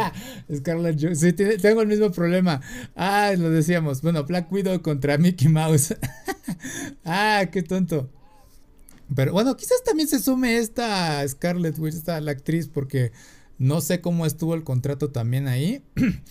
Scarlett 0.56 1.00
Johansson. 1.00 1.34
Sí, 1.38 1.58
tengo 1.58 1.82
el 1.82 1.88
mismo 1.88 2.10
problema. 2.10 2.62
Ah, 2.96 3.34
lo 3.38 3.50
decíamos. 3.50 4.02
Bueno, 4.02 4.24
Black 4.24 4.50
Widow 4.50 4.82
contra 4.82 5.18
Mickey 5.18 5.50
Mouse. 5.50 5.94
ah, 7.06 7.44
qué 7.52 7.62
tonto. 7.62 8.10
Pero 9.16 9.34
bueno, 9.34 9.56
quizás 9.56 9.84
también 9.84 10.08
se 10.08 10.20
sume 10.20 10.58
esta 10.58 11.28
Scarlet 11.28 11.78
Witch, 11.80 11.96
esta 11.96 12.20
la 12.22 12.32
actriz, 12.32 12.68
porque 12.68 13.12
no 13.58 13.82
sé 13.82 14.02
cómo 14.02 14.26
estuvo 14.26 14.56
el 14.56 14.64
contrato 14.64 15.10
también 15.10 15.48
ahí. 15.48 15.84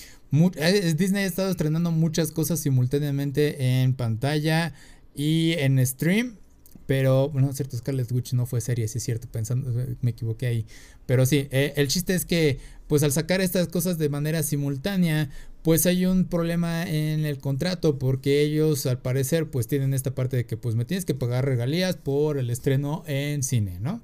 Eh, 0.57 0.95
Disney 0.97 1.25
ha 1.25 1.27
estado 1.27 1.51
estrenando 1.51 1.91
muchas 1.91 2.33
cosas 2.33 2.59
simultáneamente 2.59 3.83
en 3.83 3.93
pantalla 3.93 4.73
y 5.15 5.53
en 5.59 5.85
stream. 5.87 6.39
Pero, 6.87 7.29
bueno, 7.29 7.53
cierto, 7.53 7.77
Scarlet 7.77 8.11
Witch 8.11 8.33
no 8.33 8.47
fue 8.47 8.63
serie, 8.63 8.89
sí 8.89 8.97
es 8.99 9.05
cierto, 9.05 9.29
pensando, 9.31 9.71
me 10.01 10.11
equivoqué 10.11 10.47
ahí. 10.47 10.67
Pero 11.07 11.27
sí, 11.27 11.49
eh, 11.51 11.75
el 11.77 11.89
chiste 11.89 12.15
es 12.15 12.25
que, 12.25 12.59
pues 12.87 13.03
al 13.03 13.13
sacar 13.13 13.41
estas 13.41 13.69
cosas 13.69 13.99
de 13.99 14.09
manera 14.09 14.43
simultánea, 14.43 15.29
pues 15.63 15.87
hay 15.87 16.07
un 16.07 16.25
problema 16.25 16.85
en 16.89 17.25
el 17.25 17.39
contrato, 17.39 17.99
porque 17.99 18.43
ellos 18.43 18.87
al 18.87 18.99
parecer, 18.99 19.49
pues 19.49 19.69
tienen 19.69 19.95
esta 19.95 20.15
parte 20.15 20.37
de 20.37 20.47
que, 20.47 20.57
pues 20.57 20.75
me 20.75 20.85
tienes 20.85 21.05
que 21.05 21.15
pagar 21.15 21.45
regalías 21.45 21.97
por 21.97 22.39
el 22.39 22.51
estreno 22.51 23.05
en 23.07 23.43
cine, 23.43 23.79
¿no? 23.81 24.03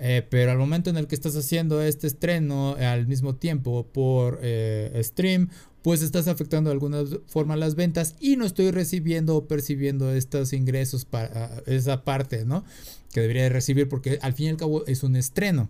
Eh, 0.00 0.24
pero 0.28 0.52
al 0.52 0.58
momento 0.58 0.90
en 0.90 0.96
el 0.96 1.08
que 1.08 1.16
estás 1.16 1.34
haciendo 1.34 1.82
este 1.82 2.06
estreno 2.06 2.76
al 2.78 3.08
mismo 3.08 3.34
tiempo 3.34 3.84
por 3.92 4.38
eh, 4.42 5.00
stream 5.02 5.48
pues 5.82 6.02
estás 6.02 6.28
afectando 6.28 6.70
de 6.70 6.74
alguna 6.74 7.02
forma 7.26 7.56
las 7.56 7.74
ventas 7.74 8.14
y 8.20 8.36
no 8.36 8.44
estoy 8.44 8.70
recibiendo 8.70 9.36
o 9.36 9.48
percibiendo 9.48 10.12
estos 10.12 10.52
ingresos 10.52 11.04
para 11.04 11.62
esa 11.66 12.04
parte, 12.04 12.44
¿no? 12.44 12.64
Que 13.12 13.20
debería 13.20 13.44
de 13.44 13.48
recibir 13.48 13.88
porque 13.88 14.18
al 14.22 14.34
fin 14.34 14.46
y 14.46 14.48
al 14.50 14.56
cabo 14.56 14.84
es 14.86 15.02
un 15.02 15.16
estreno. 15.16 15.68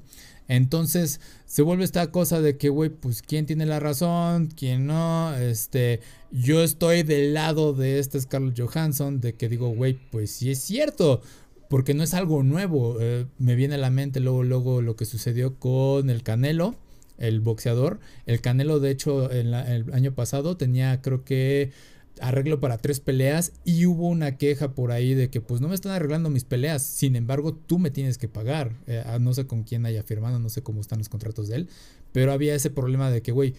Entonces 0.49 1.21
se 1.47 1.63
vuelve 1.63 1.85
esta 1.85 2.11
cosa 2.11 2.41
de 2.41 2.57
que, 2.57 2.71
güey, 2.71 2.91
pues 2.91 3.23
quién 3.23 3.47
tiene 3.47 3.67
la 3.67 3.81
razón, 3.81 4.49
quién 4.49 4.87
no. 4.87 5.35
Este, 5.37 6.01
yo 6.33 6.63
estoy 6.63 7.03
del 7.03 7.35
lado 7.35 7.75
de 7.75 7.99
este 7.99 8.21
Scarlett 8.21 8.59
Johansson, 8.59 9.21
de 9.21 9.35
que 9.35 9.49
digo, 9.49 9.69
güey, 9.69 9.99
pues 10.11 10.31
sí 10.31 10.51
es 10.51 10.59
cierto, 10.61 11.21
porque 11.69 11.95
no 11.95 12.03
es 12.03 12.15
algo 12.15 12.43
nuevo. 12.43 12.97
Eh, 13.01 13.27
me 13.39 13.55
viene 13.55 13.77
a 13.77 13.79
la 13.79 13.91
mente 13.91 14.21
luego, 14.21 14.43
luego 14.43 14.83
lo 14.83 14.97
que 14.97 15.05
sucedió 15.05 15.59
con 15.59 16.11
el 16.11 16.23
Canelo 16.23 16.75
el 17.19 17.41
boxeador. 17.41 18.01
El 18.27 18.41
Canelo, 18.41 18.81
de 18.81 18.91
hecho, 18.91 19.31
el 19.31 19.53
año 19.55 20.15
pasado 20.15 20.57
tenía, 20.57 21.03
creo 21.03 21.25
que, 21.25 21.73
arreglo 22.21 22.61
para 22.61 22.79
tres 22.79 23.01
peleas 23.01 23.53
y 23.65 23.87
hubo 23.87 24.09
una 24.09 24.37
queja 24.37 24.73
por 24.75 24.93
ahí 24.93 25.15
de 25.15 25.31
que 25.31 25.41
pues 25.41 25.61
no 25.61 25.69
me 25.69 25.75
están 25.75 25.93
arreglando 25.93 26.31
mis 26.31 26.45
peleas, 26.45 26.83
sin 26.83 27.17
embargo 27.17 27.55
tú 27.55 27.79
me 27.79 27.91
tienes 27.91 28.19
que 28.19 28.29
pagar, 28.29 28.73
eh, 28.87 29.05
no 29.21 29.35
sé 29.35 29.47
con 29.47 29.63
quién 29.63 29.87
haya 29.87 30.03
firmado, 30.03 30.39
no 30.39 30.49
sé 30.49 30.63
cómo 30.63 30.81
están 30.81 30.99
los 30.99 31.09
contratos 31.09 31.49
de 31.49 31.57
él, 31.57 31.69
pero 32.13 32.33
había 32.33 32.55
ese 32.55 32.71
problema 32.71 33.11
de 33.11 33.23
que, 33.23 33.33
güey, 33.33 33.55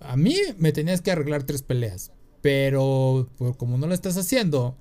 a 0.00 0.16
mí 0.16 0.36
me 0.58 0.72
tenías 0.72 1.00
que 1.00 1.10
arreglar 1.10 1.44
tres 1.44 1.62
peleas, 1.62 2.12
pero 2.42 3.28
pues, 3.38 3.56
como 3.56 3.78
no 3.78 3.86
lo 3.86 3.94
estás 3.94 4.16
haciendo, 4.16 4.76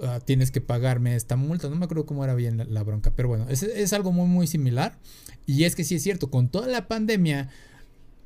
ah, 0.00 0.20
tienes 0.24 0.50
que 0.50 0.60
pagarme 0.60 1.16
esta 1.16 1.36
multa, 1.36 1.68
no 1.68 1.76
me 1.76 1.84
acuerdo 1.84 2.06
cómo 2.06 2.24
era 2.24 2.34
bien 2.34 2.66
la, 2.68 2.82
bronca, 2.82 3.12
pero 3.14 3.28
bueno, 3.28 3.46
es, 3.48 3.62
es 3.62 3.92
algo 3.92 4.12
muy 4.12 4.26
muy 4.26 4.46
similar. 4.46 4.98
Y 5.46 5.64
es 5.64 5.76
que 5.76 5.84
sí 5.84 5.96
es 5.96 6.02
cierto, 6.02 6.30
con 6.30 6.48
toda 6.48 6.66
la 6.68 6.88
pandemia, 6.88 7.50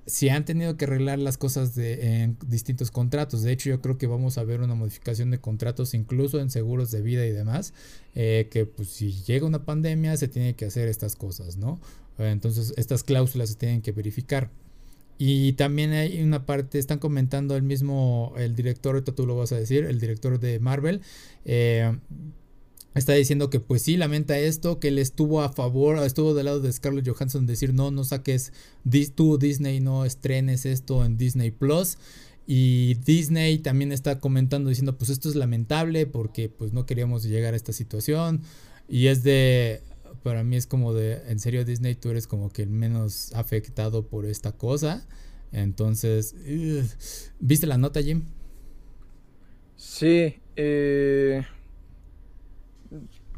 si 0.08 0.30
han 0.30 0.46
tenido 0.46 0.76
que 0.78 0.86
arreglar 0.86 1.18
las 1.18 1.36
cosas 1.36 1.74
de, 1.74 2.22
en 2.22 2.38
distintos 2.46 2.90
contratos. 2.90 3.42
De 3.42 3.52
hecho, 3.52 3.68
yo 3.68 3.82
creo 3.82 3.98
que 3.98 4.06
vamos 4.06 4.38
a 4.38 4.44
ver 4.44 4.62
una 4.62 4.74
modificación 4.74 5.30
de 5.30 5.38
contratos 5.38 5.92
incluso 5.92 6.40
en 6.40 6.50
seguros 6.50 6.90
de 6.90 7.02
vida 7.02 7.26
y 7.26 7.30
demás. 7.30 7.74
Eh, 8.14 8.48
que 8.50 8.64
pues 8.64 8.88
si 8.88 9.12
llega 9.22 9.46
una 9.46 9.64
pandemia 9.64 10.16
se 10.16 10.26
tiene 10.26 10.56
que 10.56 10.64
hacer 10.64 10.88
estas 10.88 11.14
cosas, 11.14 11.58
¿no? 11.58 11.78
Entonces 12.18 12.72
estas 12.76 13.04
cláusulas 13.04 13.50
se 13.50 13.54
tienen 13.56 13.82
que 13.82 13.92
verificar. 13.92 14.50
Y 15.18 15.52
también 15.54 15.92
hay 15.92 16.22
una 16.22 16.46
parte, 16.46 16.78
están 16.78 17.00
comentando 17.00 17.54
el 17.56 17.62
mismo, 17.62 18.32
el 18.38 18.54
director, 18.54 18.94
ahorita 18.94 19.12
tú 19.12 19.26
lo 19.26 19.36
vas 19.36 19.52
a 19.52 19.56
decir, 19.56 19.84
el 19.84 20.00
director 20.00 20.40
de 20.40 20.58
Marvel. 20.58 21.02
Eh, 21.44 21.98
está 22.94 23.12
diciendo 23.14 23.50
que 23.50 23.60
pues 23.60 23.82
sí 23.82 23.96
lamenta 23.96 24.38
esto, 24.38 24.80
que 24.80 24.88
él 24.88 24.98
estuvo 24.98 25.42
a 25.42 25.52
favor, 25.52 25.98
estuvo 25.98 26.34
del 26.34 26.46
lado 26.46 26.60
de 26.60 26.72
Scarlett 26.72 27.08
Johansson 27.08 27.46
decir 27.46 27.74
no, 27.74 27.90
no 27.90 28.04
saques 28.04 28.52
tú 29.14 29.38
Disney, 29.38 29.80
no 29.80 30.04
estrenes 30.04 30.66
esto 30.66 31.04
en 31.04 31.16
Disney 31.16 31.50
Plus. 31.50 31.98
Y 32.46 32.94
Disney 33.04 33.58
también 33.58 33.92
está 33.92 34.20
comentando 34.20 34.70
diciendo 34.70 34.96
pues 34.96 35.10
esto 35.10 35.28
es 35.28 35.34
lamentable 35.34 36.06
porque 36.06 36.48
pues 36.48 36.72
no 36.72 36.86
queríamos 36.86 37.24
llegar 37.24 37.54
a 37.54 37.56
esta 37.56 37.72
situación. 37.72 38.40
Y 38.88 39.08
es 39.08 39.22
de, 39.22 39.82
para 40.22 40.42
mí 40.42 40.56
es 40.56 40.66
como 40.66 40.94
de, 40.94 41.20
en 41.28 41.38
serio 41.40 41.64
Disney 41.64 41.94
tú 41.94 42.08
eres 42.08 42.26
como 42.26 42.50
que 42.50 42.62
el 42.62 42.70
menos 42.70 43.32
afectado 43.34 44.06
por 44.06 44.24
esta 44.24 44.52
cosa. 44.52 45.06
Entonces, 45.52 46.34
¿viste 47.38 47.66
la 47.66 47.78
nota 47.78 48.02
Jim? 48.02 48.22
Sí, 49.76 50.36
eh 50.56 51.44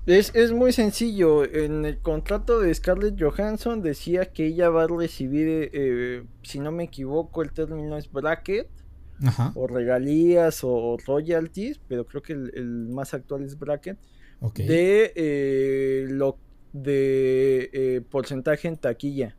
es, 0.07 0.35
es, 0.35 0.53
muy 0.53 0.73
sencillo. 0.73 1.45
En 1.45 1.85
el 1.85 1.99
contrato 1.99 2.61
de 2.61 2.75
Scarlett 2.75 3.21
Johansson 3.21 3.83
decía 3.83 4.27
que 4.27 4.47
ella 4.47 4.71
va 4.71 4.85
a 4.85 4.87
recibir, 4.87 5.71
eh, 5.73 6.25
si 6.43 6.59
no 6.61 6.73
me 6.73 6.85
equivoco, 6.85 7.43
el 7.43 7.53
término 7.53 7.97
es 7.97 8.11
bracket, 8.11 8.69
o 9.55 9.67
regalías 9.67 10.61
o, 10.63 10.97
royalties, 11.07 11.79
pero 11.89 12.07
creo 12.07 12.23
que 12.23 12.33
el, 12.33 12.89
más 12.89 13.13
actual 13.13 13.45
es 13.45 13.59
bracket, 13.59 13.99
de 14.55 15.13
eh, 15.15 16.07
lo 16.09 16.39
de 16.73 17.69
eh, 17.73 18.01
porcentaje 18.09 18.69
en 18.69 18.77
taquilla. 18.77 19.37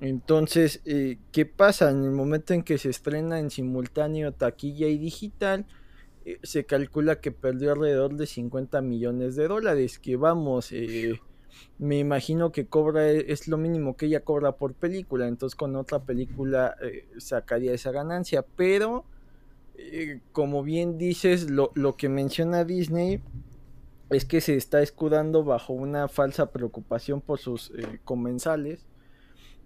Entonces, 0.00 0.82
¿qué 1.30 1.46
pasa? 1.46 1.90
En 1.90 2.02
el 2.02 2.10
momento 2.10 2.52
en 2.52 2.64
que 2.64 2.78
se 2.78 2.90
estrena 2.90 3.38
en 3.38 3.48
simultáneo 3.48 4.32
taquilla 4.32 4.88
y 4.88 4.98
digital, 4.98 5.60
eh, 5.60 5.64
se 6.42 6.64
calcula 6.64 7.20
que 7.20 7.32
perdió 7.32 7.72
alrededor 7.72 8.14
de 8.14 8.26
50 8.26 8.80
millones 8.82 9.36
de 9.36 9.48
dólares, 9.48 9.98
que 9.98 10.16
vamos, 10.16 10.72
eh, 10.72 11.20
me 11.78 11.98
imagino 11.98 12.52
que 12.52 12.66
cobra, 12.66 13.10
es 13.10 13.48
lo 13.48 13.58
mínimo 13.58 13.96
que 13.96 14.06
ella 14.06 14.20
cobra 14.20 14.52
por 14.52 14.74
película, 14.74 15.26
entonces 15.26 15.56
con 15.56 15.76
otra 15.76 16.04
película 16.04 16.76
eh, 16.82 17.08
sacaría 17.18 17.72
esa 17.72 17.92
ganancia, 17.92 18.44
pero 18.56 19.04
como 20.30 20.62
bien 20.62 20.96
dices, 20.96 21.50
lo, 21.50 21.72
lo 21.74 21.96
que 21.96 22.08
menciona 22.08 22.64
Disney 22.64 23.20
es 24.10 24.24
que 24.24 24.40
se 24.40 24.54
está 24.54 24.80
escudando 24.80 25.42
bajo 25.42 25.72
una 25.72 26.06
falsa 26.06 26.52
preocupación 26.52 27.20
por 27.20 27.38
sus 27.38 27.72
comensales 28.04 28.86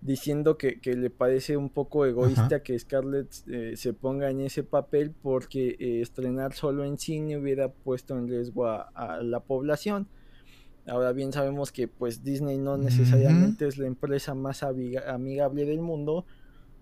diciendo 0.01 0.57
que, 0.57 0.78
le 0.84 1.11
parece 1.11 1.57
un 1.57 1.70
poco 1.70 2.07
egoísta 2.07 2.62
que 2.62 2.78
Scarlett 2.78 3.28
eh, 3.49 3.72
se 3.76 3.92
ponga 3.92 4.30
en 4.30 4.40
ese 4.40 4.62
papel 4.62 5.11
porque 5.11 5.76
eh, 5.78 6.01
estrenar 6.01 6.53
solo 6.53 6.84
en 6.84 6.99
cine 6.99 7.36
hubiera 7.38 7.70
puesto 7.70 8.16
en 8.16 8.28
riesgo 8.28 8.66
a, 8.66 9.20
la 9.22 9.40
población. 9.40 10.07
Ahora 10.86 11.12
bien 11.12 11.32
sabemos 11.32 11.72
que 11.72 11.88
pues 11.88 12.22
Disney 12.22 12.59
no 12.59 12.76
necesariamente 12.76 13.66
es 13.66 13.76
la 13.76 13.88
empresa 13.88 14.34
más 14.34 14.62
amigable 14.62 15.64
del 15.64 15.80
mundo 15.80 16.24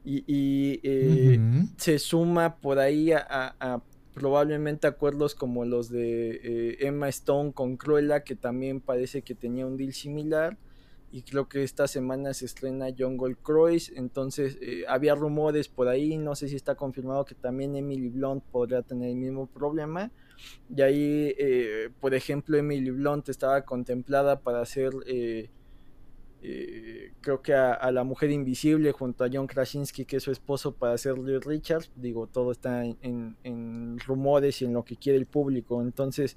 y, 0.05 0.81
eh, 0.83 1.41
se 1.79 1.99
suma 1.99 2.57
por 2.57 2.79
ahí 2.79 3.13
a, 3.13 3.81
probablemente 4.13 4.87
acuerdos 4.87 5.35
como 5.35 5.65
los 5.65 5.89
de 5.89 6.77
Emma 6.81 7.09
Stone 7.09 7.53
con 7.53 7.79
Cruella 7.79 8.25
que 8.25 8.37
también 8.37 8.81
parece 8.81 9.23
que 9.23 9.35
tenía 9.35 9.67
un 9.67 9.79
deal 9.79 9.95
similar 9.95 10.59
y 11.15 11.23
creo 11.23 11.49
que 11.49 11.63
esta 11.63 11.87
semana 11.87 12.35
se 12.35 12.45
estrena 12.45 12.89
Jungle 12.99 13.37
Cruise, 13.37 13.93
entonces 13.95 14.59
eh, 14.61 14.83
había 14.89 15.15
rumores 15.15 15.69
por 15.69 15.87
ahí, 15.87 16.19
no 16.19 16.35
sé 16.35 16.49
si 16.49 16.57
está 16.57 16.75
confirmado 16.75 17.25
que 17.25 17.37
también 17.37 17.77
Emily 17.77 18.09
Blunt 18.09 18.43
podría 18.43 18.83
tener 18.83 19.11
el 19.11 19.15
mismo 19.15 19.47
problema, 19.47 20.11
y 20.75 20.83
ahí, 20.83 21.33
eh, 21.39 21.91
por 22.01 22.15
ejemplo, 22.15 22.57
Emily 22.57 22.91
Blunt 22.91 23.29
estaba 23.29 23.63
contemplada 23.63 24.41
para 24.41 24.61
hacer, 24.61 24.91
eh, 25.07 25.51
creo 27.21 27.41
que 27.43 27.55
a, 27.55 27.93
la 27.93 28.03
mujer 28.03 28.33
invisible 28.33 28.91
junto 28.91 29.23
a 29.23 29.29
John 29.33 29.47
Krasinski, 29.47 30.05
que 30.07 30.17
es 30.17 30.23
su 30.25 30.33
esposo, 30.33 30.75
para 30.75 30.95
hacer 30.95 31.17
Lee 31.17 31.39
Richards, 31.39 31.93
digo, 31.95 32.27
todo 32.27 32.51
está 32.51 32.85
en, 32.85 33.37
en 33.45 34.01
rumores 34.01 34.61
y 34.63 34.65
en 34.65 34.73
lo 34.73 34.85
que 34.85 34.97
quiere 34.97 35.21
el 35.21 35.27
público, 35.27 35.81
entonces 35.81 36.37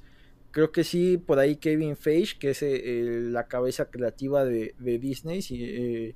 creo 0.58 0.72
que 0.72 0.84
sí, 0.84 1.20
por 1.20 1.38
ahí 1.38 1.58
Kevin 1.58 1.96
Feige, 1.96 2.40
que 2.40 2.50
es 2.50 2.64
eh, 2.64 3.20
la 3.30 3.48
cabeza 3.48 3.92
creativa 3.92 4.44
de, 4.44 4.74
Disney, 4.80 5.46
eh, 5.52 6.16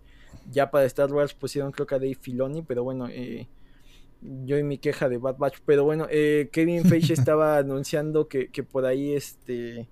ya 0.50 0.72
para 0.72 0.86
Star 0.86 1.14
Wars 1.14 1.36
pusieron 1.36 1.72
creo 1.72 1.86
que 1.86 1.94
a 1.94 2.00
Dave 2.00 2.18
Filoni, 2.20 2.64
pero 2.64 2.84
bueno, 2.84 3.08
eh, 3.08 3.48
yo 4.44 4.58
y 4.58 4.64
mi 4.64 4.80
queja 4.80 5.10
de 5.10 5.20
Bad 5.20 5.38
Batch, 5.38 5.60
pero 5.64 5.84
bueno, 5.84 6.08
Kevin 6.10 6.86
Feige 6.86 7.14
estaba 7.14 7.60
anunciando 7.60 8.28
que, 8.28 8.50
por 8.64 8.86
ahí 8.86 9.14
este 9.14 9.88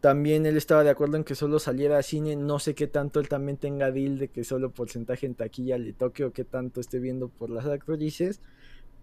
también 0.00 0.46
él 0.46 0.56
estaba 0.56 0.82
de 0.82 0.90
acuerdo 0.90 1.16
en 1.16 1.22
que 1.22 1.36
solo 1.36 1.60
saliera 1.60 1.98
a 1.98 2.02
cine, 2.02 2.34
no 2.34 2.58
sé 2.58 2.74
qué 2.74 2.88
tanto 2.88 3.20
él 3.20 3.28
también 3.28 3.56
tenga 3.56 3.92
deal 3.92 4.18
de 4.18 4.26
que 4.26 4.42
solo 4.42 4.72
porcentaje 4.72 5.26
en 5.26 5.36
taquilla 5.36 5.78
le 5.78 5.92
toque 5.92 6.24
o 6.24 6.32
qué 6.32 6.42
tanto 6.42 6.80
esté 6.80 6.98
viendo 6.98 7.28
por 7.28 7.50
las 7.50 7.66
actrices, 7.66 8.40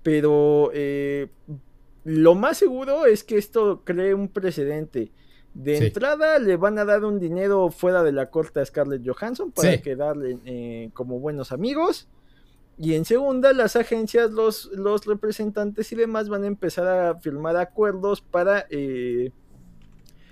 pero 0.04 0.72
eh, 0.74 1.30
lo 2.04 2.36
más 2.36 2.58
seguro 2.58 3.06
es 3.06 3.24
que 3.24 3.38
esto 3.38 3.82
cree 3.84 4.14
un 4.14 4.28
precedente. 4.28 5.12
De 5.54 5.78
entrada 5.78 6.40
le 6.40 6.56
van 6.56 6.80
a 6.80 6.86
dar 6.86 7.04
un 7.04 7.20
dinero 7.20 7.70
fuera 7.72 8.04
de 8.04 8.14
la 8.14 8.30
corte 8.30 8.62
a 8.62 8.66
Scarlett 8.66 9.06
Johansson 9.06 9.52
para 9.52 9.82
quedarle 9.82 10.40
eh, 10.46 10.90
como 10.94 11.20
buenos 11.20 11.52
amigos. 11.52 12.08
Y 12.78 12.96
en 12.96 13.06
segunda, 13.06 13.52
las 13.54 13.76
agencias, 13.76 14.32
los, 14.32 14.72
los 14.74 15.06
representantes 15.06 15.92
y 15.92 15.96
demás 15.96 16.30
van 16.30 16.46
a 16.46 16.48
empezar 16.48 16.88
a 16.88 17.20
firmar 17.20 17.58
acuerdos 17.58 18.22
para, 18.22 18.66
eh, 18.70 19.32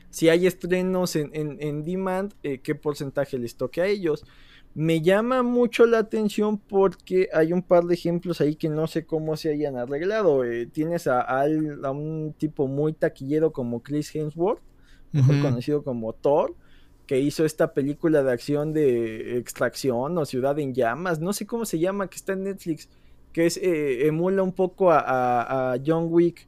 si 0.09 0.30
hay 0.30 0.47
estrenos 0.47 1.15
en, 1.15 1.30
en, 1.34 1.84
demand, 1.84 2.34
eh, 2.41 2.59
qué 2.59 2.74
porcentaje 2.74 3.38
les 3.38 3.55
toque 3.55 3.82
a 3.82 3.86
ellos. 3.86 4.26
Me 4.80 5.01
llama 5.01 5.43
mucho 5.43 5.86
la 5.86 5.97
atención 5.97 6.57
porque 6.57 7.27
hay 7.34 7.51
un 7.51 7.63
par 7.63 7.84
de 7.84 7.95
ejemplos 7.95 8.39
ahí 8.39 8.55
que 8.55 8.69
no 8.69 8.88
sé 8.88 9.05
cómo 9.05 9.36
se 9.36 9.49
hayan 9.49 9.75
arreglado. 9.75 10.43
tienes 10.71 11.05
a, 11.05 11.19
a, 11.19 11.43
un 11.91 12.34
tipo 12.38 12.65
muy 12.65 12.93
taquillero 12.93 13.51
como 13.51 13.84
Chris 13.84 14.15
Hemsworth, 14.15 14.61
mejor 15.11 15.41
conocido 15.41 15.84
como 15.84 16.13
Thor, 16.13 16.55
que 17.07 17.19
hizo 17.19 17.43
esta 17.43 17.73
película 17.73 18.23
de 18.23 18.32
acción 18.32 18.71
de 18.71 19.38
extracción 19.38 20.17
o 20.17 20.25
Ciudad 20.25 20.57
en 20.59 20.73
Llamas, 20.73 21.19
no 21.19 21.34
sé 21.34 21.45
cómo 21.45 21.65
se 21.65 21.77
llama, 21.77 22.09
que 22.09 22.15
está 22.15 22.32
en 22.32 22.45
Netflix, 22.45 22.88
que 23.34 23.47
es 23.47 23.57
eh, 23.57 24.07
emula 24.07 24.43
un 24.43 24.53
poco 24.53 24.93
a, 24.93 25.77
John 25.86 26.07
Wick, 26.09 26.47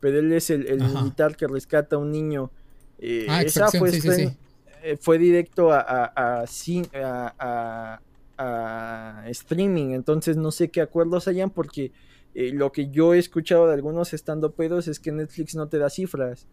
pero 0.00 0.18
él 0.18 0.30
es 0.34 0.50
el, 0.50 0.82
militar 0.82 1.34
que 1.34 1.46
rescata 1.46 1.96
a 1.96 1.98
un 1.98 2.12
niño. 2.12 2.50
Eh, 2.98 3.24
ah, 3.26 3.40
esa 3.40 3.70
fue, 3.70 3.88
eh, 3.88 4.36
fue, 5.00 5.18
directo 5.18 5.72
a, 5.72 5.80
a, 5.80 6.44
a, 8.38 9.24
streaming, 9.28 9.90
entonces 9.90 10.36
no 10.36 10.50
sé 10.50 10.70
qué 10.70 10.80
acuerdos 10.80 11.28
hayan 11.28 11.50
porque 11.50 11.92
lo 12.34 12.72
que 12.72 12.90
yo 12.90 13.14
he 13.14 13.18
escuchado 13.18 13.66
de 13.66 13.74
algunos 13.74 14.14
estando 14.14 14.52
pedos 14.52 14.88
es 14.88 15.00
que 15.00 15.12
Netflix 15.12 15.54
no 15.54 15.68
te 15.68 15.78
da 15.78 15.90
cifras. 15.90 16.46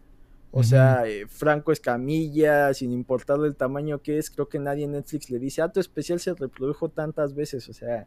O 0.50 0.62
sea, 0.62 1.06
eh, 1.06 1.26
Franco 1.28 1.72
Escamilla, 1.72 2.72
sin 2.72 2.92
importar 2.92 3.38
el 3.44 3.54
tamaño 3.54 4.00
que 4.00 4.18
es, 4.18 4.30
creo 4.30 4.48
que 4.48 4.58
nadie 4.58 4.84
en 4.84 4.92
Netflix 4.92 5.30
le 5.30 5.38
dice, 5.38 5.60
ah, 5.60 5.70
tu 5.70 5.78
especial 5.78 6.20
se 6.20 6.34
reprodujo 6.34 6.88
tantas 6.88 7.34
veces. 7.34 7.68
O 7.68 7.74
sea, 7.74 8.06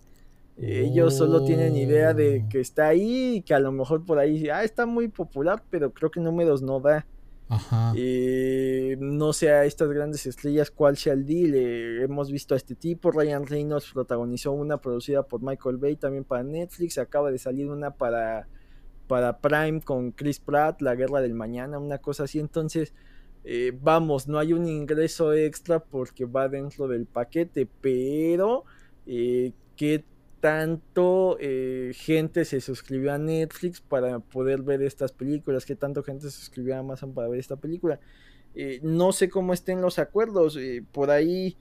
ellos 0.57 1.15
solo 1.15 1.45
tienen 1.45 1.75
idea 1.75 2.13
de 2.13 2.43
oh. 2.43 2.49
que 2.49 2.59
está 2.59 2.87
ahí 2.87 3.35
y 3.35 3.41
que 3.41 3.53
a 3.53 3.59
lo 3.59 3.71
mejor 3.71 4.05
por 4.05 4.17
ahí, 4.17 4.49
ah, 4.49 4.63
está 4.63 4.87
muy 4.87 5.07
popular, 5.07 5.63
pero 5.69 5.93
creo 5.93 6.09
que 6.09 6.19
números 6.19 6.63
no 6.63 6.79
da. 6.79 7.05
Eh, 7.95 8.95
no 8.99 9.33
sé 9.33 9.51
a 9.51 9.65
estas 9.65 9.89
grandes 9.89 10.25
estrellas 10.25 10.71
cuál 10.71 10.97
sea 10.97 11.13
el 11.13 11.25
deal. 11.25 11.53
Eh, 11.53 12.03
hemos 12.03 12.31
visto 12.31 12.53
a 12.53 12.57
este 12.57 12.75
tipo. 12.75 13.11
Ryan 13.11 13.45
Reynolds 13.45 13.91
protagonizó 13.93 14.51
una 14.51 14.77
producida 14.77 15.23
por 15.23 15.41
Michael 15.41 15.77
Bay 15.77 15.95
también 15.95 16.23
para 16.23 16.43
Netflix. 16.43 16.97
Acaba 16.97 17.31
de 17.31 17.37
salir 17.37 17.69
una 17.69 17.91
para 17.91 18.47
para 19.07 19.39
Prime 19.39 19.81
con 19.81 20.11
Chris 20.11 20.39
Pratt, 20.39 20.81
La 20.81 20.95
Guerra 20.95 21.19
del 21.19 21.33
Mañana, 21.33 21.77
una 21.77 21.97
cosa 21.97 22.23
así. 22.23 22.39
Entonces, 22.39 22.93
eh, 23.43 23.77
vamos, 23.81 24.29
no 24.29 24.39
hay 24.39 24.53
un 24.53 24.65
ingreso 24.65 25.33
extra 25.33 25.83
porque 25.83 26.23
va 26.23 26.47
dentro 26.47 26.87
del 26.87 27.07
paquete, 27.07 27.67
pero 27.81 28.63
¿qué 29.05 30.05
tanto 30.41 31.37
eh, 31.39 31.93
gente 31.95 32.43
se 32.43 32.59
suscribió 32.59 33.13
a 33.13 33.17
Netflix 33.17 33.79
para 33.79 34.19
poder 34.19 34.61
ver 34.61 34.81
estas 34.81 35.13
películas? 35.13 35.65
¿Qué 35.65 35.75
tanto 35.75 36.03
gente 36.03 36.29
se 36.29 36.31
suscribió 36.31 36.75
a 36.75 36.79
Amazon 36.79 37.13
para 37.13 37.29
ver 37.29 37.39
esta 37.39 37.55
película? 37.55 37.99
no 38.83 39.13
sé 39.13 39.29
cómo 39.29 39.53
estén 39.53 39.79
los 39.79 39.97
acuerdos. 39.97 40.59
por 40.91 41.09
ahí 41.09 41.55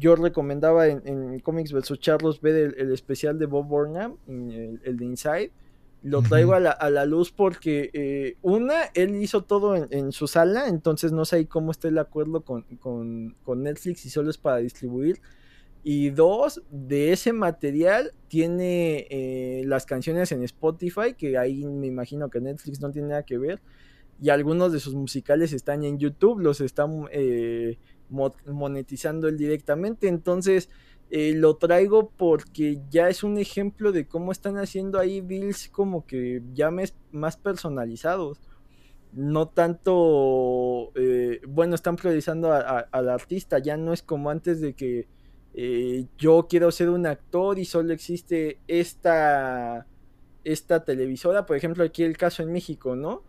yo 0.00 0.16
recomendaba 0.16 0.88
en, 0.88 1.38
Comics 1.38 1.72
vs. 1.72 2.00
Charlos 2.00 2.40
ver 2.40 2.74
el, 2.76 2.92
especial 2.92 3.38
de 3.38 3.46
Bob 3.46 3.68
Burnham, 3.68 4.16
el 4.26 4.96
de 4.96 5.04
Inside 5.04 5.52
lo 6.02 6.22
traigo 6.22 6.54
a, 6.54 6.60
la, 6.60 7.06
luz 7.06 7.30
porque 7.30 7.90
eh, 7.92 8.36
una, 8.42 8.84
él 8.94 9.16
hizo 9.16 9.42
todo 9.42 9.76
en, 9.76 10.12
su 10.12 10.26
sala, 10.26 10.68
entonces 10.68 11.12
no 11.12 11.24
sé 11.24 11.46
cómo 11.46 11.72
está 11.72 11.88
el 11.88 11.98
acuerdo 11.98 12.42
con, 12.42 13.36
Netflix 13.56 14.06
y 14.06 14.10
solo 14.10 14.30
es 14.30 14.38
para 14.38 14.58
distribuir. 14.58 15.20
Y 15.82 16.10
dos, 16.10 16.62
de 16.70 17.12
ese 17.12 17.32
material 17.32 18.12
tiene 18.28 19.06
eh, 19.10 19.62
las 19.64 19.86
canciones 19.86 20.30
en 20.32 20.42
Spotify, 20.42 21.14
que 21.16 21.38
ahí 21.38 21.64
me 21.64 21.86
imagino 21.86 22.28
que 22.28 22.40
Netflix 22.40 22.80
no 22.80 22.90
tiene 22.90 23.08
nada 23.08 23.22
que 23.22 23.38
ver. 23.38 23.60
Y 24.20 24.28
algunos 24.28 24.72
de 24.72 24.80
sus 24.80 24.94
musicales 24.94 25.52
están 25.54 25.82
en 25.84 25.98
YouTube, 25.98 26.40
los 26.40 26.60
están 26.60 27.06
eh, 27.10 27.78
monetizando 28.10 29.28
él 29.28 29.38
directamente. 29.38 30.08
Entonces, 30.08 30.68
eh, 31.10 31.34
lo 31.34 31.56
traigo 31.56 32.10
porque 32.10 32.80
ya 32.88 33.08
es 33.08 33.24
un 33.24 33.36
ejemplo 33.36 33.90
de 33.90 34.06
cómo 34.06 34.30
están 34.30 34.58
haciendo 34.58 34.98
ahí 34.98 35.20
builds 35.20 35.68
como 35.68 36.06
que 36.06 36.42
ya 36.54 36.70
más 36.70 37.36
personalizados. 37.36 38.40
No 39.12 39.48
tanto, 39.48 40.92
eh, 40.94 41.40
bueno, 41.48 41.74
están 41.74 41.96
priorizando 41.96 42.52
al 42.52 43.08
artista, 43.08 43.58
ya 43.58 43.76
no 43.76 43.92
es 43.92 44.02
como 44.02 44.30
antes 44.30 44.60
de 44.60 44.74
que 44.74 45.08
eh, 45.54 46.06
yo 46.18 46.46
quiero 46.48 46.70
ser 46.70 46.90
un 46.90 47.06
actor 47.06 47.58
y 47.58 47.64
solo 47.64 47.92
existe 47.92 48.58
esta, 48.68 49.86
esta 50.44 50.84
televisora, 50.84 51.46
por 51.46 51.56
ejemplo 51.56 51.84
aquí 51.84 52.02
el 52.02 52.16
caso 52.16 52.42
en 52.42 52.52
México, 52.52 52.96
¿no? 52.96 53.28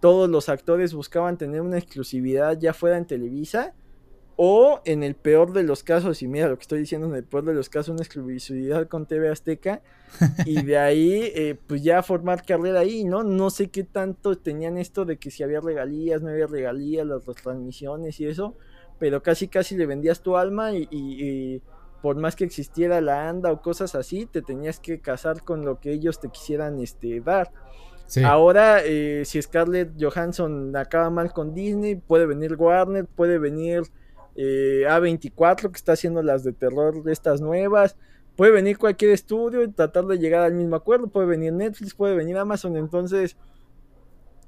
todos 0.00 0.28
los 0.28 0.48
actores 0.48 0.94
buscaban 0.94 1.38
tener 1.38 1.60
una 1.60 1.78
exclusividad 1.78 2.58
ya 2.58 2.74
fuera 2.74 2.98
en 2.98 3.06
Televisa 3.06 3.72
o 4.36 4.80
en 4.84 5.02
el 5.02 5.14
peor 5.14 5.52
de 5.52 5.62
los 5.62 5.82
casos, 5.82 6.22
y 6.22 6.28
mira 6.28 6.48
lo 6.48 6.56
que 6.56 6.62
estoy 6.62 6.80
diciendo, 6.80 7.06
en 7.06 7.14
el 7.14 7.24
peor 7.24 7.44
de 7.44 7.54
los 7.54 7.68
casos, 7.68 7.90
una 7.90 8.02
exclusividad 8.02 8.88
con 8.88 9.06
TV 9.06 9.28
Azteca. 9.28 9.82
y 10.46 10.62
de 10.62 10.78
ahí, 10.78 11.30
eh, 11.34 11.56
pues 11.66 11.82
ya 11.82 12.02
formar 12.02 12.44
carrera 12.44 12.80
ahí, 12.80 13.04
¿no? 13.04 13.22
No 13.22 13.50
sé 13.50 13.68
qué 13.68 13.84
tanto 13.84 14.36
tenían 14.36 14.78
esto 14.78 15.04
de 15.04 15.18
que 15.18 15.30
si 15.30 15.42
había 15.42 15.60
regalías, 15.60 16.22
no 16.22 16.30
había 16.30 16.46
regalías, 16.46 17.06
las 17.06 17.24
transmisiones 17.24 18.20
y 18.20 18.26
eso. 18.26 18.56
Pero 19.02 19.20
casi, 19.20 19.48
casi 19.48 19.76
le 19.76 19.84
vendías 19.84 20.20
tu 20.20 20.36
alma 20.36 20.70
y, 20.72 21.60
por 22.02 22.14
más 22.14 22.36
que 22.36 22.44
existiera 22.44 23.00
la 23.00 23.28
ANDA 23.28 23.50
o 23.50 23.60
cosas 23.60 23.96
así, 23.96 24.26
te 24.26 24.42
tenías 24.42 24.78
que 24.78 25.00
casar 25.00 25.42
con 25.42 25.64
lo 25.64 25.80
que 25.80 25.90
ellos 25.90 26.20
te 26.20 26.28
quisieran 26.28 26.78
este, 26.78 27.20
dar. 27.20 27.50
Ahora, 28.24 28.78
eh, 28.84 29.24
si 29.24 29.42
Scarlett 29.42 30.00
Johansson 30.00 30.76
acaba 30.76 31.10
mal 31.10 31.32
con 31.32 31.52
Disney, 31.52 31.96
puede 31.96 32.26
venir 32.26 32.54
Warner, 32.54 33.06
puede 33.06 33.38
venir 33.38 33.82
eh, 34.36 34.84
A24 34.86 35.72
que 35.72 35.76
está 35.76 35.94
haciendo 35.94 36.22
las 36.22 36.44
de 36.44 36.52
terror 36.52 37.02
de 37.02 37.12
estas 37.12 37.40
nuevas. 37.40 37.96
Puede 38.36 38.52
venir 38.52 38.78
cualquier 38.78 39.10
estudio 39.10 39.64
y 39.64 39.72
tratar 39.72 40.06
de 40.06 40.18
llegar 40.18 40.42
al 40.42 40.54
mismo 40.54 40.76
acuerdo. 40.76 41.08
Puede 41.08 41.26
venir 41.26 41.52
Netflix, 41.52 41.92
puede 41.92 42.14
venir 42.14 42.36
Amazon. 42.38 42.76
Entonces, 42.76 43.36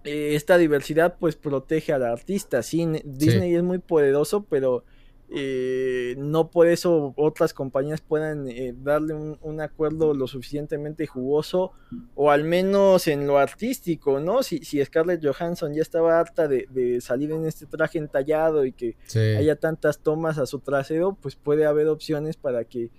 eh, 0.05 0.35
esta 0.35 0.59
diversidad 0.59 1.17
pues 1.19 1.37
protege 1.37 1.93
al 1.93 2.05
artista. 2.05 2.63
Sí, 2.63 2.87
Disney 3.05 3.55
es 3.55 3.63
muy 3.63 3.79
poderoso, 3.79 4.45
pero 4.45 4.85
eh, 5.31 6.15
no 6.19 6.51
por 6.51 6.69
eso 6.69 7.15
otras 7.17 7.55
compañías 7.55 8.03
puedan 8.03 8.47
eh, 8.47 8.75
darle 8.77 9.15
un, 9.15 9.61
acuerdo 9.63 10.13
lo 10.13 10.27
suficientemente 10.27 11.07
jugoso 11.07 11.73
o 12.15 12.31
al 12.31 12.45
menos 12.45 13.09
en 13.09 13.27
lo 13.27 13.39
artístico, 13.39 14.21
¿no? 14.21 14.43
Si, 14.43 14.59
si 14.59 14.85
Scarlett 14.85 15.25
Johansson 15.25 15.73
ya 15.73 15.81
estaba 15.81 16.21
harta 16.21 16.47
de, 16.47 16.99
salir 17.01 17.33
en 17.33 17.47
este 17.47 17.65
traje 17.65 17.99
entallado 17.99 18.67
y 18.67 18.73
que 18.73 18.97
haya 19.39 19.57
tantas 19.57 20.01
tomas 20.01 20.37
a 20.37 20.45
su 20.45 20.59
trasero, 20.59 21.17
pues 21.21 21.35
puede 21.35 21.65
haber 21.65 21.89
opciones 21.89 22.37
para 22.37 22.65
que 22.65 22.91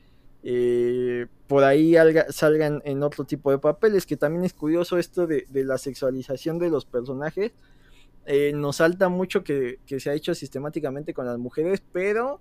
eh, 0.46 1.26
por 1.48 1.66
ahí 1.66 1.96
salgan 2.30 2.82
en 2.86 3.04
otro 3.04 3.26
tipo 3.26 3.52
de 3.52 3.58
papeles, 3.58 4.06
que 4.06 4.16
también 4.16 4.46
es 4.46 4.54
curioso 4.54 4.98
esto 4.98 5.28
de, 5.28 5.46
de 5.50 5.66
la 5.66 5.78
sexualización 5.78 6.60
de 6.60 6.70
los 6.70 6.86
personajes 6.86 7.52
eh, 8.28 8.54
nos 8.56 8.78
salta 8.78 9.08
mucho 9.08 9.44
que, 9.44 9.80
se 9.86 10.10
ha 10.10 10.14
hecho 10.14 10.34
sistemáticamente 10.34 11.14
con 11.14 11.28
las 11.28 11.38
mujeres, 11.38 11.84
pero 11.92 12.40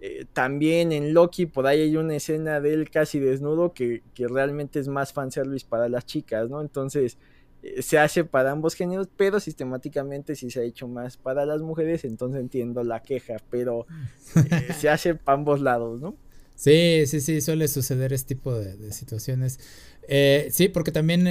eh, 0.00 0.26
también 0.32 0.92
en 0.92 1.14
Loki 1.14 1.46
por 1.46 1.66
ahí 1.66 1.80
hay 1.80 1.96
una 1.96 2.16
escena 2.16 2.60
de 2.60 2.74
él 2.74 2.90
casi 2.90 3.18
desnudo 3.18 3.72
que, 3.72 4.02
realmente 4.14 4.78
es 4.78 4.88
más 4.88 5.12
fanservice 5.12 5.66
para 5.66 5.88
las 5.88 6.04
chicas, 6.04 6.50
¿no? 6.50 6.60
Entonces 6.60 7.16
eh, 7.62 7.80
se 7.80 7.98
hace 7.98 8.24
para 8.24 8.50
ambos 8.50 8.74
géneros, 8.74 9.08
pero 9.16 9.40
sistemáticamente 9.40 10.36
sí 10.36 10.50
se 10.50 10.60
ha 10.60 10.64
hecho 10.64 10.86
más 10.86 11.16
para 11.16 11.46
las 11.46 11.62
mujeres, 11.62 12.04
entonces 12.04 12.38
entiendo 12.38 12.84
la 12.84 13.00
queja, 13.00 13.36
pero 13.48 13.86
se 14.78 14.90
hace 14.90 15.14
para 15.14 15.38
ambos 15.38 15.62
lados, 15.62 16.02
¿no? 16.02 16.14
Sí, 16.62 17.06
sí, 17.06 17.20
sí, 17.20 17.40
suele 17.40 17.66
suceder 17.66 18.12
este 18.12 18.36
tipo 18.36 18.54
de, 18.54 18.92
situaciones. 18.92 19.58
sí, 20.50 20.68
porque 20.68 20.92
también 20.92 21.26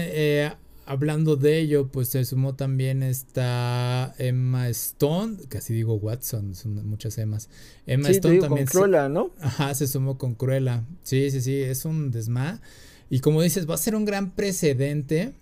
hablando 0.86 1.38
de 1.38 1.60
ello, 1.60 1.88
pues 1.88 2.10
se 2.10 2.26
sumó 2.26 2.56
también 2.56 3.02
esta 3.02 4.14
Emma 4.18 4.68
Stone, 4.70 5.38
casi 5.48 5.74
digo 5.74 5.96
Watson, 5.96 6.54
son 6.54 6.86
muchas 6.86 7.18
Emmas. 7.18 7.50
Emma 7.86 8.10
Stone 8.10 8.40
también. 8.40 8.66
Con 8.68 8.82
Cruella, 8.82 9.08
¿no? 9.08 9.32
Ajá, 9.40 9.74
se 9.74 9.88
sumó 9.88 10.18
con 10.18 10.36
Cruella. 10.36 10.84
Sí, 11.04 11.32
sí, 11.32 11.40
sí, 11.40 11.56
es 11.56 11.86
un 11.86 12.12
desma. 12.12 12.62
Y 13.10 13.20
como 13.20 13.42
dices, 13.42 13.70
va 13.70 13.76
a 13.76 13.78
ser 13.78 13.96
un 13.96 14.04
gran 14.04 14.32
precedente 14.32 15.34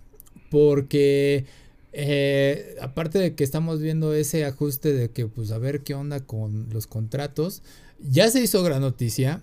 porque 0.50 1.46
eh, 1.92 2.76
aparte 2.80 3.18
de 3.18 3.34
que 3.34 3.44
estamos 3.44 3.80
viendo 3.80 4.14
ese 4.14 4.44
ajuste 4.44 4.92
de 4.92 5.10
que, 5.10 5.26
pues, 5.26 5.50
a 5.50 5.58
ver 5.58 5.82
qué 5.82 5.94
onda 5.94 6.20
con 6.20 6.68
los 6.70 6.86
contratos, 6.86 7.62
ya 7.98 8.30
se 8.30 8.40
hizo 8.40 8.62
gran 8.62 8.82
noticia 8.82 9.42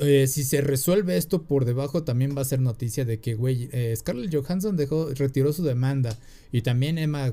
eh, 0.00 0.26
si 0.26 0.44
se 0.44 0.60
resuelve 0.60 1.16
esto 1.16 1.42
por 1.42 1.64
debajo, 1.64 2.04
también 2.04 2.36
va 2.36 2.42
a 2.42 2.44
ser 2.44 2.60
noticia 2.60 3.04
de 3.04 3.20
que, 3.20 3.34
güey, 3.34 3.68
eh, 3.72 3.94
Scarlett 3.96 4.34
Johansson 4.34 4.76
dejó, 4.76 5.08
retiró 5.14 5.52
su 5.52 5.64
demanda. 5.64 6.18
Y 6.50 6.62
también 6.62 6.98
Emma, 6.98 7.30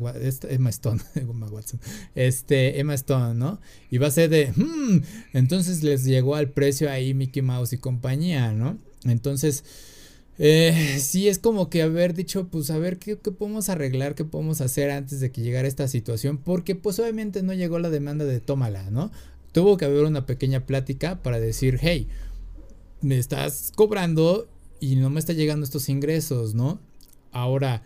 Emma 0.50 0.70
Stone, 0.70 1.02
Emma 1.16 1.48
Watson, 1.48 1.80
este, 2.16 2.80
Emma 2.80 2.94
Stone, 2.96 3.36
¿no? 3.36 3.62
Y 3.90 3.98
va 3.98 4.08
a 4.08 4.12
ser 4.12 4.30
de, 4.30 4.52
hmm, 4.56 5.04
entonces 5.34 5.84
les 5.84 6.04
llegó 6.04 6.36
al 6.36 6.50
precio 6.50 6.90
ahí 6.90 7.14
Mickey 7.14 7.42
Mouse 7.42 7.74
y 7.74 7.78
compañía, 7.78 8.52
¿no? 8.52 8.78
Entonces, 9.06 9.64
eh, 10.38 10.98
sí 11.00 11.30
es 11.30 11.40
como 11.40 11.70
que 11.70 11.82
haber 11.82 12.14
dicho, 12.14 12.48
pues 12.50 12.70
a 12.70 12.78
ver 12.78 12.98
¿qué, 12.98 13.18
qué, 13.18 13.32
podemos 13.32 13.70
arreglar, 13.70 14.16
qué 14.16 14.26
podemos 14.26 14.60
hacer 14.60 14.92
antes 14.92 15.22
de 15.22 15.32
que 15.32 15.42
llegara 15.42 15.68
esta 15.68 15.88
situación, 15.88 16.38
porque 16.38 16.76
pues 16.76 17.00
obviamente 17.00 17.42
no 17.42 17.54
llegó 17.54 17.80
la 17.80 17.90
demanda 17.90 18.26
de 18.26 18.42
tómala, 18.42 18.90
¿no? 18.90 19.12
Tuvo 19.54 19.78
que 19.78 19.86
haber 19.86 20.04
una 20.04 20.26
pequeña 20.26 20.66
plática 20.66 21.22
para 21.24 21.40
decir, 21.40 21.80
hey, 21.82 22.08
me 23.02 23.18
estás 23.18 23.72
cobrando 23.76 24.48
y 24.80 24.96
no 24.96 25.10
me 25.10 25.20
está 25.20 25.34
llegando 25.34 25.64
estos 25.64 25.90
ingresos, 25.90 26.56
¿no? 26.56 26.80
Ahora, 27.32 27.84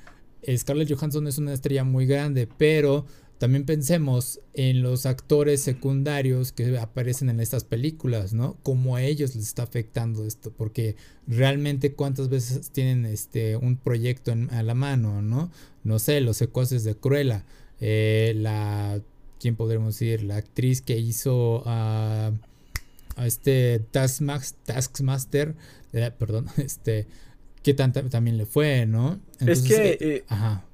Scarlett 0.55 0.93
Johansson 0.93 1.27
es 1.27 1.37
una 1.37 1.53
estrella 1.53 1.83
muy 1.83 2.05
grande, 2.05 2.47
pero 2.57 3.05
también 3.39 3.65
pensemos 3.65 4.41
en 4.53 4.81
los 4.81 5.05
actores 5.05 5.61
secundarios 5.61 6.51
que 6.51 6.77
aparecen 6.77 7.29
en 7.29 7.39
estas 7.39 7.63
películas, 7.63 8.33
¿no? 8.33 8.57
Cómo 8.63 8.97
a 8.97 9.01
ellos 9.01 9.33
les 9.33 9.47
está 9.47 9.63
afectando 9.63 10.25
esto, 10.25 10.51
porque 10.51 10.97
realmente 11.25 11.93
cuántas 11.93 12.27
veces 12.27 12.69
tienen 12.71 13.05
este 13.05 13.55
un 13.55 13.77
proyecto 13.77 14.33
a 14.51 14.61
la 14.61 14.73
mano, 14.73 15.21
¿no? 15.21 15.51
No 15.85 15.99
sé, 15.99 16.19
los 16.19 16.35
secuaces 16.35 16.83
de 16.83 16.95
Cruella, 16.95 17.45
eh, 17.79 18.33
la, 18.35 19.01
¿quién 19.39 19.55
podríamos 19.55 19.97
decir? 19.97 20.23
La 20.23 20.35
actriz 20.35 20.81
que 20.81 20.99
hizo 20.99 21.63
a 21.65 22.33
a 23.19 23.27
este 23.27 23.85
Taskmaster, 23.91 25.53
eh, 25.91 26.11
perdón, 26.17 26.47
este, 26.57 27.05
que 27.61 27.73
también 27.73 28.37
le 28.37 28.45
fue, 28.45 28.85
¿no? 28.85 29.19
es 29.45 29.61
que, 29.61 29.97
eh, 29.99 30.23
ajá. 30.29 30.65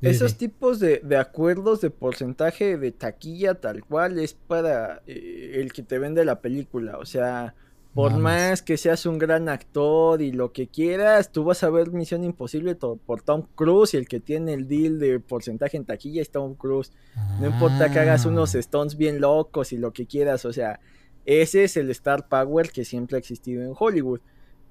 Esos 0.00 0.36
tipos 0.36 0.78
de, 0.80 1.02
acuerdos 1.18 1.82
de 1.82 1.90
porcentaje 1.90 2.78
de 2.78 2.90
taquilla 2.90 3.56
tal 3.56 3.84
cual 3.84 4.18
es 4.18 4.32
para 4.32 5.02
eh, 5.06 5.56
el 5.56 5.74
que 5.74 5.82
te 5.82 5.98
vende 5.98 6.24
la 6.24 6.40
película. 6.40 6.96
O 6.96 7.04
sea, 7.04 7.54
por 7.92 8.16
más 8.16 8.62
que 8.62 8.78
seas 8.78 9.04
un 9.04 9.18
gran 9.18 9.50
actor 9.50 10.22
y 10.22 10.32
lo 10.32 10.52
que 10.52 10.68
quieras, 10.68 11.32
tú 11.32 11.44
vas 11.44 11.62
a 11.64 11.68
ver 11.68 11.90
Misión 11.90 12.24
Imposible 12.24 12.76
por 12.76 13.20
Tom 13.20 13.46
Cruise 13.54 13.92
y 13.92 13.98
el 13.98 14.08
que 14.08 14.20
tiene 14.20 14.54
el 14.54 14.68
deal 14.68 14.98
de 14.98 15.20
porcentaje 15.20 15.76
en 15.76 15.84
taquilla 15.84 16.22
es 16.22 16.30
Tom 16.30 16.54
Cruise. 16.54 16.92
No 17.38 17.48
importa 17.48 17.92
que 17.92 17.98
hagas 17.98 18.24
unos 18.24 18.54
ah. 18.54 18.58
stones 18.60 18.96
bien 18.96 19.20
locos 19.20 19.72
y 19.74 19.76
lo 19.76 19.92
que 19.92 20.06
quieras, 20.06 20.46
o 20.46 20.52
sea, 20.54 20.80
ese 21.24 21.64
es 21.64 21.76
el 21.76 21.90
star 21.90 22.28
power 22.28 22.70
que 22.70 22.84
siempre 22.84 23.16
ha 23.16 23.18
existido 23.18 23.62
en 23.62 23.72
Hollywood. 23.78 24.20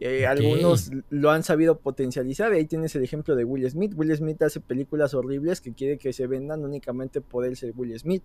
Eh, 0.02 0.26
algunos 0.26 0.92
lo 1.10 1.30
han 1.32 1.44
sabido 1.44 1.80
potencializar. 1.80 2.54
Ahí 2.54 2.66
tienes 2.66 2.96
el 2.96 3.04
ejemplo 3.04 3.36
de 3.36 3.44
Will 3.44 3.70
Smith. 3.70 3.94
Will 3.96 4.16
Smith 4.16 4.42
hace 4.42 4.62
películas 4.62 5.14
horribles 5.14 5.60
que 5.60 5.74
quiere 5.74 5.98
que 5.98 6.14
se 6.14 6.26
vendan 6.26 6.64
únicamente 6.64 7.20
por 7.20 7.46
él 7.46 7.58
ser 7.58 7.74
Will 7.76 7.98
Smith. 8.00 8.24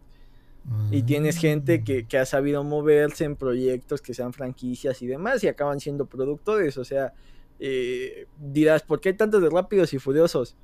Y 0.91 1.03
tienes 1.03 1.37
gente 1.37 1.83
ah. 1.83 2.07
que, 2.09 2.19
ha 2.19 2.25
sabido 2.25 2.65
moverse 2.65 3.25
en 3.25 3.37
proyectos 3.37 4.01
que 4.01 4.15
sean 4.15 4.33
franquicias 4.33 5.03
y 5.03 5.07
demás 5.07 5.45
y 5.45 5.49
acaban 5.49 5.81
siendo 5.81 6.07
productores. 6.07 6.79
O 6.79 6.85
sea, 6.85 7.13
eh, 7.59 8.27
dirás, 8.39 8.83
¿por 8.83 9.01
qué 9.01 9.11
hay 9.11 9.17
tantos 9.17 9.43
de 9.43 9.51
rápidos 9.51 9.93
y 9.93 9.99
furiosos? 9.99 10.57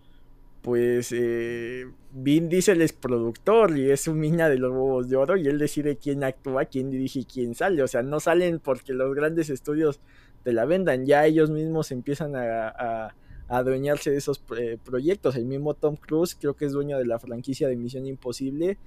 Pues 0.63 1.13
eh, 1.13 1.87
Vin 2.13 2.49
Diesel 2.49 2.83
es 2.83 2.93
productor 2.93 3.77
y 3.77 3.91
es 3.91 4.07
un 4.09 4.21
mina 4.21 4.49
de 4.49 4.59
los 4.59 4.71
huevos 4.73 5.09
de 5.09 5.17
oro 5.17 5.37
y 5.37 5.47
él 5.47 5.59
decide 5.59 5.97
quién 5.97 6.23
actúa, 6.23 6.67
quién 6.67 6.91
dirige 6.91 7.21
y 7.21 7.25
quién 7.25 7.55
sale. 7.55 7.83
O 7.83 7.89
sea, 7.89 8.03
no 8.03 8.21
salen 8.21 8.59
porque 8.59 8.93
los 8.93 9.15
grandes 9.15 9.49
estudios 9.49 10.01
te 10.45 10.53
la 10.53 10.65
vendan, 10.65 11.07
ya 11.07 11.27
ellos 11.27 11.51
mismos 11.51 11.93
empiezan 11.93 12.35
a, 12.37 13.15
adueñarse 13.49 14.11
de 14.11 14.19
esos 14.19 14.45
eh, 14.57 14.79
proyectos. 14.85 15.37
El 15.37 15.47
mismo 15.47 15.75
Tom 15.75 15.97
Cruise 15.97 16.37
creo 16.39 16.55
que 16.55 16.67
es 16.67 16.73
dueño 16.73 16.99
de 16.99 17.07
la 17.07 17.19
franquicia 17.19 17.67
de 17.67 17.77
Misión 17.77 18.07
Imposible 18.07 18.79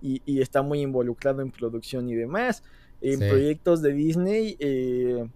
y, 0.00 0.40
está 0.40 0.62
muy 0.62 0.80
involucrado 0.80 1.42
en 1.42 1.50
producción 1.50 2.08
y 2.08 2.14
demás. 2.14 2.62
En 3.00 3.18
proyectos 3.20 3.82
de 3.82 3.92
Disney... 3.92 4.56
Eh, 4.58 5.26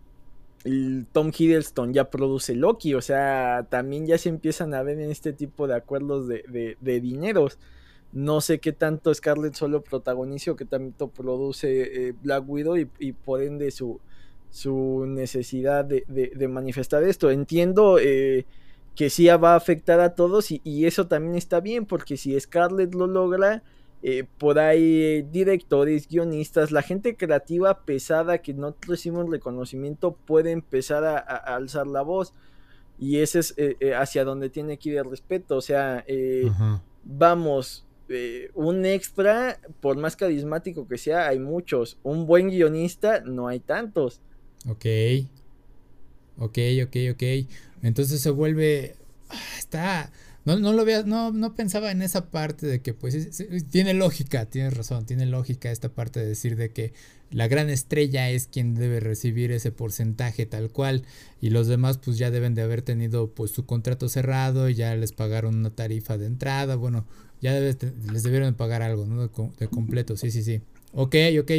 Tom 1.13 1.31
Hiddleston 1.37 1.93
ya 1.93 2.11
produce 2.11 2.55
Loki, 2.55 2.95
o 2.95 3.01
sea, 3.01 3.67
también 3.69 4.07
ya 4.07 4.19
se 4.19 4.29
empiezan 4.29 4.75
a 4.75 4.83
ver 4.83 4.99
en 5.01 5.11
este 5.11 5.33
tipo 5.33 5.67
de 5.67 5.77
acuerdos 5.77 6.27
de, 6.29 6.77
de, 6.81 7.01
dineros. 7.01 7.59
No 8.13 8.41
sé 8.41 8.59
qué 8.59 8.73
tanto 8.73 9.13
Scarlett 9.13 9.55
solo 9.55 9.83
protagoniza 9.83 10.53
o 10.53 10.57
qué 10.57 10.65
tanto 10.65 11.09
produce 11.09 12.09
eh, 12.09 12.15
Black 12.23 12.45
Widow 12.49 12.77
y, 12.77 13.13
por 13.13 13.43
ende 13.43 13.71
su, 13.71 14.01
su 14.51 15.05
necesidad 15.07 15.85
de, 15.85 16.49
manifestar 16.49 17.03
esto. 17.05 17.31
Entiendo 17.31 17.99
eh, 18.01 18.47
que 18.95 19.11
sí 19.11 19.27
va 19.27 19.53
a 19.53 19.57
afectar 19.57 20.01
a 20.01 20.15
todos 20.15 20.51
y, 20.51 20.61
y, 20.65 20.87
eso 20.87 21.07
también 21.07 21.37
está 21.37 21.61
bien 21.61 21.87
porque 21.87 22.17
si 22.17 22.39
Scarlett 22.41 22.95
lo 22.95 23.07
logra, 23.07 23.63
eh, 24.09 24.23
por 24.39 24.61
ahí 24.61 25.23
directores, 25.33 26.07
guionistas, 26.07 26.71
la 26.71 26.83
gente 26.83 27.17
creativa 27.17 27.85
pesada 27.85 28.39
que 28.39 28.55
no 28.55 28.77
recibimos 28.83 29.29
reconocimiento 29.29 30.13
puede 30.13 30.53
empezar 30.53 31.03
a, 31.03 31.19
alzar 31.19 31.89
la 31.89 32.03
voz. 32.03 32.33
Y 33.01 33.19
ese 33.19 33.41
es 33.41 33.55
eh, 33.57 33.77
eh, 33.81 33.95
hacia 33.97 34.23
donde 34.23 34.49
tiene 34.49 34.79
que 34.79 34.91
ir 34.91 34.99
el 34.99 35.11
respeto. 35.11 35.57
O 35.57 35.61
sea, 35.61 36.05
vamos, 37.03 37.85
un 38.55 38.87
extra, 38.87 39.59
por 39.81 39.97
más 39.97 40.15
carismático 40.15 40.87
que 40.87 40.99
sea, 40.99 41.27
hay 41.27 41.41
muchos. 41.41 41.99
Un 42.05 42.27
buen 42.27 42.49
guionista, 42.49 43.23
no 43.23 43.49
hay 43.49 43.59
tantos. 43.59 44.21
Ok. 44.69 44.87
Ok, 46.39 46.59
ok, 46.85 46.97
ok. 47.11 47.23
Entonces 47.83 48.21
se 48.21 48.31
vuelve... 48.31 48.95
Ah, 49.31 49.57
está 49.59 50.13
no, 50.47 50.57
no 50.61 50.73
lo 50.73 50.85
veas, 50.85 51.07
no, 51.07 51.33
no 51.33 51.57
pensaba 51.57 51.91
en 51.91 52.03
esa 52.03 52.31
parte 52.31 52.67
de 52.67 52.81
que 52.81 52.95
pues 52.95 53.43
tiene 53.69 53.95
lógica, 53.95 54.47
tienes 54.47 54.75
razón, 54.77 55.05
tiene 55.05 55.27
lógica 55.27 55.73
esta 55.73 55.89
parte 55.89 56.21
de 56.21 56.27
decir 56.27 56.55
de 56.55 56.71
que 56.71 56.93
la 57.33 57.49
gran 57.49 57.69
estrella 57.69 58.31
es 58.31 58.47
quien 58.47 58.77
debe 58.77 59.01
recibir 59.01 59.51
ese 59.51 59.73
porcentaje 59.73 60.47
tal 60.47 60.71
cual 60.71 61.03
y 61.41 61.51
los 61.51 61.67
demás 61.67 61.99
pues 61.99 62.17
ya 62.17 62.31
deben 62.31 62.55
de 62.55 62.63
haber 62.63 62.83
tenido 62.83 63.29
pues 63.33 63.51
su 63.51 63.67
contrato 63.67 64.09
cerrado 64.09 64.69
ya 64.69 64.95
les 64.95 65.11
pagaron 65.11 65.57
una 65.57 65.71
tarifa 65.71 66.17
de 66.17 66.27
entrada, 66.27 66.77
bueno, 66.77 67.07
ya 67.43 67.59
les 67.59 68.23
debieron 68.23 68.55
pagar 68.55 68.83
algo, 68.83 69.05
¿no? 69.05 69.23
De, 69.23 69.69
completo, 69.69 70.17
sí, 70.17 70.31
sí, 70.31 70.45
sí. 70.45 70.61
Ok, 70.93 71.17
ok. 71.41 71.51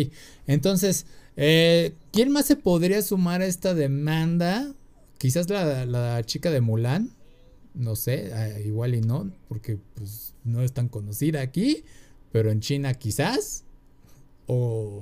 Entonces, 0.48 1.06
eh, 1.36 1.94
¿quién 2.14 2.32
más 2.32 2.46
se 2.46 2.56
podría 2.56 3.02
sumar 3.02 3.42
a 3.42 3.46
esta 3.48 3.74
demanda? 3.74 4.74
Quizás 5.18 5.50
la, 5.50 5.86
la 5.86 6.24
chica 6.24 6.52
de 6.52 6.62
Mulan 6.62 7.17
no 7.78 7.96
sé, 7.96 8.62
igual 8.66 8.96
y 8.96 9.02
no, 9.02 9.32
porque 9.48 9.78
pues 9.96 10.34
no 10.44 10.62
es 10.62 10.74
tan 10.74 10.90
conocida 10.90 11.42
aquí, 11.42 11.84
pero 12.32 12.52
en 12.52 12.60
China 12.60 12.94
quizás. 12.94 13.64
¿O 14.48 15.02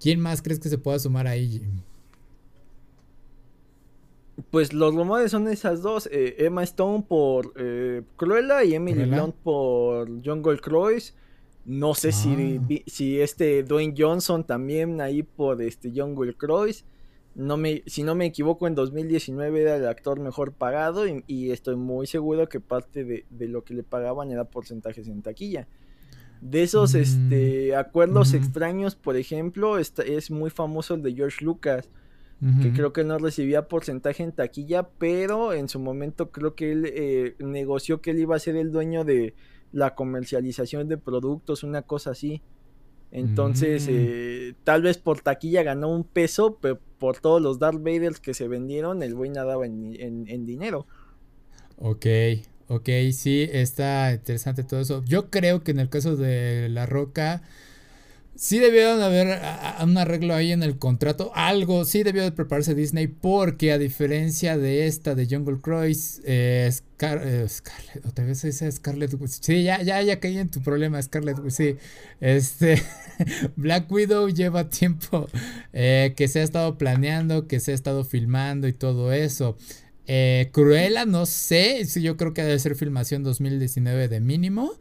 quién 0.00 0.20
más 0.20 0.42
crees 0.42 0.58
que 0.58 0.68
se 0.68 0.78
pueda 0.78 0.98
sumar 0.98 1.26
ahí? 1.26 1.62
Pues 4.50 4.72
los 4.72 4.94
rumores 4.94 5.30
son 5.30 5.48
esas 5.48 5.80
dos, 5.80 6.08
eh, 6.10 6.34
Emma 6.38 6.64
Stone 6.64 7.04
por 7.08 7.52
eh, 7.56 8.02
Cruella 8.16 8.64
y 8.64 8.74
Emily 8.74 9.04
Blunt 9.04 9.34
por 9.36 10.08
Jungle 10.24 10.58
Cruise. 10.58 11.14
No 11.64 11.94
sé 11.94 12.12
si, 12.12 12.58
ah. 12.60 12.82
si 12.86 13.20
este 13.20 13.62
Dwayne 13.62 13.94
Johnson 13.96 14.44
también 14.44 15.00
ahí 15.00 15.22
por 15.22 15.62
este 15.62 15.92
Jungle 15.94 16.34
Cruise 16.34 16.84
no 17.34 17.56
me, 17.56 17.82
si 17.86 18.02
no 18.02 18.14
me 18.14 18.26
equivoco, 18.26 18.66
en 18.66 18.74
2019 18.74 19.62
era 19.62 19.76
el 19.76 19.86
actor 19.86 20.20
mejor 20.20 20.52
pagado 20.52 21.04
y, 21.06 21.50
estoy 21.50 21.76
muy 21.76 22.06
seguro 22.06 22.48
que 22.48 22.60
parte 22.60 23.04
de, 23.04 23.48
lo 23.48 23.64
que 23.64 23.74
le 23.74 23.82
pagaban 23.82 24.30
era 24.30 24.44
porcentajes 24.44 25.08
en 25.08 25.22
taquilla. 25.22 25.66
De 26.40 26.62
esos 26.62 26.94
mm, 26.94 26.98
este, 26.98 27.76
acuerdos 27.76 28.34
extraños, 28.34 28.94
por 28.94 29.16
ejemplo, 29.16 29.78
es 29.78 30.30
muy 30.30 30.50
famoso 30.50 30.94
el 30.94 31.02
de 31.02 31.14
George 31.14 31.44
Lucas, 31.44 31.90
que 32.60 32.74
creo 32.74 32.92
que 32.92 33.04
no 33.04 33.16
recibía 33.16 33.68
porcentaje 33.68 34.22
en 34.22 34.32
taquilla, 34.32 34.90
pero 34.98 35.54
en 35.54 35.70
su 35.70 35.80
momento 35.80 36.30
creo 36.30 36.54
que 36.54 36.72
él 36.72 36.84
eh, 36.86 37.36
negoció 37.38 38.02
que 38.02 38.10
él 38.10 38.18
iba 38.18 38.36
a 38.36 38.38
ser 38.38 38.56
el 38.56 38.70
dueño 38.70 39.02
de 39.02 39.34
la 39.72 39.94
comercialización 39.94 40.86
de 40.86 40.98
productos, 40.98 41.62
una 41.62 41.80
cosa 41.80 42.10
así. 42.10 42.42
Entonces, 43.14 43.86
mm. 43.86 43.90
eh, 43.92 44.54
tal 44.64 44.82
vez 44.82 44.98
por 44.98 45.20
taquilla 45.20 45.62
ganó 45.62 45.88
un 45.88 46.02
peso, 46.02 46.58
pero 46.60 46.80
por 46.98 47.20
todos 47.20 47.40
los 47.40 47.60
Darth 47.60 47.78
Vaders 47.78 48.18
que 48.18 48.34
se 48.34 48.48
vendieron, 48.48 49.04
el 49.04 49.14
güey 49.14 49.30
nadaba 49.30 49.64
en, 49.66 50.46
dinero. 50.46 50.88
Ok, 51.76 52.06
ok, 52.66 52.88
sí, 53.12 53.48
está 53.52 54.12
interesante 54.12 54.64
todo 54.64 54.80
eso. 54.80 55.04
Yo 55.06 55.30
creo 55.30 55.62
que 55.62 55.70
en 55.70 55.78
el 55.78 55.88
caso 55.88 56.16
de 56.16 56.68
La 56.68 56.86
Roca, 56.86 57.42
sí 58.36 58.58
debieron 58.58 59.00
haber 59.00 59.40
un 59.82 59.96
arreglo 59.96 60.34
ahí 60.34 60.52
en 60.52 60.62
el 60.62 60.78
contrato, 60.78 61.30
algo, 61.34 61.84
sí 61.84 62.02
debió 62.02 62.22
de 62.22 62.32
prepararse 62.32 62.74
Disney 62.74 63.06
porque 63.06 63.72
a 63.72 63.78
diferencia 63.78 64.58
de 64.58 64.86
esta 64.86 65.14
de 65.14 65.26
Jungle 65.26 65.60
Cruise, 65.60 66.20
eh, 66.24 66.70
eh, 66.70 67.46
Scarlett, 67.48 68.06
otra 68.06 68.24
vez 68.24 68.44
esa 68.44 68.70
Scarlett, 68.70 69.16
sí, 69.28 69.62
ya, 69.62 69.82
ya, 69.82 70.02
ya 70.02 70.20
caí 70.20 70.38
en 70.38 70.50
tu 70.50 70.62
problema, 70.62 71.00
Scarlett, 71.00 71.38
sí, 71.50 71.76
este, 72.20 72.82
Black 73.56 73.90
Widow 73.90 74.28
lleva 74.28 74.68
tiempo 74.68 75.28
eh, 75.72 76.14
que 76.16 76.28
se 76.28 76.40
ha 76.40 76.42
estado 76.42 76.76
planeando, 76.76 77.46
que 77.46 77.60
se 77.60 77.72
ha 77.72 77.74
estado 77.74 78.04
filmando 78.04 78.68
y 78.68 78.72
todo 78.72 79.12
eso. 79.12 79.56
Cruella, 80.52 81.06
no 81.06 81.24
sé, 81.24 81.82
yo 81.86 82.18
creo 82.18 82.34
que 82.34 82.42
debe 82.42 82.58
ser 82.58 82.76
filmación 82.76 83.22
2019 83.22 84.08
de 84.08 84.20
mínimo 84.20 84.72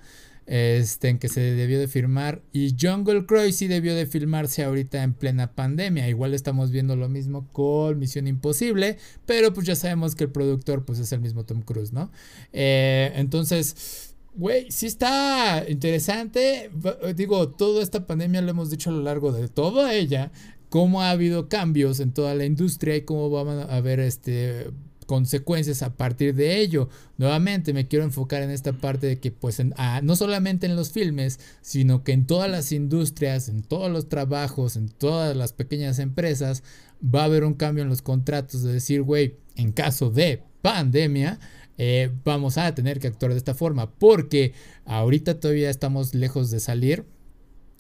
este, 0.45 1.09
en 1.09 1.19
que 1.19 1.29
se 1.29 1.41
debió 1.41 1.79
de 1.79 1.87
firmar. 1.87 2.41
Y 2.51 2.75
Jungle 2.79 3.25
Cruise 3.25 3.55
sí 3.55 3.67
debió 3.67 3.95
de 3.95 4.05
filmarse 4.05 4.63
ahorita 4.63 5.03
en 5.03 5.13
plena 5.13 5.53
pandemia. 5.53 6.07
Igual 6.09 6.33
estamos 6.33 6.71
viendo 6.71 6.95
lo 6.95 7.09
mismo 7.09 7.47
con 7.51 7.99
Misión 7.99 8.27
Imposible, 8.27 8.97
pero 9.25 9.53
pues 9.53 9.67
ya 9.67 9.75
sabemos 9.75 10.15
que 10.15 10.25
el 10.25 10.31
productor 10.31 10.85
pues 10.85 10.99
es 10.99 11.11
el 11.11 11.21
mismo 11.21 11.45
Tom 11.45 11.61
Cruise, 11.61 11.93
¿no? 11.93 12.11
Eh, 12.51 13.11
entonces, 13.15 14.15
güey, 14.35 14.69
sí 14.71 14.87
está 14.87 15.65
interesante. 15.67 16.71
Digo, 17.15 17.49
toda 17.49 17.81
esta 17.83 18.05
pandemia 18.05 18.41
lo 18.41 18.51
hemos 18.51 18.69
dicho 18.69 18.89
a 18.89 18.93
lo 18.93 19.01
largo 19.01 19.31
de 19.31 19.47
toda 19.47 19.93
ella, 19.93 20.31
cómo 20.69 21.01
ha 21.01 21.11
habido 21.11 21.49
cambios 21.49 21.99
en 21.99 22.13
toda 22.13 22.33
la 22.35 22.45
industria 22.45 22.95
y 22.95 23.01
cómo 23.01 23.29
van 23.29 23.59
a 23.59 23.75
haber 23.75 23.99
este 23.99 24.71
consecuencias 25.05 25.81
a 25.81 25.95
partir 25.95 26.35
de 26.35 26.59
ello. 26.59 26.89
Nuevamente 27.17 27.73
me 27.73 27.87
quiero 27.87 28.05
enfocar 28.05 28.41
en 28.43 28.51
esta 28.51 28.73
parte 28.73 29.07
de 29.07 29.19
que 29.19 29.31
pues 29.31 29.61
ah, 29.77 30.01
no 30.03 30.15
solamente 30.15 30.65
en 30.65 30.75
los 30.75 30.91
filmes, 30.91 31.39
sino 31.61 32.03
que 32.03 32.11
en 32.11 32.25
todas 32.25 32.49
las 32.49 32.71
industrias, 32.71 33.49
en 33.49 33.63
todos 33.63 33.91
los 33.91 34.09
trabajos, 34.09 34.75
en 34.75 34.89
todas 34.89 35.35
las 35.35 35.53
pequeñas 35.53 35.99
empresas, 35.99 36.63
va 37.03 37.21
a 37.21 37.25
haber 37.25 37.43
un 37.43 37.53
cambio 37.53 37.83
en 37.83 37.89
los 37.89 38.01
contratos 38.01 38.63
de 38.63 38.73
decir, 38.73 39.01
güey, 39.01 39.37
en 39.55 39.71
caso 39.71 40.09
de 40.09 40.43
pandemia, 40.61 41.39
eh, 41.77 42.11
vamos 42.23 42.57
a 42.57 42.73
tener 42.75 42.99
que 42.99 43.07
actuar 43.07 43.31
de 43.31 43.37
esta 43.37 43.55
forma, 43.55 43.91
porque 43.91 44.53
ahorita 44.85 45.39
todavía 45.39 45.69
estamos 45.69 46.13
lejos 46.13 46.51
de 46.51 46.59
salir. 46.59 47.05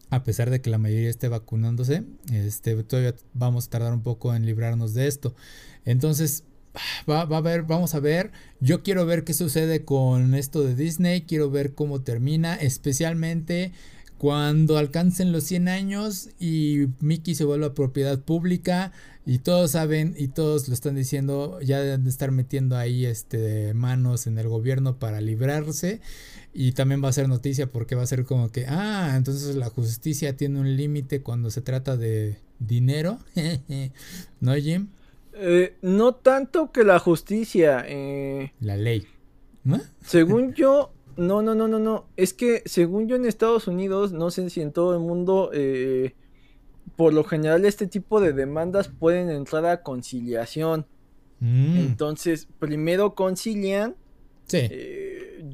A 0.09 0.23
pesar 0.23 0.51
de 0.51 0.61
que 0.61 0.69
la 0.69 0.77
mayoría 0.77 1.09
esté 1.09 1.27
vacunándose, 1.27 2.03
este, 2.31 2.83
todavía 2.83 3.15
vamos 3.33 3.65
a 3.65 3.69
tardar 3.71 3.93
un 3.93 4.03
poco 4.03 4.35
en 4.35 4.45
librarnos 4.45 4.93
de 4.93 5.07
esto. 5.07 5.33
Entonces, 5.85 6.43
va, 7.09 7.21
a 7.21 7.41
ver, 7.41 7.63
vamos 7.63 7.95
a 7.95 7.99
ver. 7.99 8.31
Yo 8.59 8.83
quiero 8.83 9.05
ver 9.05 9.23
qué 9.23 9.33
sucede 9.33 9.83
con 9.85 10.35
esto 10.35 10.63
de 10.63 10.75
Disney. 10.75 11.21
Quiero 11.21 11.49
ver 11.49 11.73
cómo 11.73 12.01
termina, 12.01 12.55
especialmente 12.55 13.71
cuando 14.17 14.77
alcancen 14.77 15.33
los 15.33 15.43
100 15.43 15.67
años 15.67 16.29
y 16.39 16.87
Mickey 17.01 17.35
se 17.35 17.43
vuelva 17.43 17.73
propiedad 17.73 18.19
pública. 18.19 18.93
Y 19.25 19.39
todos 19.39 19.71
saben 19.71 20.15
y 20.17 20.29
todos 20.29 20.67
lo 20.67 20.73
están 20.73 20.95
diciendo, 20.95 21.59
ya 21.61 21.79
deben 21.79 22.03
de 22.03 22.09
estar 22.09 22.31
metiendo 22.31 22.77
ahí 22.77 23.05
este, 23.05 23.73
manos 23.73 24.27
en 24.27 24.37
el 24.37 24.49
gobierno 24.49 24.97
para 24.99 25.21
librarse. 25.21 26.01
Y 26.53 26.73
también 26.73 27.03
va 27.03 27.09
a 27.09 27.13
ser 27.13 27.27
noticia 27.27 27.71
porque 27.71 27.95
va 27.95 28.03
a 28.03 28.07
ser 28.07 28.25
como 28.25 28.51
que, 28.51 28.65
ah, 28.67 29.13
entonces 29.15 29.55
la 29.55 29.69
justicia 29.69 30.37
tiene 30.37 30.59
un 30.59 30.75
límite 30.75 31.21
cuando 31.21 31.51
se 31.51 31.61
trata 31.61 31.97
de 31.97 32.37
dinero. 32.59 33.17
¿No, 34.39 34.53
Jim? 34.55 34.87
Eh, 35.35 35.77
no 35.81 36.15
tanto 36.15 36.71
que 36.71 36.83
la 36.83 36.99
justicia. 36.99 37.83
Eh, 37.87 38.53
la 38.59 38.77
ley. 38.77 39.07
Según 40.05 40.53
yo, 40.55 40.91
no, 41.17 41.41
no, 41.41 41.55
no, 41.55 41.67
no, 41.67 41.79
no. 41.79 42.05
Es 42.15 42.33
que 42.33 42.61
según 42.65 43.07
yo 43.07 43.15
en 43.15 43.25
Estados 43.25 43.67
Unidos, 43.67 44.13
no 44.13 44.31
sé 44.31 44.49
si 44.49 44.61
en 44.61 44.71
todo 44.71 44.93
el 44.93 44.99
mundo, 44.99 45.49
eh, 45.53 46.15
por 46.95 47.13
lo 47.13 47.23
general 47.23 47.65
este 47.65 47.87
tipo 47.87 48.21
de 48.21 48.33
demandas 48.33 48.89
pueden 48.89 49.29
entrar 49.29 49.65
a 49.65 49.81
conciliación. 49.81 50.85
Mm. 51.39 51.77
Entonces, 51.77 52.47
primero 52.59 53.15
concilian. 53.15 53.95
Sí. 54.45 54.69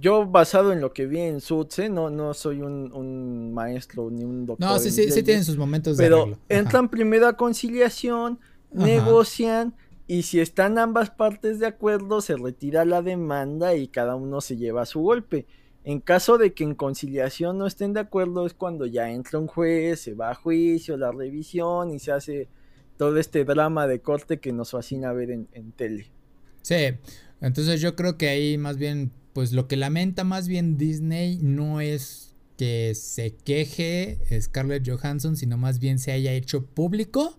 yo 0.01 0.25
basado 0.25 0.73
en 0.73 0.82
lo 0.82 0.93
que 0.93 1.05
vi 1.05 1.19
en 1.19 1.41
Suits, 1.41 1.89
no, 1.91 2.09
no 2.09 2.34
soy 2.34 2.61
un, 2.61 3.53
maestro 3.53 4.09
ni 4.09 4.23
un 4.23 4.47
doctor. 4.47 4.67
No, 4.67 4.80
sí, 4.80 4.89
sí, 4.89 5.11
sí 5.11 5.21
tienen 5.21 5.45
sus 5.45 5.57
momentos 5.57 5.95
de 5.95 6.03
Pero 6.03 6.39
entran 6.49 6.89
primero 6.89 7.27
a 7.27 7.38
conciliación 7.38 8.39
negocian 8.72 9.76
y 10.07 10.24
si 10.24 10.39
están 10.39 10.78
ambas 10.78 11.11
partes 11.11 11.59
de 11.59 11.67
acuerdo 11.67 12.22
se 12.22 12.36
retira 12.36 12.84
la 12.86 13.01
demanda 13.01 13.76
y 13.76 13.88
cada 13.88 14.15
uno 14.15 14.41
se 14.41 14.57
lleva 14.57 14.86
su 14.86 15.01
golpe. 15.01 15.45
En 15.84 16.01
caso 16.01 16.38
de 16.38 16.53
que 16.53 16.63
en 16.63 16.76
conciliación 16.76 17.57
no 17.57 17.67
estén 17.67 17.93
de 17.93 18.01
acuerdo 18.01 18.45
es 18.45 18.53
cuando 18.53 18.86
ya 18.86 19.09
entra 19.11 19.39
un 19.39 19.47
juez, 19.47 20.01
se 20.01 20.13
va 20.13 20.32
a 20.32 20.36
juicio, 20.36 20.97
la 20.97 21.11
revisión 21.11 21.91
y 21.91 21.99
se 21.99 22.11
hace 22.11 22.47
todo 22.97 23.17
este 23.17 23.45
drama 23.45 23.88
de 23.88 24.01
corte 24.01 24.39
que 24.39 24.51
nos 24.51 24.72
fascina 24.72 25.13
ver 25.13 25.32
en, 25.32 25.47
en 25.53 25.72
tele. 25.72 26.11
Sí, 26.63 26.76
entonces 27.39 27.80
yo 27.80 27.95
creo 27.95 28.17
que 28.17 28.30
ahí 28.30 28.57
más 28.57 28.78
bien, 28.78 29.11
pues 29.34 29.53
lo 29.53 29.67
que 29.67 29.78
lamenta 29.78 30.24
más 30.24 30.47
bien 30.47 30.78
Disney 30.78 31.38
no 31.41 31.82
es 31.82 32.36
que 32.57 32.93
se 32.93 33.36
queje 33.36 34.20
Scarlett 34.41 34.89
Johansson, 34.89 35.38
sino 35.38 35.57
más 35.57 35.80
bien 35.80 35.97
se 35.97 36.11
haya 36.11 36.34
hecho 36.34 36.65
público 36.65 37.38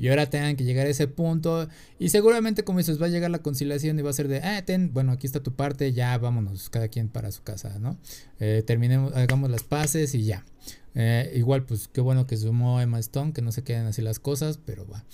y 0.00 0.08
ahora 0.08 0.30
tengan 0.30 0.56
que 0.56 0.64
llegar 0.64 0.86
a 0.86 0.88
ese 0.90 1.08
punto. 1.08 1.68
Y 1.98 2.08
seguramente, 2.08 2.64
como 2.64 2.78
dices, 2.78 3.00
va 3.00 3.04
a 3.04 3.10
llegar 3.10 3.30
la 3.30 3.40
conciliación 3.40 3.98
y 3.98 4.02
va 4.02 4.08
a 4.08 4.14
ser 4.14 4.28
de, 4.28 4.38
ah, 4.38 4.64
bueno, 4.92 5.12
aquí 5.12 5.26
está 5.26 5.42
tu 5.42 5.52
parte, 5.52 5.92
ya 5.92 6.16
vámonos, 6.16 6.70
cada 6.70 6.88
quien 6.88 7.10
para 7.10 7.30
su 7.30 7.42
casa, 7.42 7.78
¿no? 7.78 7.98
Eh, 8.38 8.62
terminemos, 8.66 9.14
hagamos 9.14 9.50
las 9.50 9.62
paces 9.62 10.14
y 10.14 10.24
ya. 10.24 10.46
Eh, 10.94 11.30
igual, 11.36 11.64
pues 11.64 11.86
qué 11.88 12.00
bueno 12.00 12.26
que 12.26 12.38
sumó 12.38 12.80
Emma 12.80 12.98
Stone, 12.98 13.34
que 13.34 13.42
no 13.42 13.52
se 13.52 13.62
queden 13.62 13.84
así 13.84 14.00
las 14.00 14.18
cosas, 14.18 14.58
pero 14.64 14.88
va. 14.88 15.04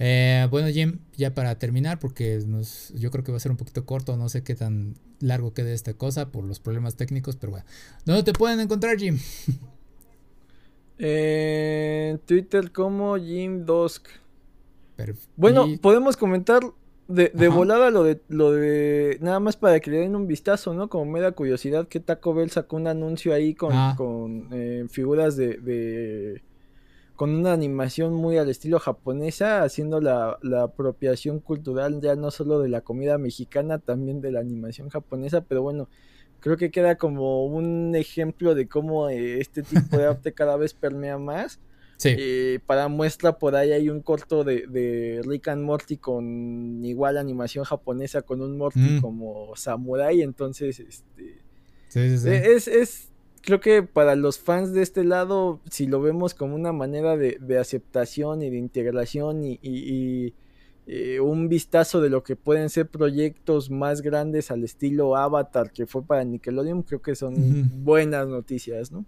Eh, 0.00 0.48
bueno, 0.50 0.66
Jim, 0.70 0.98
ya 1.16 1.32
para 1.34 1.56
terminar, 1.60 2.00
porque 2.00 2.44
yo 2.96 3.10
creo 3.12 3.22
que 3.22 3.30
va 3.30 3.36
a 3.36 3.40
ser 3.40 3.52
un 3.52 3.58
poquito 3.58 3.86
corto, 3.86 4.16
no 4.16 4.28
sé 4.28 4.42
qué 4.42 4.56
tan 4.56 4.96
largo 5.20 5.54
quede 5.54 5.72
esta 5.72 5.94
cosa 5.94 6.32
por 6.32 6.42
los 6.42 6.58
problemas 6.58 6.96
técnicos, 6.96 7.36
pero 7.36 7.52
bueno. 7.52 7.66
¿Dónde 8.06 8.24
te 8.24 8.32
pueden 8.32 8.58
encontrar, 8.58 8.98
Jim? 8.98 9.20
En 11.04 12.18
Twitter 12.20 12.70
como 12.70 13.16
Jim 13.16 13.64
Dosk. 13.64 14.06
Bueno, 15.36 15.66
podemos 15.80 16.16
comentar 16.16 16.62
de, 17.08 17.48
volada 17.48 17.90
lo 17.90 18.04
de, 18.04 18.20
lo 18.28 18.52
de. 18.52 19.18
Nada 19.20 19.40
más 19.40 19.56
para 19.56 19.80
que 19.80 19.90
le 19.90 19.98
den 19.98 20.16
un 20.16 20.26
vistazo, 20.26 20.74
¿no? 20.74 20.88
Como 20.88 21.04
me 21.04 21.20
da 21.20 21.32
curiosidad 21.32 21.88
que 21.88 22.00
Taco 22.00 22.34
Bell 22.34 22.50
sacó 22.50 22.76
un 22.76 22.86
anuncio 22.86 23.34
ahí 23.34 23.54
con, 23.54 23.72
ah. 23.72 23.94
con 23.96 24.48
eh, 24.52 24.86
figuras 24.88 25.36
de, 25.36 26.42
con 27.16 27.34
una 27.34 27.52
animación 27.52 28.14
muy 28.14 28.38
al 28.38 28.48
estilo 28.48 28.78
japonesa, 28.78 29.62
haciendo 29.62 30.00
la, 30.00 30.38
apropiación 30.62 31.40
cultural 31.40 32.00
ya 32.00 32.16
no 32.16 32.30
solo 32.30 32.60
de 32.60 32.68
la 32.68 32.80
comida 32.80 33.18
mexicana, 33.18 33.78
también 33.78 34.20
de 34.20 34.32
la 34.32 34.40
animación 34.40 34.88
japonesa, 34.88 35.42
pero 35.42 35.62
bueno, 35.62 35.88
creo 36.40 36.56
que 36.56 36.70
queda 36.70 36.96
como 36.96 37.44
un 37.46 37.94
ejemplo 37.94 38.54
de 38.54 38.68
cómo 38.68 39.08
eh, 39.08 39.40
este 39.40 39.62
tipo 39.62 39.98
de 39.98 40.06
arte 40.08 40.32
cada 40.32 40.56
vez 40.56 40.74
permea 40.74 41.18
más. 41.18 41.60
Eh, 42.04 42.58
para 42.66 42.88
muestra, 42.88 43.38
por 43.38 43.54
ahí 43.56 43.72
hay 43.72 43.88
un 43.88 44.00
corto 44.00 44.44
de, 44.44 44.66
de, 44.66 45.20
Rick 45.24 45.48
and 45.48 45.62
Morty 45.62 45.96
con 45.96 46.84
igual 46.84 47.16
animación 47.16 47.64
japonesa, 47.64 48.22
con 48.22 48.40
un 48.40 48.56
Morty 48.56 48.78
mm. 48.78 49.00
como 49.00 49.54
samurai. 49.56 50.22
Entonces, 50.22 50.80
este. 50.80 51.42
Eh, 51.94 52.52
es, 52.54 52.68
es, 52.68 53.08
creo 53.42 53.60
que 53.60 53.82
para 53.82 54.16
los 54.16 54.38
fans 54.38 54.72
de 54.72 54.82
este 54.82 55.04
lado, 55.04 55.60
si 55.70 55.86
lo 55.86 56.00
vemos 56.00 56.34
como 56.34 56.54
una 56.54 56.72
manera 56.72 57.16
de, 57.16 57.58
aceptación 57.58 58.42
y 58.42 58.50
de 58.50 58.56
integración 58.56 59.44
y, 59.44 60.34
eh, 60.86 61.20
un 61.20 61.48
vistazo 61.48 62.00
de 62.00 62.10
lo 62.10 62.24
que 62.24 62.34
pueden 62.34 62.68
ser 62.68 62.88
proyectos 62.88 63.70
más 63.70 64.02
grandes 64.02 64.50
al 64.50 64.64
estilo 64.64 65.16
Avatar 65.16 65.70
que 65.70 65.86
fue 65.86 66.04
para 66.04 66.24
Nickelodeon, 66.24 66.82
creo 66.82 67.00
que 67.00 67.14
son 67.14 67.84
buenas 67.84 68.26
noticias, 68.26 68.90
¿no? 68.90 69.04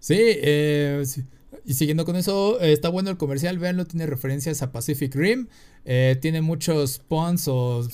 Sí, 0.00 0.18
eh, 0.18 1.02
sí. 1.04 1.22
Y 1.64 1.74
siguiendo 1.74 2.04
con 2.04 2.16
eso, 2.16 2.60
eh, 2.60 2.72
está 2.72 2.88
bueno 2.88 3.10
el 3.10 3.16
comercial, 3.16 3.58
véanlo, 3.58 3.84
tiene 3.84 4.06
referencias 4.06 4.62
a 4.62 4.72
Pacific 4.72 5.14
Rim, 5.14 5.48
eh, 5.84 6.16
tiene 6.20 6.40
muchos 6.40 6.98
puns 6.98 7.46
o 7.46 7.86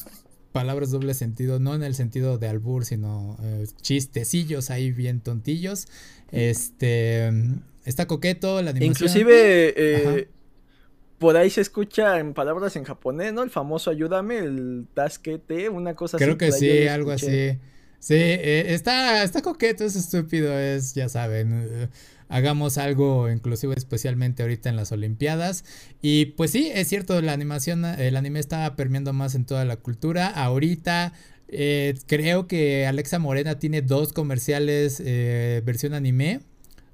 palabras 0.52 0.90
doble 0.90 1.14
sentido, 1.14 1.58
no 1.58 1.74
en 1.74 1.82
el 1.82 1.94
sentido 1.94 2.38
de 2.38 2.48
albur, 2.48 2.84
sino 2.84 3.36
eh, 3.42 3.66
chistecillos 3.82 4.70
ahí 4.70 4.90
bien 4.92 5.20
tontillos. 5.20 5.86
Este, 6.30 7.30
está 7.84 8.06
coqueto 8.06 8.62
la 8.62 8.70
animación. 8.70 8.92
Inclusive, 8.92 10.28
por 11.18 11.36
ahí 11.36 11.50
se 11.50 11.60
escucha 11.60 12.20
en 12.20 12.32
palabras 12.32 12.76
en 12.76 12.84
japonés, 12.84 13.32
¿no? 13.32 13.42
El 13.42 13.50
famoso 13.50 13.90
ayúdame, 13.90 14.38
el 14.38 14.86
tasquete, 14.94 15.68
una 15.68 15.94
cosa 15.94 16.16
así. 16.16 16.24
Creo 16.24 16.38
que 16.38 16.52
sí, 16.52 16.86
algo 16.86 17.10
así. 17.10 17.58
Sí, 17.98 18.14
está, 18.14 19.24
está 19.24 19.42
coqueto, 19.42 19.84
es 19.84 19.96
estúpido, 19.96 20.56
es, 20.56 20.94
ya 20.94 21.08
saben 21.08 21.90
hagamos 22.28 22.78
algo 22.78 23.30
inclusive 23.30 23.74
especialmente 23.76 24.42
ahorita 24.42 24.68
en 24.68 24.76
las 24.76 24.92
Olimpiadas. 24.92 25.64
Y 26.02 26.26
pues 26.26 26.50
sí, 26.50 26.70
es 26.72 26.88
cierto, 26.88 27.20
la 27.20 27.32
animación, 27.32 27.84
el 27.84 28.16
anime 28.16 28.40
está 28.40 28.76
permeando 28.76 29.12
más 29.12 29.34
en 29.34 29.44
toda 29.44 29.64
la 29.64 29.76
cultura. 29.76 30.28
Ahorita 30.28 31.12
eh, 31.48 31.94
creo 32.06 32.46
que 32.46 32.86
Alexa 32.86 33.18
Morena 33.18 33.58
tiene 33.58 33.82
dos 33.82 34.12
comerciales 34.12 35.02
eh, 35.04 35.62
versión 35.64 35.94
anime. 35.94 36.40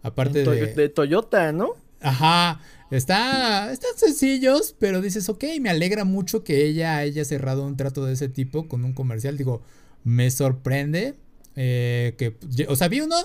Aparte 0.03 0.45
de, 0.45 0.67
de 0.67 0.89
Toyota, 0.89 1.53
¿no? 1.53 1.71
Ajá. 2.01 2.61
Está, 2.91 3.73
están 3.73 3.91
sencillos, 3.97 4.77
pero 4.79 5.01
dices, 5.01 5.29
ok, 5.29 5.45
me 5.61 5.71
alegra 5.71 6.05
mucho 6.05 6.45
que 6.45 6.65
ella 6.65 6.99
haya 6.99 7.25
cerrado 7.25 7.67
un 7.67 7.77
trato 7.77 8.05
de 8.05 8.13
ese 8.13 8.29
tipo 8.29 8.69
con 8.69 8.85
un 8.85 8.93
comercial. 8.93 9.37
Digo, 9.37 9.63
me 10.05 10.31
sorprende. 10.31 11.15
Eh, 11.57 12.15
que, 12.19 12.37
o 12.69 12.77
sea, 12.77 12.89
vi 12.89 13.01
uno 13.01 13.17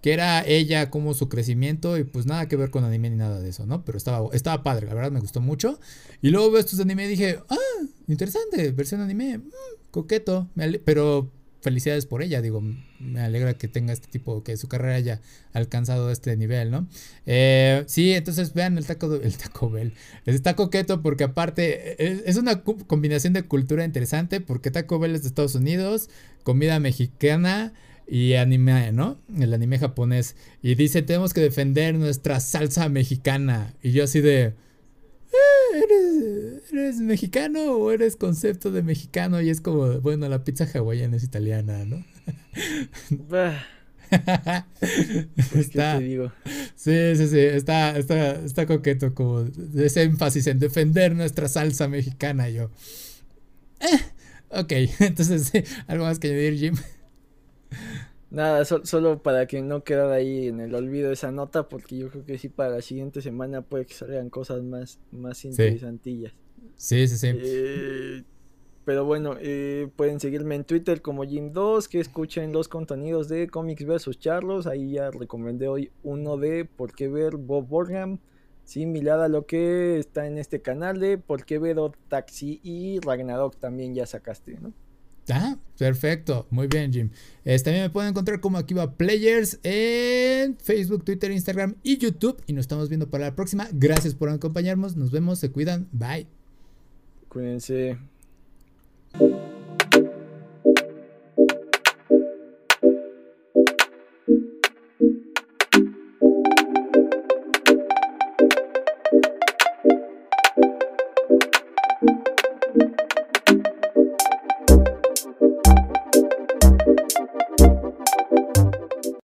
que 0.00 0.12
era 0.12 0.46
ella 0.46 0.90
como 0.90 1.14
su 1.14 1.28
crecimiento 1.28 1.98
y 1.98 2.04
pues 2.04 2.26
nada 2.26 2.46
que 2.46 2.56
ver 2.56 2.70
con 2.70 2.84
anime 2.84 3.10
ni 3.10 3.16
nada 3.16 3.40
de 3.40 3.48
eso, 3.48 3.66
¿no? 3.66 3.84
Pero 3.84 3.98
estaba, 3.98 4.28
estaba 4.32 4.62
padre, 4.62 4.86
la 4.86 4.94
verdad 4.94 5.10
me 5.10 5.20
gustó 5.20 5.40
mucho. 5.40 5.80
Y 6.22 6.30
luego 6.30 6.50
veo 6.50 6.60
estos 6.60 6.80
anime 6.80 7.06
y 7.06 7.08
dije, 7.08 7.40
ah, 7.48 7.56
interesante, 8.06 8.70
versión 8.72 9.00
anime, 9.00 9.38
mm, 9.38 9.50
coqueto, 9.90 10.48
pero 10.84 11.32
felicidades 11.60 12.06
por 12.06 12.22
ella, 12.22 12.40
digo, 12.40 12.62
me 13.00 13.20
alegra 13.20 13.54
que 13.54 13.66
tenga 13.66 13.92
este 13.92 14.06
tipo, 14.06 14.44
que 14.44 14.56
su 14.56 14.68
carrera 14.68 14.94
haya 14.94 15.20
alcanzado 15.52 16.10
este 16.12 16.36
nivel, 16.36 16.70
¿no? 16.70 16.86
Eh, 17.26 17.82
sí, 17.88 18.12
entonces 18.12 18.54
vean 18.54 18.78
el 18.78 18.86
taco, 18.86 19.16
el 19.16 19.36
taco 19.36 19.68
Bell, 19.68 19.92
está 20.24 20.54
coqueto 20.54 21.02
porque 21.02 21.24
aparte 21.24 22.02
es, 22.04 22.22
es, 22.24 22.36
una 22.36 22.62
combinación 22.62 23.32
de 23.32 23.42
cultura 23.42 23.84
interesante 23.84 24.40
porque 24.40 24.70
Taco 24.70 25.00
Bell 25.00 25.16
es 25.16 25.22
de 25.22 25.28
Estados 25.28 25.56
Unidos, 25.56 26.08
comida 26.44 26.78
mexicana 26.78 27.72
y 28.08 28.34
anime, 28.34 28.90
¿no? 28.92 29.18
El 29.38 29.52
anime 29.52 29.78
japonés. 29.78 30.34
Y 30.62 30.74
dice, 30.74 31.02
tenemos 31.02 31.34
que 31.34 31.42
defender 31.42 31.94
nuestra 31.94 32.40
salsa 32.40 32.88
mexicana. 32.88 33.74
Y 33.82 33.92
yo 33.92 34.04
así 34.04 34.22
de... 34.22 34.54
Eh, 35.30 36.60
¿eres, 36.72 37.00
mexicano 37.00 37.72
o 37.72 37.92
eres 37.92 38.16
concepto 38.16 38.70
de 38.70 38.82
mexicano? 38.82 39.42
Y 39.42 39.50
es 39.50 39.60
como, 39.60 40.00
bueno, 40.00 40.26
la 40.28 40.42
pizza 40.42 40.66
hawaiana 40.72 41.18
es 41.18 41.24
italiana, 41.24 41.84
¿no? 41.84 42.02
está, 45.54 46.00
digo? 46.00 46.32
Sí, 46.74 47.14
sí, 47.14 47.28
sí, 47.28 47.40
está, 47.40 47.98
está, 47.98 48.42
está 48.42 48.64
coqueto 48.64 49.14
como 49.14 49.44
ese 49.76 50.04
énfasis 50.04 50.46
en 50.46 50.58
defender 50.58 51.14
nuestra 51.14 51.46
salsa 51.46 51.88
mexicana. 51.88 52.48
yo, 52.48 52.70
eh, 53.80 54.00
ok, 54.48 54.72
entonces, 55.00 55.52
¿algo 55.86 56.04
más 56.04 56.18
que 56.18 56.28
añadir, 56.28 56.54
Jim? 56.54 56.74
Nada, 58.30 58.64
solo 58.64 59.22
para 59.22 59.46
que 59.46 59.62
no 59.62 59.84
quedara 59.84 60.14
ahí 60.14 60.48
en 60.48 60.60
el 60.60 60.74
olvido 60.74 61.10
esa 61.10 61.32
nota, 61.32 61.66
porque 61.66 61.96
yo 61.96 62.10
creo 62.10 62.26
que 62.26 62.38
sí 62.38 62.50
para 62.50 62.70
la 62.70 62.82
siguiente 62.82 63.22
semana 63.22 63.62
puede 63.62 63.86
que 63.86 63.94
salgan 63.94 64.28
cosas 64.28 64.62
más, 64.62 64.98
más 65.10 65.44
interesantillas. 65.46 66.34
Sí, 66.76 67.08
sí, 67.08 67.16
sí. 67.16 67.30
Eh, 67.34 68.22
pero 68.84 69.06
bueno, 69.06 69.36
eh, 69.40 69.88
pueden 69.96 70.20
seguirme 70.20 70.56
en 70.56 70.64
Twitter 70.64 71.00
como 71.00 71.24
Jim2, 71.24 71.88
que 71.88 72.00
escuchen 72.00 72.52
los 72.52 72.68
contenidos 72.68 73.28
de 73.28 73.48
Comics 73.48 73.86
vs. 73.86 74.18
Charlos. 74.18 74.66
Ahí 74.66 74.92
ya 74.92 75.10
recomendé 75.10 75.68
hoy 75.68 75.90
uno 76.02 76.36
de 76.36 76.66
Por 76.66 76.94
qué 76.94 77.08
ver 77.08 77.36
Bob 77.36 77.66
Borgham, 77.66 78.18
similar 78.64 79.20
a 79.20 79.28
lo 79.28 79.46
que 79.46 79.98
está 79.98 80.26
en 80.26 80.36
este 80.36 80.60
canal 80.60 81.00
de 81.00 81.16
Por 81.16 81.46
qué 81.46 81.58
ver 81.58 81.76
Taxi 82.08 82.60
y 82.62 83.00
Ragnarok 83.00 83.56
también 83.56 83.94
ya 83.94 84.06
sacaste, 84.06 84.58
¿no? 84.60 84.74
Ah, 85.30 85.56
perfecto. 85.78 86.46
Muy 86.50 86.66
bien, 86.66 86.92
Jim. 86.92 87.10
También 87.44 87.84
me 87.84 87.90
pueden 87.90 88.10
encontrar 88.10 88.40
como 88.40 88.58
Akiva 88.58 88.94
Players 88.96 89.58
en 89.62 90.56
Facebook, 90.58 91.04
Twitter, 91.04 91.30
Instagram 91.30 91.76
y 91.82 91.98
YouTube. 91.98 92.42
Y 92.46 92.52
nos 92.52 92.62
estamos 92.62 92.88
viendo 92.88 93.10
para 93.10 93.26
la 93.26 93.36
próxima. 93.36 93.68
Gracias 93.72 94.14
por 94.14 94.28
acompañarnos. 94.28 94.96
Nos 94.96 95.10
vemos. 95.10 95.38
Se 95.38 95.50
cuidan. 95.50 95.88
Bye. 95.92 96.26
Cuídense. 97.28 97.98